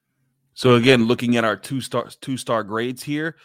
So 0.53 0.75
again, 0.75 1.05
looking 1.05 1.35
at 1.35 1.43
our 1.43 1.57
two-star 1.57 2.09
two-star 2.21 2.63
grades 2.63 3.03
here 3.03 3.35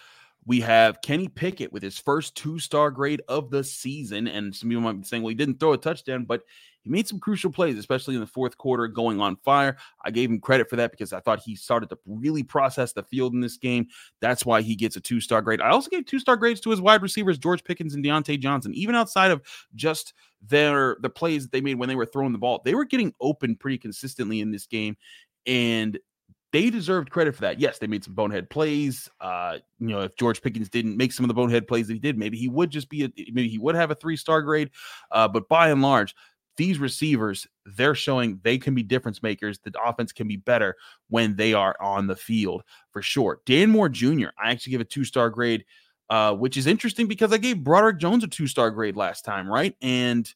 we 0.44 0.60
have 0.60 1.00
Kenny 1.02 1.28
Pickett 1.28 1.72
with 1.72 1.82
his 1.82 1.98
first 1.98 2.36
two 2.36 2.58
star 2.58 2.90
grade 2.90 3.22
of 3.28 3.50
the 3.50 3.62
season. 3.62 4.26
And 4.26 4.54
some 4.54 4.68
people 4.68 4.82
might 4.82 4.92
be 5.00 5.04
saying, 5.04 5.22
well, 5.22 5.30
he 5.30 5.34
didn't 5.34 5.60
throw 5.60 5.72
a 5.72 5.78
touchdown, 5.78 6.24
but 6.24 6.42
he 6.82 6.90
made 6.90 7.06
some 7.06 7.20
crucial 7.20 7.52
plays, 7.52 7.78
especially 7.78 8.14
in 8.14 8.20
the 8.20 8.26
fourth 8.26 8.58
quarter, 8.58 8.88
going 8.88 9.20
on 9.20 9.36
fire. 9.36 9.76
I 10.04 10.10
gave 10.10 10.30
him 10.30 10.40
credit 10.40 10.68
for 10.68 10.74
that 10.76 10.90
because 10.90 11.12
I 11.12 11.20
thought 11.20 11.38
he 11.38 11.54
started 11.54 11.88
to 11.90 11.98
really 12.06 12.42
process 12.42 12.92
the 12.92 13.04
field 13.04 13.34
in 13.34 13.40
this 13.40 13.56
game. 13.56 13.86
That's 14.20 14.44
why 14.44 14.62
he 14.62 14.74
gets 14.74 14.96
a 14.96 15.00
two 15.00 15.20
star 15.20 15.42
grade. 15.42 15.60
I 15.60 15.70
also 15.70 15.90
gave 15.90 16.06
two 16.06 16.18
star 16.18 16.36
grades 16.36 16.60
to 16.62 16.70
his 16.70 16.80
wide 16.80 17.02
receivers, 17.02 17.38
George 17.38 17.62
Pickens 17.62 17.94
and 17.94 18.04
Diontae 18.04 18.40
Johnson, 18.40 18.74
even 18.74 18.96
outside 18.96 19.30
of 19.30 19.42
just 19.76 20.12
their 20.44 20.96
the 21.00 21.10
plays 21.10 21.44
that 21.44 21.52
they 21.52 21.60
made 21.60 21.76
when 21.76 21.88
they 21.88 21.94
were 21.94 22.06
throwing 22.06 22.32
the 22.32 22.38
ball. 22.38 22.60
They 22.64 22.74
were 22.74 22.84
getting 22.84 23.14
open 23.20 23.54
pretty 23.54 23.78
consistently 23.78 24.40
in 24.40 24.50
this 24.50 24.66
game. 24.66 24.96
And 25.46 25.98
they 26.52 26.68
deserved 26.68 27.10
credit 27.10 27.34
for 27.34 27.40
that. 27.42 27.58
Yes, 27.58 27.78
they 27.78 27.86
made 27.86 28.04
some 28.04 28.14
bonehead 28.14 28.50
plays. 28.50 29.08
Uh, 29.20 29.58
you 29.80 29.88
know, 29.88 30.00
if 30.00 30.16
George 30.16 30.42
Pickens 30.42 30.68
didn't 30.68 30.96
make 30.96 31.12
some 31.12 31.24
of 31.24 31.28
the 31.28 31.34
bonehead 31.34 31.66
plays 31.66 31.86
that 31.88 31.94
he 31.94 31.98
did, 31.98 32.18
maybe 32.18 32.36
he 32.36 32.48
would 32.48 32.70
just 32.70 32.88
be 32.88 33.04
a 33.04 33.12
maybe 33.32 33.48
he 33.48 33.58
would 33.58 33.74
have 33.74 33.90
a 33.90 33.94
three 33.94 34.16
star 34.16 34.42
grade. 34.42 34.70
Uh, 35.10 35.26
but 35.26 35.48
by 35.48 35.70
and 35.70 35.82
large, 35.82 36.14
these 36.56 36.78
receivers 36.78 37.46
they're 37.64 37.94
showing 37.94 38.38
they 38.42 38.58
can 38.58 38.74
be 38.74 38.82
difference 38.82 39.22
makers. 39.22 39.58
The 39.60 39.72
offense 39.82 40.12
can 40.12 40.28
be 40.28 40.36
better 40.36 40.76
when 41.08 41.36
they 41.36 41.54
are 41.54 41.76
on 41.80 42.06
the 42.06 42.16
field 42.16 42.62
for 42.92 43.00
sure. 43.00 43.40
Dan 43.46 43.70
Moore 43.70 43.88
Jr. 43.88 44.28
I 44.42 44.50
actually 44.50 44.72
give 44.72 44.80
a 44.82 44.84
two 44.84 45.04
star 45.04 45.30
grade, 45.30 45.64
uh, 46.10 46.34
which 46.34 46.58
is 46.58 46.66
interesting 46.66 47.06
because 47.06 47.32
I 47.32 47.38
gave 47.38 47.64
Broderick 47.64 47.98
Jones 47.98 48.24
a 48.24 48.28
two 48.28 48.46
star 48.46 48.70
grade 48.70 48.96
last 48.96 49.24
time, 49.24 49.48
right? 49.48 49.74
And 49.80 50.32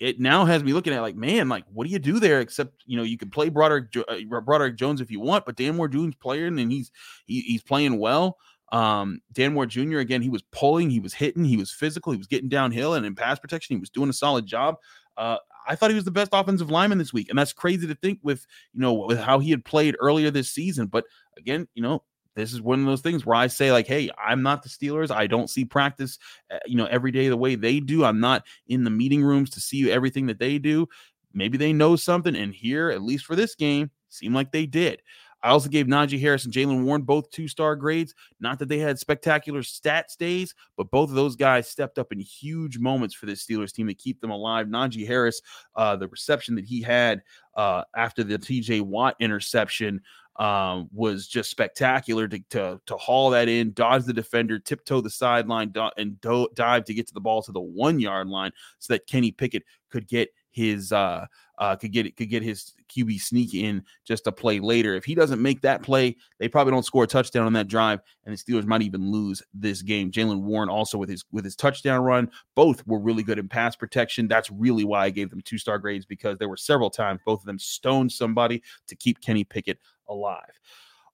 it 0.00 0.20
now 0.20 0.44
has 0.44 0.62
me 0.62 0.72
looking 0.72 0.92
at 0.92 1.00
like, 1.00 1.16
man, 1.16 1.48
like, 1.48 1.64
what 1.72 1.86
do 1.86 1.92
you 1.92 1.98
do 1.98 2.20
there? 2.20 2.40
Except, 2.40 2.72
you 2.86 2.96
know, 2.96 3.02
you 3.02 3.18
can 3.18 3.30
play 3.30 3.48
Broderick, 3.48 3.86
uh, 3.96 4.40
Broderick 4.40 4.76
Jones 4.76 5.00
if 5.00 5.10
you 5.10 5.20
want, 5.20 5.44
but 5.44 5.56
Dan 5.56 5.76
Moore 5.76 5.88
Jr.'s 5.88 6.14
playing 6.20 6.58
and 6.58 6.70
he's 6.70 6.90
he, 7.26 7.40
he's 7.40 7.62
playing 7.62 7.98
well. 7.98 8.38
Um, 8.70 9.20
Dan 9.32 9.54
Moore 9.54 9.66
Jr. 9.66 9.98
again, 9.98 10.22
he 10.22 10.28
was 10.28 10.42
pulling, 10.52 10.90
he 10.90 11.00
was 11.00 11.14
hitting, 11.14 11.44
he 11.44 11.56
was 11.56 11.72
physical, 11.72 12.12
he 12.12 12.18
was 12.18 12.26
getting 12.26 12.48
downhill, 12.48 12.94
and 12.94 13.06
in 13.06 13.14
pass 13.14 13.38
protection, 13.38 13.74
he 13.76 13.80
was 13.80 13.90
doing 13.90 14.10
a 14.10 14.12
solid 14.12 14.46
job. 14.46 14.76
Uh, 15.16 15.38
I 15.66 15.74
thought 15.74 15.90
he 15.90 15.96
was 15.96 16.04
the 16.04 16.10
best 16.10 16.30
offensive 16.32 16.70
lineman 16.70 16.98
this 16.98 17.12
week, 17.12 17.28
and 17.28 17.38
that's 17.38 17.52
crazy 17.52 17.86
to 17.86 17.94
think 17.94 18.20
with 18.22 18.46
you 18.72 18.80
know 18.80 18.92
with 18.92 19.18
how 19.18 19.38
he 19.38 19.50
had 19.50 19.64
played 19.64 19.96
earlier 20.00 20.30
this 20.30 20.50
season. 20.50 20.86
But 20.86 21.04
again, 21.36 21.66
you 21.74 21.82
know, 21.82 22.02
this 22.38 22.52
is 22.52 22.62
one 22.62 22.80
of 22.80 22.86
those 22.86 23.00
things 23.00 23.26
where 23.26 23.36
I 23.36 23.48
say 23.48 23.72
like, 23.72 23.86
hey, 23.86 24.10
I'm 24.22 24.42
not 24.42 24.62
the 24.62 24.68
Steelers. 24.68 25.10
I 25.10 25.26
don't 25.26 25.50
see 25.50 25.64
practice, 25.64 26.18
eh, 26.50 26.58
you 26.66 26.76
know, 26.76 26.86
every 26.86 27.10
day 27.10 27.28
the 27.28 27.36
way 27.36 27.56
they 27.56 27.80
do. 27.80 28.04
I'm 28.04 28.20
not 28.20 28.46
in 28.68 28.84
the 28.84 28.90
meeting 28.90 29.22
rooms 29.22 29.50
to 29.50 29.60
see 29.60 29.90
everything 29.90 30.26
that 30.26 30.38
they 30.38 30.58
do. 30.58 30.88
Maybe 31.34 31.58
they 31.58 31.72
know 31.72 31.96
something, 31.96 32.34
and 32.34 32.54
here, 32.54 32.90
at 32.90 33.02
least 33.02 33.26
for 33.26 33.36
this 33.36 33.54
game, 33.54 33.90
seemed 34.08 34.34
like 34.34 34.52
they 34.52 34.66
did. 34.66 35.02
I 35.42 35.50
also 35.50 35.68
gave 35.68 35.86
Najee 35.86 36.20
Harris 36.20 36.44
and 36.44 36.52
Jaylen 36.52 36.82
Warren 36.82 37.02
both 37.02 37.30
two 37.30 37.46
star 37.46 37.76
grades. 37.76 38.14
Not 38.40 38.58
that 38.58 38.68
they 38.68 38.78
had 38.78 38.98
spectacular 38.98 39.60
stats 39.60 40.16
days, 40.16 40.54
but 40.76 40.90
both 40.90 41.10
of 41.10 41.14
those 41.14 41.36
guys 41.36 41.68
stepped 41.68 41.98
up 41.98 42.12
in 42.12 42.18
huge 42.18 42.78
moments 42.78 43.14
for 43.14 43.26
this 43.26 43.46
Steelers 43.46 43.72
team 43.72 43.86
to 43.86 43.94
keep 43.94 44.20
them 44.20 44.30
alive. 44.30 44.66
Najee 44.66 45.06
Harris, 45.06 45.40
uh, 45.76 45.96
the 45.96 46.08
reception 46.08 46.54
that 46.56 46.64
he 46.64 46.82
had 46.82 47.22
uh, 47.54 47.84
after 47.94 48.24
the 48.24 48.38
TJ 48.38 48.82
Watt 48.82 49.16
interception 49.20 50.00
um, 50.38 50.88
was 50.92 51.26
just 51.26 51.50
spectacular 51.50 52.28
to, 52.28 52.38
to, 52.50 52.80
to 52.86 52.96
haul 52.96 53.30
that 53.30 53.48
in, 53.48 53.72
dodge 53.72 54.04
the 54.04 54.12
defender, 54.12 54.58
tiptoe 54.58 55.00
the 55.00 55.10
sideline, 55.10 55.70
do- 55.70 55.90
and 55.96 56.20
do- 56.20 56.48
dive 56.54 56.84
to 56.84 56.94
get 56.94 57.08
to 57.08 57.14
the 57.14 57.20
ball 57.20 57.42
to 57.42 57.52
the 57.52 57.60
one 57.60 57.98
yard 57.98 58.28
line 58.28 58.52
so 58.78 58.92
that 58.92 59.06
Kenny 59.06 59.32
Pickett 59.32 59.64
could 59.90 60.06
get 60.06 60.30
his 60.50 60.92
uh, 60.92 61.26
uh, 61.58 61.76
could 61.76 61.92
get 61.92 62.16
could 62.16 62.28
get 62.28 62.42
his 62.42 62.74
QB 62.88 63.20
sneak 63.20 63.54
in 63.54 63.84
just 64.04 64.26
a 64.26 64.32
play 64.32 64.58
later. 64.60 64.94
If 64.94 65.04
he 65.04 65.14
doesn't 65.14 65.40
make 65.40 65.60
that 65.62 65.82
play, 65.82 66.16
they 66.38 66.48
probably 66.48 66.72
don't 66.72 66.84
score 66.84 67.04
a 67.04 67.06
touchdown 67.06 67.46
on 67.46 67.52
that 67.52 67.68
drive, 67.68 68.00
and 68.24 68.36
the 68.36 68.38
Steelers 68.38 68.64
might 68.64 68.82
even 68.82 69.10
lose 69.10 69.42
this 69.54 69.82
game. 69.82 70.10
Jaylen 70.10 70.42
Warren 70.42 70.68
also 70.68 70.98
with 70.98 71.08
his 71.08 71.24
with 71.30 71.44
his 71.44 71.54
touchdown 71.54 72.02
run, 72.02 72.30
both 72.54 72.84
were 72.86 72.98
really 72.98 73.22
good 73.22 73.38
in 73.38 73.48
pass 73.48 73.76
protection. 73.76 74.26
That's 74.26 74.50
really 74.50 74.84
why 74.84 75.04
I 75.04 75.10
gave 75.10 75.30
them 75.30 75.42
two 75.42 75.58
star 75.58 75.78
grades 75.78 76.06
because 76.06 76.38
there 76.38 76.48
were 76.48 76.56
several 76.56 76.90
times 76.90 77.20
both 77.24 77.40
of 77.40 77.46
them 77.46 77.58
stoned 77.58 78.10
somebody 78.10 78.62
to 78.88 78.96
keep 78.96 79.20
Kenny 79.20 79.44
Pickett 79.44 79.78
alive. 80.08 80.58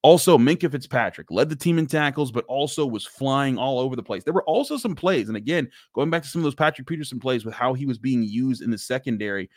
Also, 0.02 0.36
Minkah 0.36 0.70
Fitzpatrick 0.70 1.30
led 1.30 1.48
the 1.48 1.56
team 1.56 1.78
in 1.78 1.86
tackles, 1.86 2.30
but 2.30 2.44
also 2.44 2.84
was 2.84 3.06
flying 3.06 3.56
all 3.56 3.78
over 3.78 3.96
the 3.96 4.02
place. 4.02 4.22
There 4.22 4.34
were 4.34 4.44
also 4.44 4.76
some 4.76 4.94
plays, 4.94 5.28
and 5.28 5.36
again, 5.36 5.70
going 5.94 6.10
back 6.10 6.22
to 6.22 6.28
some 6.28 6.40
of 6.40 6.44
those 6.44 6.54
Patrick 6.54 6.86
Peterson 6.86 7.18
plays 7.18 7.44
with 7.44 7.54
how 7.54 7.72
he 7.72 7.86
was 7.86 7.96
being 7.96 8.22
used 8.22 8.60
in 8.60 8.70
the 8.70 8.76
secondary, 8.76 9.48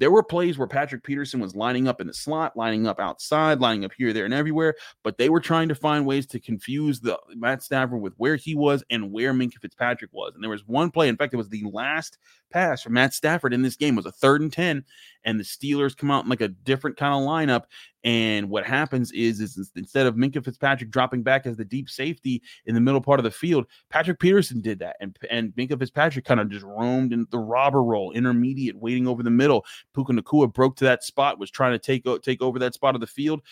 there 0.00 0.10
were 0.10 0.22
plays 0.22 0.56
where 0.56 0.66
Patrick 0.66 1.04
Peterson 1.04 1.40
was 1.40 1.54
lining 1.54 1.86
up 1.86 2.00
in 2.00 2.06
the 2.06 2.14
slot, 2.14 2.56
lining 2.56 2.86
up 2.86 2.98
outside, 2.98 3.60
lining 3.60 3.84
up 3.84 3.92
here, 3.96 4.14
there, 4.14 4.24
and 4.24 4.32
everywhere, 4.32 4.74
but 5.04 5.18
they 5.18 5.28
were 5.28 5.40
trying 5.40 5.68
to 5.68 5.74
find 5.74 6.06
ways 6.06 6.26
to 6.28 6.40
confuse 6.40 7.00
the 7.00 7.18
Matt 7.36 7.62
Stafford 7.62 8.00
with 8.00 8.14
where 8.16 8.36
he 8.36 8.54
was 8.54 8.82
and 8.88 9.12
where 9.12 9.34
Minkah 9.34 9.60
Fitzpatrick 9.60 10.10
was. 10.14 10.32
And 10.34 10.42
there 10.42 10.50
was 10.50 10.66
one 10.66 10.90
play, 10.90 11.08
in 11.08 11.18
fact, 11.18 11.34
it 11.34 11.36
was 11.36 11.50
the 11.50 11.64
last 11.70 12.16
pass 12.50 12.82
from 12.82 12.94
Matt 12.94 13.12
Stafford 13.12 13.52
in 13.52 13.60
this 13.60 13.76
game 13.76 13.94
was 13.94 14.06
a 14.06 14.12
third 14.12 14.40
and 14.40 14.50
10, 14.50 14.82
and 15.24 15.38
the 15.38 15.44
Steelers 15.44 15.94
come 15.94 16.10
out 16.10 16.24
in 16.24 16.30
like 16.30 16.40
a 16.40 16.48
different 16.48 16.96
kind 16.96 17.14
of 17.14 17.28
lineup. 17.28 17.64
And 18.02 18.48
what 18.48 18.64
happens 18.64 19.12
is, 19.12 19.40
is 19.40 19.70
instead 19.76 20.06
of 20.06 20.14
Minkah 20.14 20.44
Fitzpatrick 20.44 20.90
dropping 20.90 21.22
back 21.22 21.46
as 21.46 21.56
the 21.56 21.64
deep 21.64 21.90
safety 21.90 22.42
in 22.64 22.74
the 22.74 22.80
middle 22.80 23.00
part 23.00 23.20
of 23.20 23.24
the 23.24 23.30
field, 23.30 23.66
Patrick 23.90 24.18
Peterson 24.18 24.60
did 24.60 24.78
that. 24.78 24.96
And, 25.00 25.16
and 25.30 25.52
Minkah 25.52 25.78
Fitzpatrick 25.78 26.24
kind 26.24 26.40
of 26.40 26.48
just 26.50 26.64
roamed 26.64 27.12
in 27.12 27.26
the 27.30 27.38
robber 27.38 27.82
role, 27.82 28.12
intermediate, 28.12 28.76
waiting 28.76 29.06
over 29.06 29.22
the 29.22 29.30
middle. 29.30 29.64
Puka 29.94 30.12
Nacua 30.12 30.52
broke 30.52 30.76
to 30.76 30.84
that 30.84 31.04
spot, 31.04 31.38
was 31.38 31.50
trying 31.50 31.72
to 31.72 31.78
take, 31.78 32.06
take 32.22 32.40
over 32.40 32.58
that 32.58 32.74
spot 32.74 32.94
of 32.94 33.00
the 33.00 33.06
field. 33.06 33.42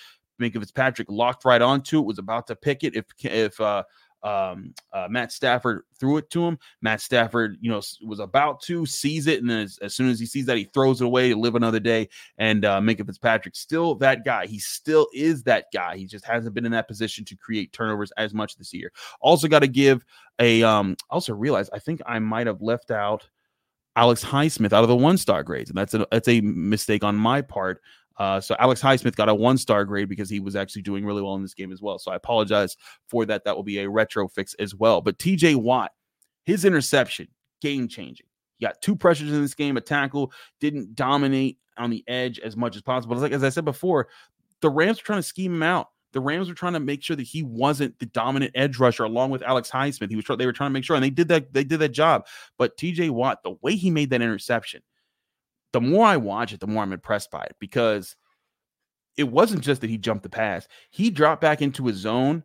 Minkah 0.40 0.60
Fitzpatrick 0.60 1.08
locked 1.10 1.44
right 1.44 1.60
onto 1.60 1.98
it, 1.98 2.06
was 2.06 2.18
about 2.18 2.46
to 2.46 2.56
pick 2.56 2.84
it 2.84 2.94
if 2.94 3.06
if 3.24 3.60
uh, 3.60 3.82
um, 4.22 4.74
uh, 4.92 5.06
Matt 5.08 5.32
Stafford 5.32 5.82
threw 5.98 6.16
it 6.16 6.30
to 6.30 6.44
him. 6.44 6.58
Matt 6.82 7.00
Stafford, 7.00 7.56
you 7.60 7.70
know, 7.70 7.80
was 8.02 8.18
about 8.18 8.60
to 8.62 8.84
seize 8.86 9.26
it, 9.26 9.40
and 9.40 9.48
then 9.48 9.60
as, 9.60 9.78
as 9.82 9.94
soon 9.94 10.08
as 10.08 10.18
he 10.18 10.26
sees 10.26 10.46
that, 10.46 10.56
he 10.56 10.64
throws 10.64 11.00
it 11.00 11.04
away 11.04 11.30
to 11.30 11.36
live 11.36 11.54
another 11.54 11.80
day. 11.80 12.08
And 12.38 12.64
uh, 12.64 12.80
Minkah 12.80 13.06
Fitzpatrick, 13.06 13.54
still 13.56 13.94
that 13.96 14.24
guy. 14.24 14.46
He 14.46 14.58
still 14.58 15.08
is 15.14 15.42
that 15.44 15.66
guy. 15.72 15.96
He 15.96 16.06
just 16.06 16.24
hasn't 16.24 16.54
been 16.54 16.66
in 16.66 16.72
that 16.72 16.88
position 16.88 17.24
to 17.26 17.36
create 17.36 17.72
turnovers 17.72 18.12
as 18.16 18.34
much 18.34 18.56
this 18.56 18.72
year. 18.72 18.92
Also, 19.20 19.48
got 19.48 19.60
to 19.60 19.68
give 19.68 20.04
a. 20.38 20.62
Um, 20.62 20.96
also 21.10 21.34
realize 21.34 21.70
I 21.72 21.78
think 21.78 22.00
I 22.06 22.18
might 22.18 22.46
have 22.46 22.62
left 22.62 22.90
out. 22.90 23.28
Alex 23.96 24.24
Highsmith 24.24 24.72
out 24.72 24.84
of 24.84 24.88
the 24.88 24.96
one 24.96 25.18
star 25.18 25.42
grades, 25.42 25.70
and 25.70 25.76
that's 25.76 25.92
a 25.94 26.06
that's 26.12 26.28
a 26.28 26.40
mistake 26.40 27.02
on 27.02 27.16
my 27.16 27.42
part. 27.42 27.82
Uh, 28.18 28.40
so 28.40 28.56
Alex 28.58 28.82
Highsmith 28.82 29.14
got 29.14 29.28
a 29.28 29.34
one 29.34 29.56
star 29.56 29.84
grade 29.84 30.08
because 30.08 30.28
he 30.28 30.40
was 30.40 30.56
actually 30.56 30.82
doing 30.82 31.04
really 31.04 31.22
well 31.22 31.36
in 31.36 31.42
this 31.42 31.54
game 31.54 31.72
as 31.72 31.80
well. 31.80 31.98
So 31.98 32.10
I 32.10 32.16
apologize 32.16 32.76
for 33.06 33.24
that. 33.26 33.44
That 33.44 33.54
will 33.56 33.62
be 33.62 33.78
a 33.78 33.88
retro 33.88 34.28
fix 34.28 34.54
as 34.54 34.74
well. 34.74 35.00
But 35.00 35.18
TJ 35.18 35.56
Watt, 35.56 35.92
his 36.44 36.64
interception, 36.64 37.28
game 37.60 37.88
changing. 37.88 38.26
He 38.58 38.66
got 38.66 38.82
two 38.82 38.96
pressures 38.96 39.32
in 39.32 39.40
this 39.40 39.54
game, 39.54 39.76
a 39.76 39.80
tackle, 39.80 40.32
didn't 40.60 40.96
dominate 40.96 41.58
on 41.76 41.90
the 41.90 42.02
edge 42.08 42.40
as 42.40 42.56
much 42.56 42.74
as 42.74 42.82
possible. 42.82 43.14
It's 43.14 43.22
like 43.22 43.32
as 43.32 43.44
I 43.44 43.50
said 43.50 43.64
before, 43.64 44.08
the 44.60 44.70
Rams 44.70 44.98
were 44.98 45.06
trying 45.06 45.20
to 45.20 45.28
scheme 45.28 45.54
him 45.54 45.62
out. 45.62 45.88
The 46.12 46.20
Rams 46.20 46.48
were 46.48 46.54
trying 46.54 46.72
to 46.72 46.80
make 46.80 47.02
sure 47.02 47.16
that 47.16 47.26
he 47.26 47.42
wasn't 47.42 47.98
the 47.98 48.06
dominant 48.06 48.52
edge 48.54 48.78
rusher 48.78 49.04
along 49.04 49.30
with 49.30 49.42
Alex 49.42 49.70
Highsmith. 49.70 50.10
He 50.10 50.16
was 50.16 50.24
they 50.38 50.46
were 50.46 50.52
trying 50.52 50.70
to 50.70 50.72
make 50.72 50.84
sure, 50.84 50.96
and 50.96 51.04
they 51.04 51.10
did 51.10 51.28
that. 51.28 51.52
They 51.52 51.64
did 51.64 51.78
that 51.80 51.90
job. 51.90 52.26
But 52.56 52.76
TJ 52.76 53.10
Watt, 53.10 53.42
the 53.42 53.54
way 53.62 53.76
he 53.76 53.90
made 53.90 54.10
that 54.10 54.22
interception, 54.22 54.82
the 55.72 55.80
more 55.80 56.06
I 56.06 56.16
watch 56.16 56.52
it, 56.52 56.60
the 56.60 56.66
more 56.66 56.82
I'm 56.82 56.92
impressed 56.92 57.30
by 57.30 57.42
it 57.42 57.56
because 57.60 58.16
it 59.16 59.24
wasn't 59.24 59.62
just 59.62 59.80
that 59.80 59.90
he 59.90 59.98
jumped 59.98 60.22
the 60.22 60.28
pass. 60.28 60.68
He 60.90 61.10
dropped 61.10 61.40
back 61.40 61.60
into 61.60 61.86
his 61.86 61.96
zone 61.96 62.44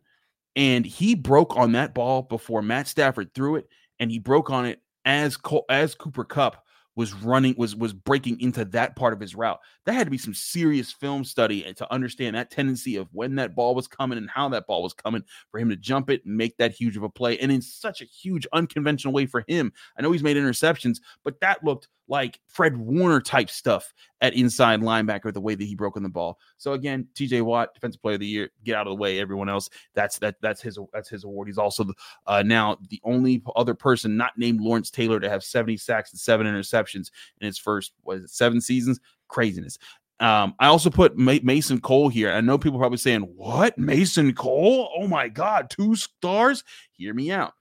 and 0.56 0.84
he 0.84 1.14
broke 1.14 1.56
on 1.56 1.72
that 1.72 1.94
ball 1.94 2.22
before 2.22 2.62
Matt 2.62 2.88
Stafford 2.88 3.34
threw 3.34 3.56
it, 3.56 3.68
and 3.98 4.10
he 4.10 4.18
broke 4.18 4.50
on 4.50 4.66
it 4.66 4.80
as 5.04 5.36
as 5.68 5.94
Cooper 5.94 6.24
Kupp 6.24 6.64
was 6.96 7.12
running 7.12 7.54
was 7.58 7.74
was 7.74 7.92
breaking 7.92 8.40
into 8.40 8.64
that 8.66 8.94
part 8.94 9.12
of 9.12 9.20
his 9.20 9.34
route. 9.34 9.58
That 9.84 9.94
had 9.94 10.06
to 10.06 10.12
be 10.12 10.18
some 10.18 10.34
serious 10.34 10.92
film 10.92 11.24
study 11.24 11.72
to 11.74 11.92
understand 11.92 12.36
that 12.36 12.50
tendency 12.50 12.96
of 12.96 13.08
when 13.12 13.34
that 13.36 13.56
ball 13.56 13.74
was 13.74 13.88
coming 13.88 14.16
and 14.16 14.30
how 14.30 14.48
that 14.50 14.66
ball 14.66 14.82
was 14.82 14.94
coming 14.94 15.24
for 15.50 15.58
him 15.58 15.68
to 15.70 15.76
jump 15.76 16.08
it 16.08 16.24
and 16.24 16.36
make 16.36 16.56
that 16.58 16.72
huge 16.72 16.96
of 16.96 17.02
a 17.02 17.08
play 17.08 17.36
and 17.38 17.50
in 17.50 17.60
such 17.60 18.00
a 18.00 18.06
huge 18.06 18.46
unconventional 18.52 19.12
way 19.12 19.26
for 19.26 19.44
him. 19.48 19.72
I 19.98 20.02
know 20.02 20.12
he's 20.12 20.22
made 20.22 20.36
interceptions, 20.36 20.98
but 21.24 21.40
that 21.40 21.64
looked 21.64 21.88
like 22.08 22.38
Fred 22.48 22.76
Warner 22.76 23.20
type 23.20 23.48
stuff 23.48 23.92
at 24.20 24.34
inside 24.34 24.80
linebacker, 24.80 25.32
the 25.32 25.40
way 25.40 25.54
that 25.54 25.64
he 25.64 25.74
broke 25.74 25.96
on 25.96 26.02
the 26.02 26.08
ball. 26.08 26.38
So 26.56 26.72
again, 26.72 27.08
TJ 27.14 27.42
Watt, 27.42 27.74
defensive 27.74 28.02
player 28.02 28.14
of 28.14 28.20
the 28.20 28.26
year, 28.26 28.50
get 28.64 28.76
out 28.76 28.86
of 28.86 28.92
the 28.92 29.00
way. 29.00 29.18
Everyone 29.20 29.48
else, 29.48 29.70
that's 29.94 30.18
that 30.18 30.36
that's 30.42 30.60
his 30.60 30.78
that's 30.92 31.08
his 31.08 31.24
award. 31.24 31.48
He's 31.48 31.58
also 31.58 31.86
uh, 32.26 32.42
now 32.42 32.78
the 32.90 33.00
only 33.04 33.42
other 33.56 33.74
person 33.74 34.16
not 34.16 34.32
named 34.36 34.60
Lawrence 34.60 34.90
Taylor 34.90 35.20
to 35.20 35.30
have 35.30 35.42
70 35.42 35.76
sacks 35.76 36.12
and 36.12 36.20
seven 36.20 36.46
interceptions 36.46 37.10
in 37.40 37.46
his 37.46 37.58
first 37.58 37.92
was 38.04 38.24
it 38.24 38.30
seven 38.30 38.60
seasons. 38.60 39.00
Craziness. 39.28 39.78
Um, 40.20 40.54
I 40.60 40.66
also 40.66 40.90
put 40.90 41.16
Mason 41.16 41.80
Cole 41.80 42.08
here. 42.08 42.30
I 42.30 42.40
know 42.40 42.56
people 42.56 42.78
probably 42.78 42.98
saying, 42.98 43.22
"What 43.22 43.76
Mason 43.76 44.32
Cole? 44.32 44.88
Oh 44.96 45.08
my 45.08 45.28
God, 45.28 45.70
two 45.70 45.96
stars." 45.96 46.62
Hear 46.92 47.12
me 47.14 47.32
out. 47.32 47.54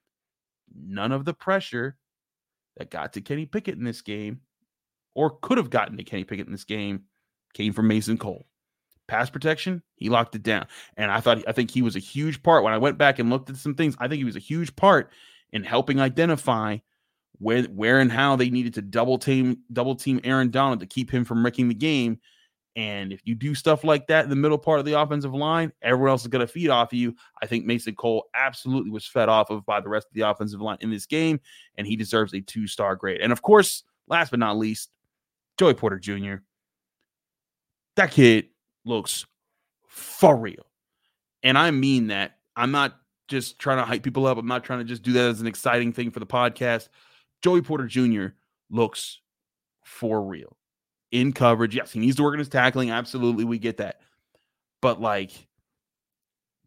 None 0.75 1.12
of 1.12 1.25
the 1.25 1.34
pressure 1.34 1.97
that 2.77 2.91
got 2.91 3.13
to 3.13 3.21
Kenny 3.21 3.45
Pickett 3.45 3.77
in 3.77 3.83
this 3.83 4.01
game, 4.01 4.41
or 5.15 5.38
could 5.41 5.57
have 5.57 5.69
gotten 5.69 5.97
to 5.97 6.03
Kenny 6.03 6.23
Pickett 6.23 6.47
in 6.47 6.51
this 6.51 6.63
game, 6.63 7.03
came 7.53 7.73
from 7.73 7.88
Mason 7.88 8.17
Cole. 8.17 8.47
Pass 9.07 9.29
protection, 9.29 9.83
he 9.95 10.09
locked 10.09 10.36
it 10.36 10.43
down. 10.43 10.65
And 10.95 11.12
I 11.12 11.19
thought 11.19 11.43
I 11.47 11.51
think 11.51 11.71
he 11.71 11.81
was 11.81 11.95
a 11.95 11.99
huge 11.99 12.41
part. 12.41 12.63
When 12.63 12.73
I 12.73 12.77
went 12.77 12.97
back 12.97 13.19
and 13.19 13.29
looked 13.29 13.49
at 13.49 13.57
some 13.57 13.75
things, 13.75 13.95
I 13.99 14.07
think 14.07 14.19
he 14.19 14.23
was 14.23 14.38
a 14.38 14.39
huge 14.39 14.75
part 14.75 15.12
in 15.51 15.63
helping 15.63 15.99
identify 15.99 16.77
where 17.39 17.63
where 17.63 17.99
and 17.99 18.12
how 18.12 18.36
they 18.36 18.49
needed 18.49 18.73
to 18.75 18.81
double 18.81 19.17
team 19.17 19.59
double 19.71 19.95
team 19.95 20.21
Aaron 20.23 20.49
Donald 20.49 20.79
to 20.79 20.86
keep 20.86 21.12
him 21.12 21.25
from 21.25 21.43
wrecking 21.43 21.67
the 21.67 21.75
game. 21.75 22.19
And 22.75 23.13
if 23.13 23.21
you 23.23 23.36
do 23.36 23.53
stuff 23.53 23.83
like 23.83 24.07
that 24.07 24.23
in 24.23 24.29
the 24.31 24.36
middle 24.36 24.57
part 24.57 24.79
of 24.79 24.86
the 24.86 24.99
offensive 24.99 25.33
line, 25.33 25.71
everyone 25.81 26.09
else 26.09 26.23
is 26.23 26.27
going 26.27 26.45
to 26.45 26.51
feed 26.51 26.69
off 26.69 26.91
of 26.91 26.97
you. 26.97 27.15
I 27.41 27.45
think 27.45 27.65
Mason 27.65 27.93
Cole 27.93 28.25
absolutely 28.33 28.89
was 28.89 29.05
fed 29.05 29.29
off 29.29 29.51
of 29.51 29.65
by 29.65 29.79
the 29.79 29.89
rest 29.89 30.07
of 30.07 30.13
the 30.13 30.21
offensive 30.21 30.62
line 30.62 30.79
in 30.81 30.89
this 30.89 31.05
game, 31.05 31.39
and 31.77 31.86
he 31.86 31.95
deserves 31.95 32.33
a 32.33 32.41
two 32.41 32.65
star 32.65 32.95
grade. 32.95 33.21
And 33.21 33.31
of 33.31 33.43
course, 33.43 33.83
last 34.07 34.31
but 34.31 34.39
not 34.39 34.57
least, 34.57 34.89
Joey 35.57 35.75
Porter 35.75 35.99
Jr. 35.99 36.36
That 37.95 38.09
kid 38.09 38.47
looks 38.86 39.25
for 39.88 40.36
real. 40.36 40.65
And 41.43 41.57
I 41.57 41.69
mean 41.71 42.07
that. 42.07 42.38
I'm 42.55 42.71
not 42.71 42.95
just 43.27 43.59
trying 43.59 43.77
to 43.77 43.86
hype 43.86 44.03
people 44.03 44.25
up. 44.25 44.38
I'm 44.38 44.47
not 44.47 44.63
trying 44.63 44.79
to 44.79 44.86
just 44.86 45.03
do 45.03 45.13
that 45.13 45.29
as 45.29 45.41
an 45.41 45.47
exciting 45.47 45.93
thing 45.93 46.09
for 46.09 46.19
the 46.19 46.25
podcast. 46.25 46.89
Joey 47.43 47.62
Porter 47.62 47.86
Jr. 47.86 48.27
looks 48.71 49.19
for 49.83 50.23
real 50.23 50.57
in 51.13 51.32
coverage. 51.32 51.76
Yes, 51.76 51.91
he 51.91 51.99
needs 51.99 52.17
to 52.17 52.23
work 52.23 52.34
on 52.34 52.39
his 52.39 52.49
tackling. 52.49 52.91
Absolutely, 52.91 53.45
we 53.45 53.60
get 53.60 53.78
that. 53.78 54.02
But 54.82 54.99
like 54.99 55.32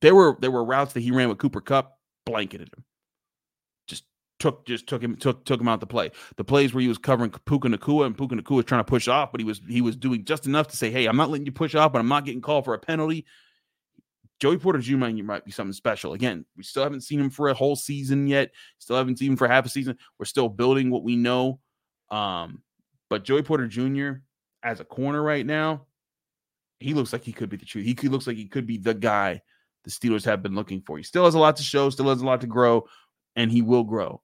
there 0.00 0.14
were 0.14 0.38
there 0.40 0.50
were 0.50 0.64
routes 0.64 0.94
that 0.94 1.00
he 1.00 1.10
ran 1.10 1.28
with 1.28 1.38
Cooper 1.38 1.60
Kupp 1.60 1.98
blanketed 2.24 2.68
him. 2.68 2.84
Just 3.88 4.04
took 4.38 4.64
just 4.64 4.86
took 4.86 5.02
him 5.02 5.16
took 5.16 5.44
took 5.44 5.60
him 5.60 5.68
out 5.68 5.80
the 5.80 5.86
play. 5.86 6.12
The 6.36 6.44
plays 6.44 6.72
where 6.72 6.80
he 6.80 6.88
was 6.88 6.96
covering 6.96 7.30
Puka 7.30 7.68
Nacua 7.68 8.06
and 8.06 8.16
Puka 8.16 8.36
Nacua 8.36 8.56
was 8.56 8.64
trying 8.64 8.80
to 8.80 8.84
push 8.88 9.08
off, 9.08 9.32
but 9.32 9.40
he 9.40 9.44
was 9.44 9.60
he 9.68 9.82
was 9.82 9.96
doing 9.96 10.24
just 10.24 10.46
enough 10.46 10.68
to 10.68 10.76
say, 10.76 10.90
"Hey, 10.90 11.06
I'm 11.06 11.16
not 11.16 11.28
letting 11.28 11.44
you 11.44 11.52
push 11.52 11.74
off, 11.74 11.92
but 11.92 11.98
I'm 11.98 12.08
not 12.08 12.24
getting 12.24 12.40
called 12.40 12.64
for 12.64 12.72
a 12.72 12.78
penalty." 12.78 13.26
Joey 14.38 14.58
Porter 14.58 14.78
Jr. 14.78 14.96
might 14.98 15.46
be 15.46 15.50
something 15.50 15.72
special. 15.72 16.12
Again, 16.12 16.44
we 16.56 16.62
still 16.62 16.82
haven't 16.82 17.00
seen 17.00 17.18
him 17.18 17.30
for 17.30 17.48
a 17.48 17.54
whole 17.54 17.74
season 17.74 18.26
yet. 18.26 18.50
Still 18.78 18.96
haven't 18.96 19.18
seen 19.18 19.32
him 19.32 19.36
for 19.36 19.48
half 19.48 19.64
a 19.64 19.70
season. 19.70 19.96
We're 20.18 20.26
still 20.26 20.50
building 20.50 20.90
what 20.90 21.02
we 21.02 21.16
know. 21.16 21.58
Um, 22.10 22.62
but 23.08 23.24
Joey 23.24 23.42
Porter 23.42 23.66
Jr 23.66 24.18
as 24.62 24.80
a 24.80 24.84
corner 24.84 25.22
right 25.22 25.44
now, 25.44 25.86
he 26.80 26.94
looks 26.94 27.12
like 27.12 27.24
he 27.24 27.32
could 27.32 27.48
be 27.48 27.56
the 27.56 27.64
truth. 27.64 27.86
He 27.86 28.08
looks 28.08 28.26
like 28.26 28.36
he 28.36 28.46
could 28.46 28.66
be 28.66 28.78
the 28.78 28.94
guy 28.94 29.40
the 29.84 29.90
Steelers 29.90 30.24
have 30.24 30.42
been 30.42 30.54
looking 30.54 30.82
for. 30.82 30.98
He 30.98 31.04
still 31.04 31.24
has 31.24 31.34
a 31.34 31.38
lot 31.38 31.56
to 31.56 31.62
show, 31.62 31.88
still 31.90 32.08
has 32.08 32.20
a 32.20 32.26
lot 32.26 32.40
to 32.40 32.46
grow, 32.46 32.86
and 33.36 33.50
he 33.50 33.62
will 33.62 33.84
grow. 33.84 34.20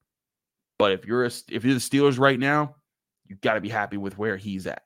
But 0.79 0.93
if 0.93 1.07
you're 1.07 1.25
a, 1.25 1.31
if 1.49 1.65
you're 1.65 1.75
the 1.75 1.81
Steelers 1.81 2.19
right 2.19 2.39
now, 2.39 2.75
you've 3.29 3.41
got 3.41 3.55
to 3.55 3.61
be 3.61 3.69
happy 3.69 3.97
with 3.97 4.19
where 4.19 4.37
he's 4.37 4.67
at. 4.67 4.83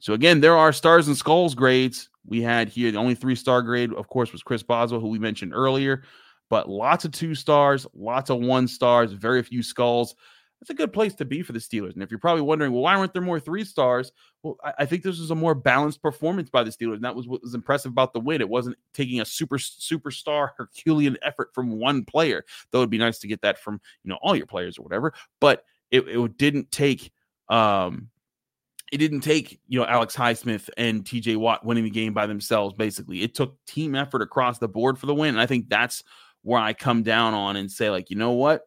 So 0.00 0.12
again, 0.12 0.40
there 0.40 0.56
are 0.56 0.72
stars 0.72 1.06
and 1.06 1.16
skulls 1.16 1.54
grades 1.54 2.10
we 2.26 2.42
had 2.42 2.68
here. 2.68 2.90
The 2.90 2.98
only 2.98 3.14
three 3.14 3.36
star 3.36 3.62
grade, 3.62 3.92
of 3.92 4.08
course, 4.08 4.32
was 4.32 4.42
Chris 4.42 4.62
Boswell, 4.62 5.00
who 5.00 5.08
we 5.08 5.18
mentioned 5.18 5.54
earlier. 5.54 6.02
But 6.50 6.68
lots 6.68 7.04
of 7.04 7.12
two 7.12 7.34
stars, 7.34 7.86
lots 7.94 8.30
of 8.30 8.40
one 8.40 8.68
stars, 8.68 9.12
very 9.12 9.42
few 9.42 9.62
skulls. 9.62 10.16
That's 10.66 10.74
a 10.76 10.82
good 10.82 10.92
place 10.92 11.14
to 11.14 11.24
be 11.24 11.42
for 11.42 11.52
the 11.52 11.60
Steelers. 11.60 11.94
And 11.94 12.02
if 12.02 12.10
you're 12.10 12.18
probably 12.18 12.42
wondering, 12.42 12.72
well, 12.72 12.82
why 12.82 12.96
weren't 12.96 13.12
there 13.12 13.22
more 13.22 13.38
three 13.38 13.64
stars? 13.64 14.10
Well, 14.42 14.56
I, 14.64 14.72
I 14.80 14.86
think 14.86 15.04
this 15.04 15.20
was 15.20 15.30
a 15.30 15.34
more 15.34 15.54
balanced 15.54 16.02
performance 16.02 16.50
by 16.50 16.64
the 16.64 16.72
Steelers. 16.72 16.96
And 16.96 17.04
that 17.04 17.14
was 17.14 17.28
what 17.28 17.40
was 17.40 17.54
impressive 17.54 17.92
about 17.92 18.12
the 18.12 18.18
win. 18.18 18.40
It 18.40 18.48
wasn't 18.48 18.76
taking 18.92 19.20
a 19.20 19.24
super 19.24 19.58
superstar 19.58 20.50
Herculean 20.56 21.18
effort 21.22 21.50
from 21.54 21.78
one 21.78 22.04
player, 22.04 22.44
though 22.70 22.78
it'd 22.78 22.90
be 22.90 22.98
nice 22.98 23.20
to 23.20 23.28
get 23.28 23.42
that 23.42 23.58
from 23.58 23.80
you 24.02 24.10
know 24.10 24.18
all 24.22 24.34
your 24.34 24.46
players 24.46 24.76
or 24.76 24.82
whatever. 24.82 25.14
But 25.40 25.64
it, 25.92 26.08
it 26.08 26.36
didn't 26.36 26.72
take 26.72 27.12
um 27.48 28.08
it 28.90 28.98
didn't 28.98 29.20
take 29.20 29.60
you 29.68 29.78
know 29.78 29.86
Alex 29.86 30.16
Highsmith 30.16 30.68
and 30.76 31.04
TJ 31.04 31.36
Watt 31.36 31.64
winning 31.64 31.84
the 31.84 31.90
game 31.90 32.12
by 32.12 32.26
themselves. 32.26 32.74
Basically, 32.74 33.22
it 33.22 33.36
took 33.36 33.56
team 33.66 33.94
effort 33.94 34.20
across 34.20 34.58
the 34.58 34.68
board 34.68 34.98
for 34.98 35.06
the 35.06 35.14
win. 35.14 35.30
And 35.30 35.40
I 35.40 35.46
think 35.46 35.68
that's 35.68 36.02
where 36.42 36.60
I 36.60 36.72
come 36.72 37.04
down 37.04 37.34
on 37.34 37.54
and 37.54 37.70
say, 37.70 37.88
like, 37.88 38.10
you 38.10 38.16
know 38.16 38.32
what? 38.32 38.62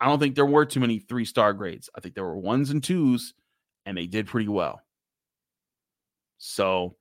I 0.00 0.06
don't 0.06 0.18
think 0.18 0.34
there 0.34 0.46
were 0.46 0.66
too 0.66 0.80
many 0.80 0.98
three 0.98 1.24
star 1.24 1.52
grades. 1.52 1.88
I 1.96 2.00
think 2.00 2.14
there 2.14 2.24
were 2.24 2.36
ones 2.36 2.70
and 2.70 2.82
twos, 2.82 3.34
and 3.86 3.96
they 3.96 4.06
did 4.06 4.26
pretty 4.26 4.48
well. 4.48 4.80
So 6.38 6.96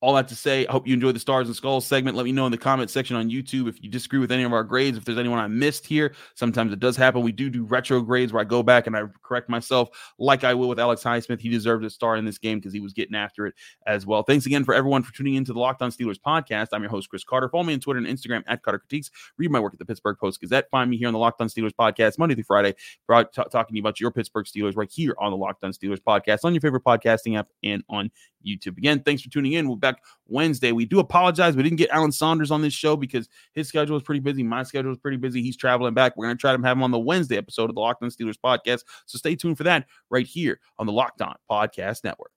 all 0.00 0.14
that 0.14 0.28
to 0.28 0.34
say, 0.34 0.66
I 0.66 0.72
hope 0.72 0.86
you 0.86 0.94
enjoyed 0.94 1.14
the 1.14 1.20
Stars 1.20 1.46
and 1.46 1.54
Skulls 1.54 1.84
segment. 1.84 2.16
Let 2.16 2.24
me 2.24 2.32
know 2.32 2.46
in 2.46 2.52
the 2.52 2.58
comment 2.58 2.88
section 2.88 3.16
on 3.16 3.28
YouTube 3.28 3.68
if 3.68 3.82
you 3.82 3.90
disagree 3.90 4.18
with 4.18 4.32
any 4.32 4.44
of 4.44 4.52
our 4.52 4.64
grades, 4.64 4.96
if 4.96 5.04
there's 5.04 5.18
anyone 5.18 5.38
I 5.38 5.46
missed 5.46 5.86
here. 5.86 6.14
Sometimes 6.34 6.72
it 6.72 6.80
does 6.80 6.96
happen. 6.96 7.20
We 7.20 7.32
do 7.32 7.50
do 7.50 7.64
retro 7.64 8.00
grades 8.00 8.32
where 8.32 8.40
I 8.40 8.44
go 8.44 8.62
back 8.62 8.86
and 8.86 8.96
I 8.96 9.02
correct 9.22 9.50
myself, 9.50 9.90
like 10.18 10.42
I 10.42 10.54
will 10.54 10.70
with 10.70 10.80
Alex 10.80 11.02
Highsmith. 11.02 11.38
He 11.38 11.50
deserved 11.50 11.84
a 11.84 11.90
star 11.90 12.16
in 12.16 12.24
this 12.24 12.38
game 12.38 12.58
because 12.58 12.72
he 12.72 12.80
was 12.80 12.94
getting 12.94 13.14
after 13.14 13.46
it 13.46 13.54
as 13.86 14.06
well. 14.06 14.22
Thanks 14.22 14.46
again 14.46 14.64
for 14.64 14.72
everyone 14.72 15.02
for 15.02 15.12
tuning 15.12 15.34
into 15.34 15.52
the 15.52 15.58
Locked 15.58 15.82
On 15.82 15.90
Steelers 15.90 16.18
podcast. 16.18 16.68
I'm 16.72 16.82
your 16.82 16.90
host, 16.90 17.10
Chris 17.10 17.22
Carter. 17.22 17.50
Follow 17.50 17.64
me 17.64 17.74
on 17.74 17.80
Twitter 17.80 17.98
and 17.98 18.06
Instagram 18.06 18.42
at 18.46 18.62
Carter 18.62 18.78
Critiques. 18.78 19.10
Read 19.36 19.50
my 19.50 19.60
work 19.60 19.74
at 19.74 19.78
the 19.78 19.84
Pittsburgh 19.84 20.16
Post 20.18 20.40
Gazette. 20.40 20.70
Find 20.70 20.90
me 20.90 20.96
here 20.96 21.08
on 21.08 21.12
the 21.12 21.18
Locked 21.18 21.42
On 21.42 21.48
Steelers 21.48 21.72
podcast 21.78 22.18
Monday 22.18 22.34
through 22.34 22.44
Friday, 22.44 22.72
t- 22.72 23.42
talking 23.52 23.78
about 23.78 24.00
your 24.00 24.10
Pittsburgh 24.10 24.46
Steelers 24.46 24.76
right 24.76 24.90
here 24.90 25.14
on 25.18 25.30
the 25.30 25.36
Locked 25.36 25.62
On 25.62 25.72
Steelers 25.72 26.00
podcast 26.00 26.38
on 26.44 26.54
your 26.54 26.62
favorite 26.62 26.84
podcasting 26.84 27.38
app 27.38 27.48
and 27.62 27.84
on 27.90 28.10
YouTube. 28.46 28.78
Again, 28.78 29.02
thanks 29.02 29.20
for 29.20 29.28
tuning 29.28 29.52
in. 29.52 29.66
We'll 29.68 29.76
be 29.76 29.89
Wednesday. 30.26 30.72
We 30.72 30.84
do 30.84 31.00
apologize. 31.00 31.56
We 31.56 31.62
didn't 31.62 31.78
get 31.78 31.90
Alan 31.90 32.12
Saunders 32.12 32.50
on 32.50 32.62
this 32.62 32.74
show 32.74 32.96
because 32.96 33.28
his 33.52 33.68
schedule 33.68 33.94
was 33.94 34.02
pretty 34.02 34.20
busy. 34.20 34.42
My 34.42 34.62
schedule 34.62 34.90
was 34.90 34.98
pretty 34.98 35.16
busy. 35.16 35.42
He's 35.42 35.56
traveling 35.56 35.94
back. 35.94 36.16
We're 36.16 36.26
going 36.26 36.36
to 36.36 36.40
try 36.40 36.56
to 36.56 36.62
have 36.62 36.76
him 36.76 36.82
on 36.82 36.90
the 36.90 36.98
Wednesday 36.98 37.36
episode 37.36 37.70
of 37.70 37.74
the 37.74 37.80
Locked 37.80 38.02
On 38.02 38.10
Steelers 38.10 38.36
podcast. 38.42 38.84
So 39.06 39.18
stay 39.18 39.34
tuned 39.34 39.56
for 39.58 39.64
that 39.64 39.86
right 40.10 40.26
here 40.26 40.60
on 40.78 40.86
the 40.86 40.92
Locked 40.92 41.22
On 41.22 41.34
Podcast 41.50 42.04
Network. 42.04 42.30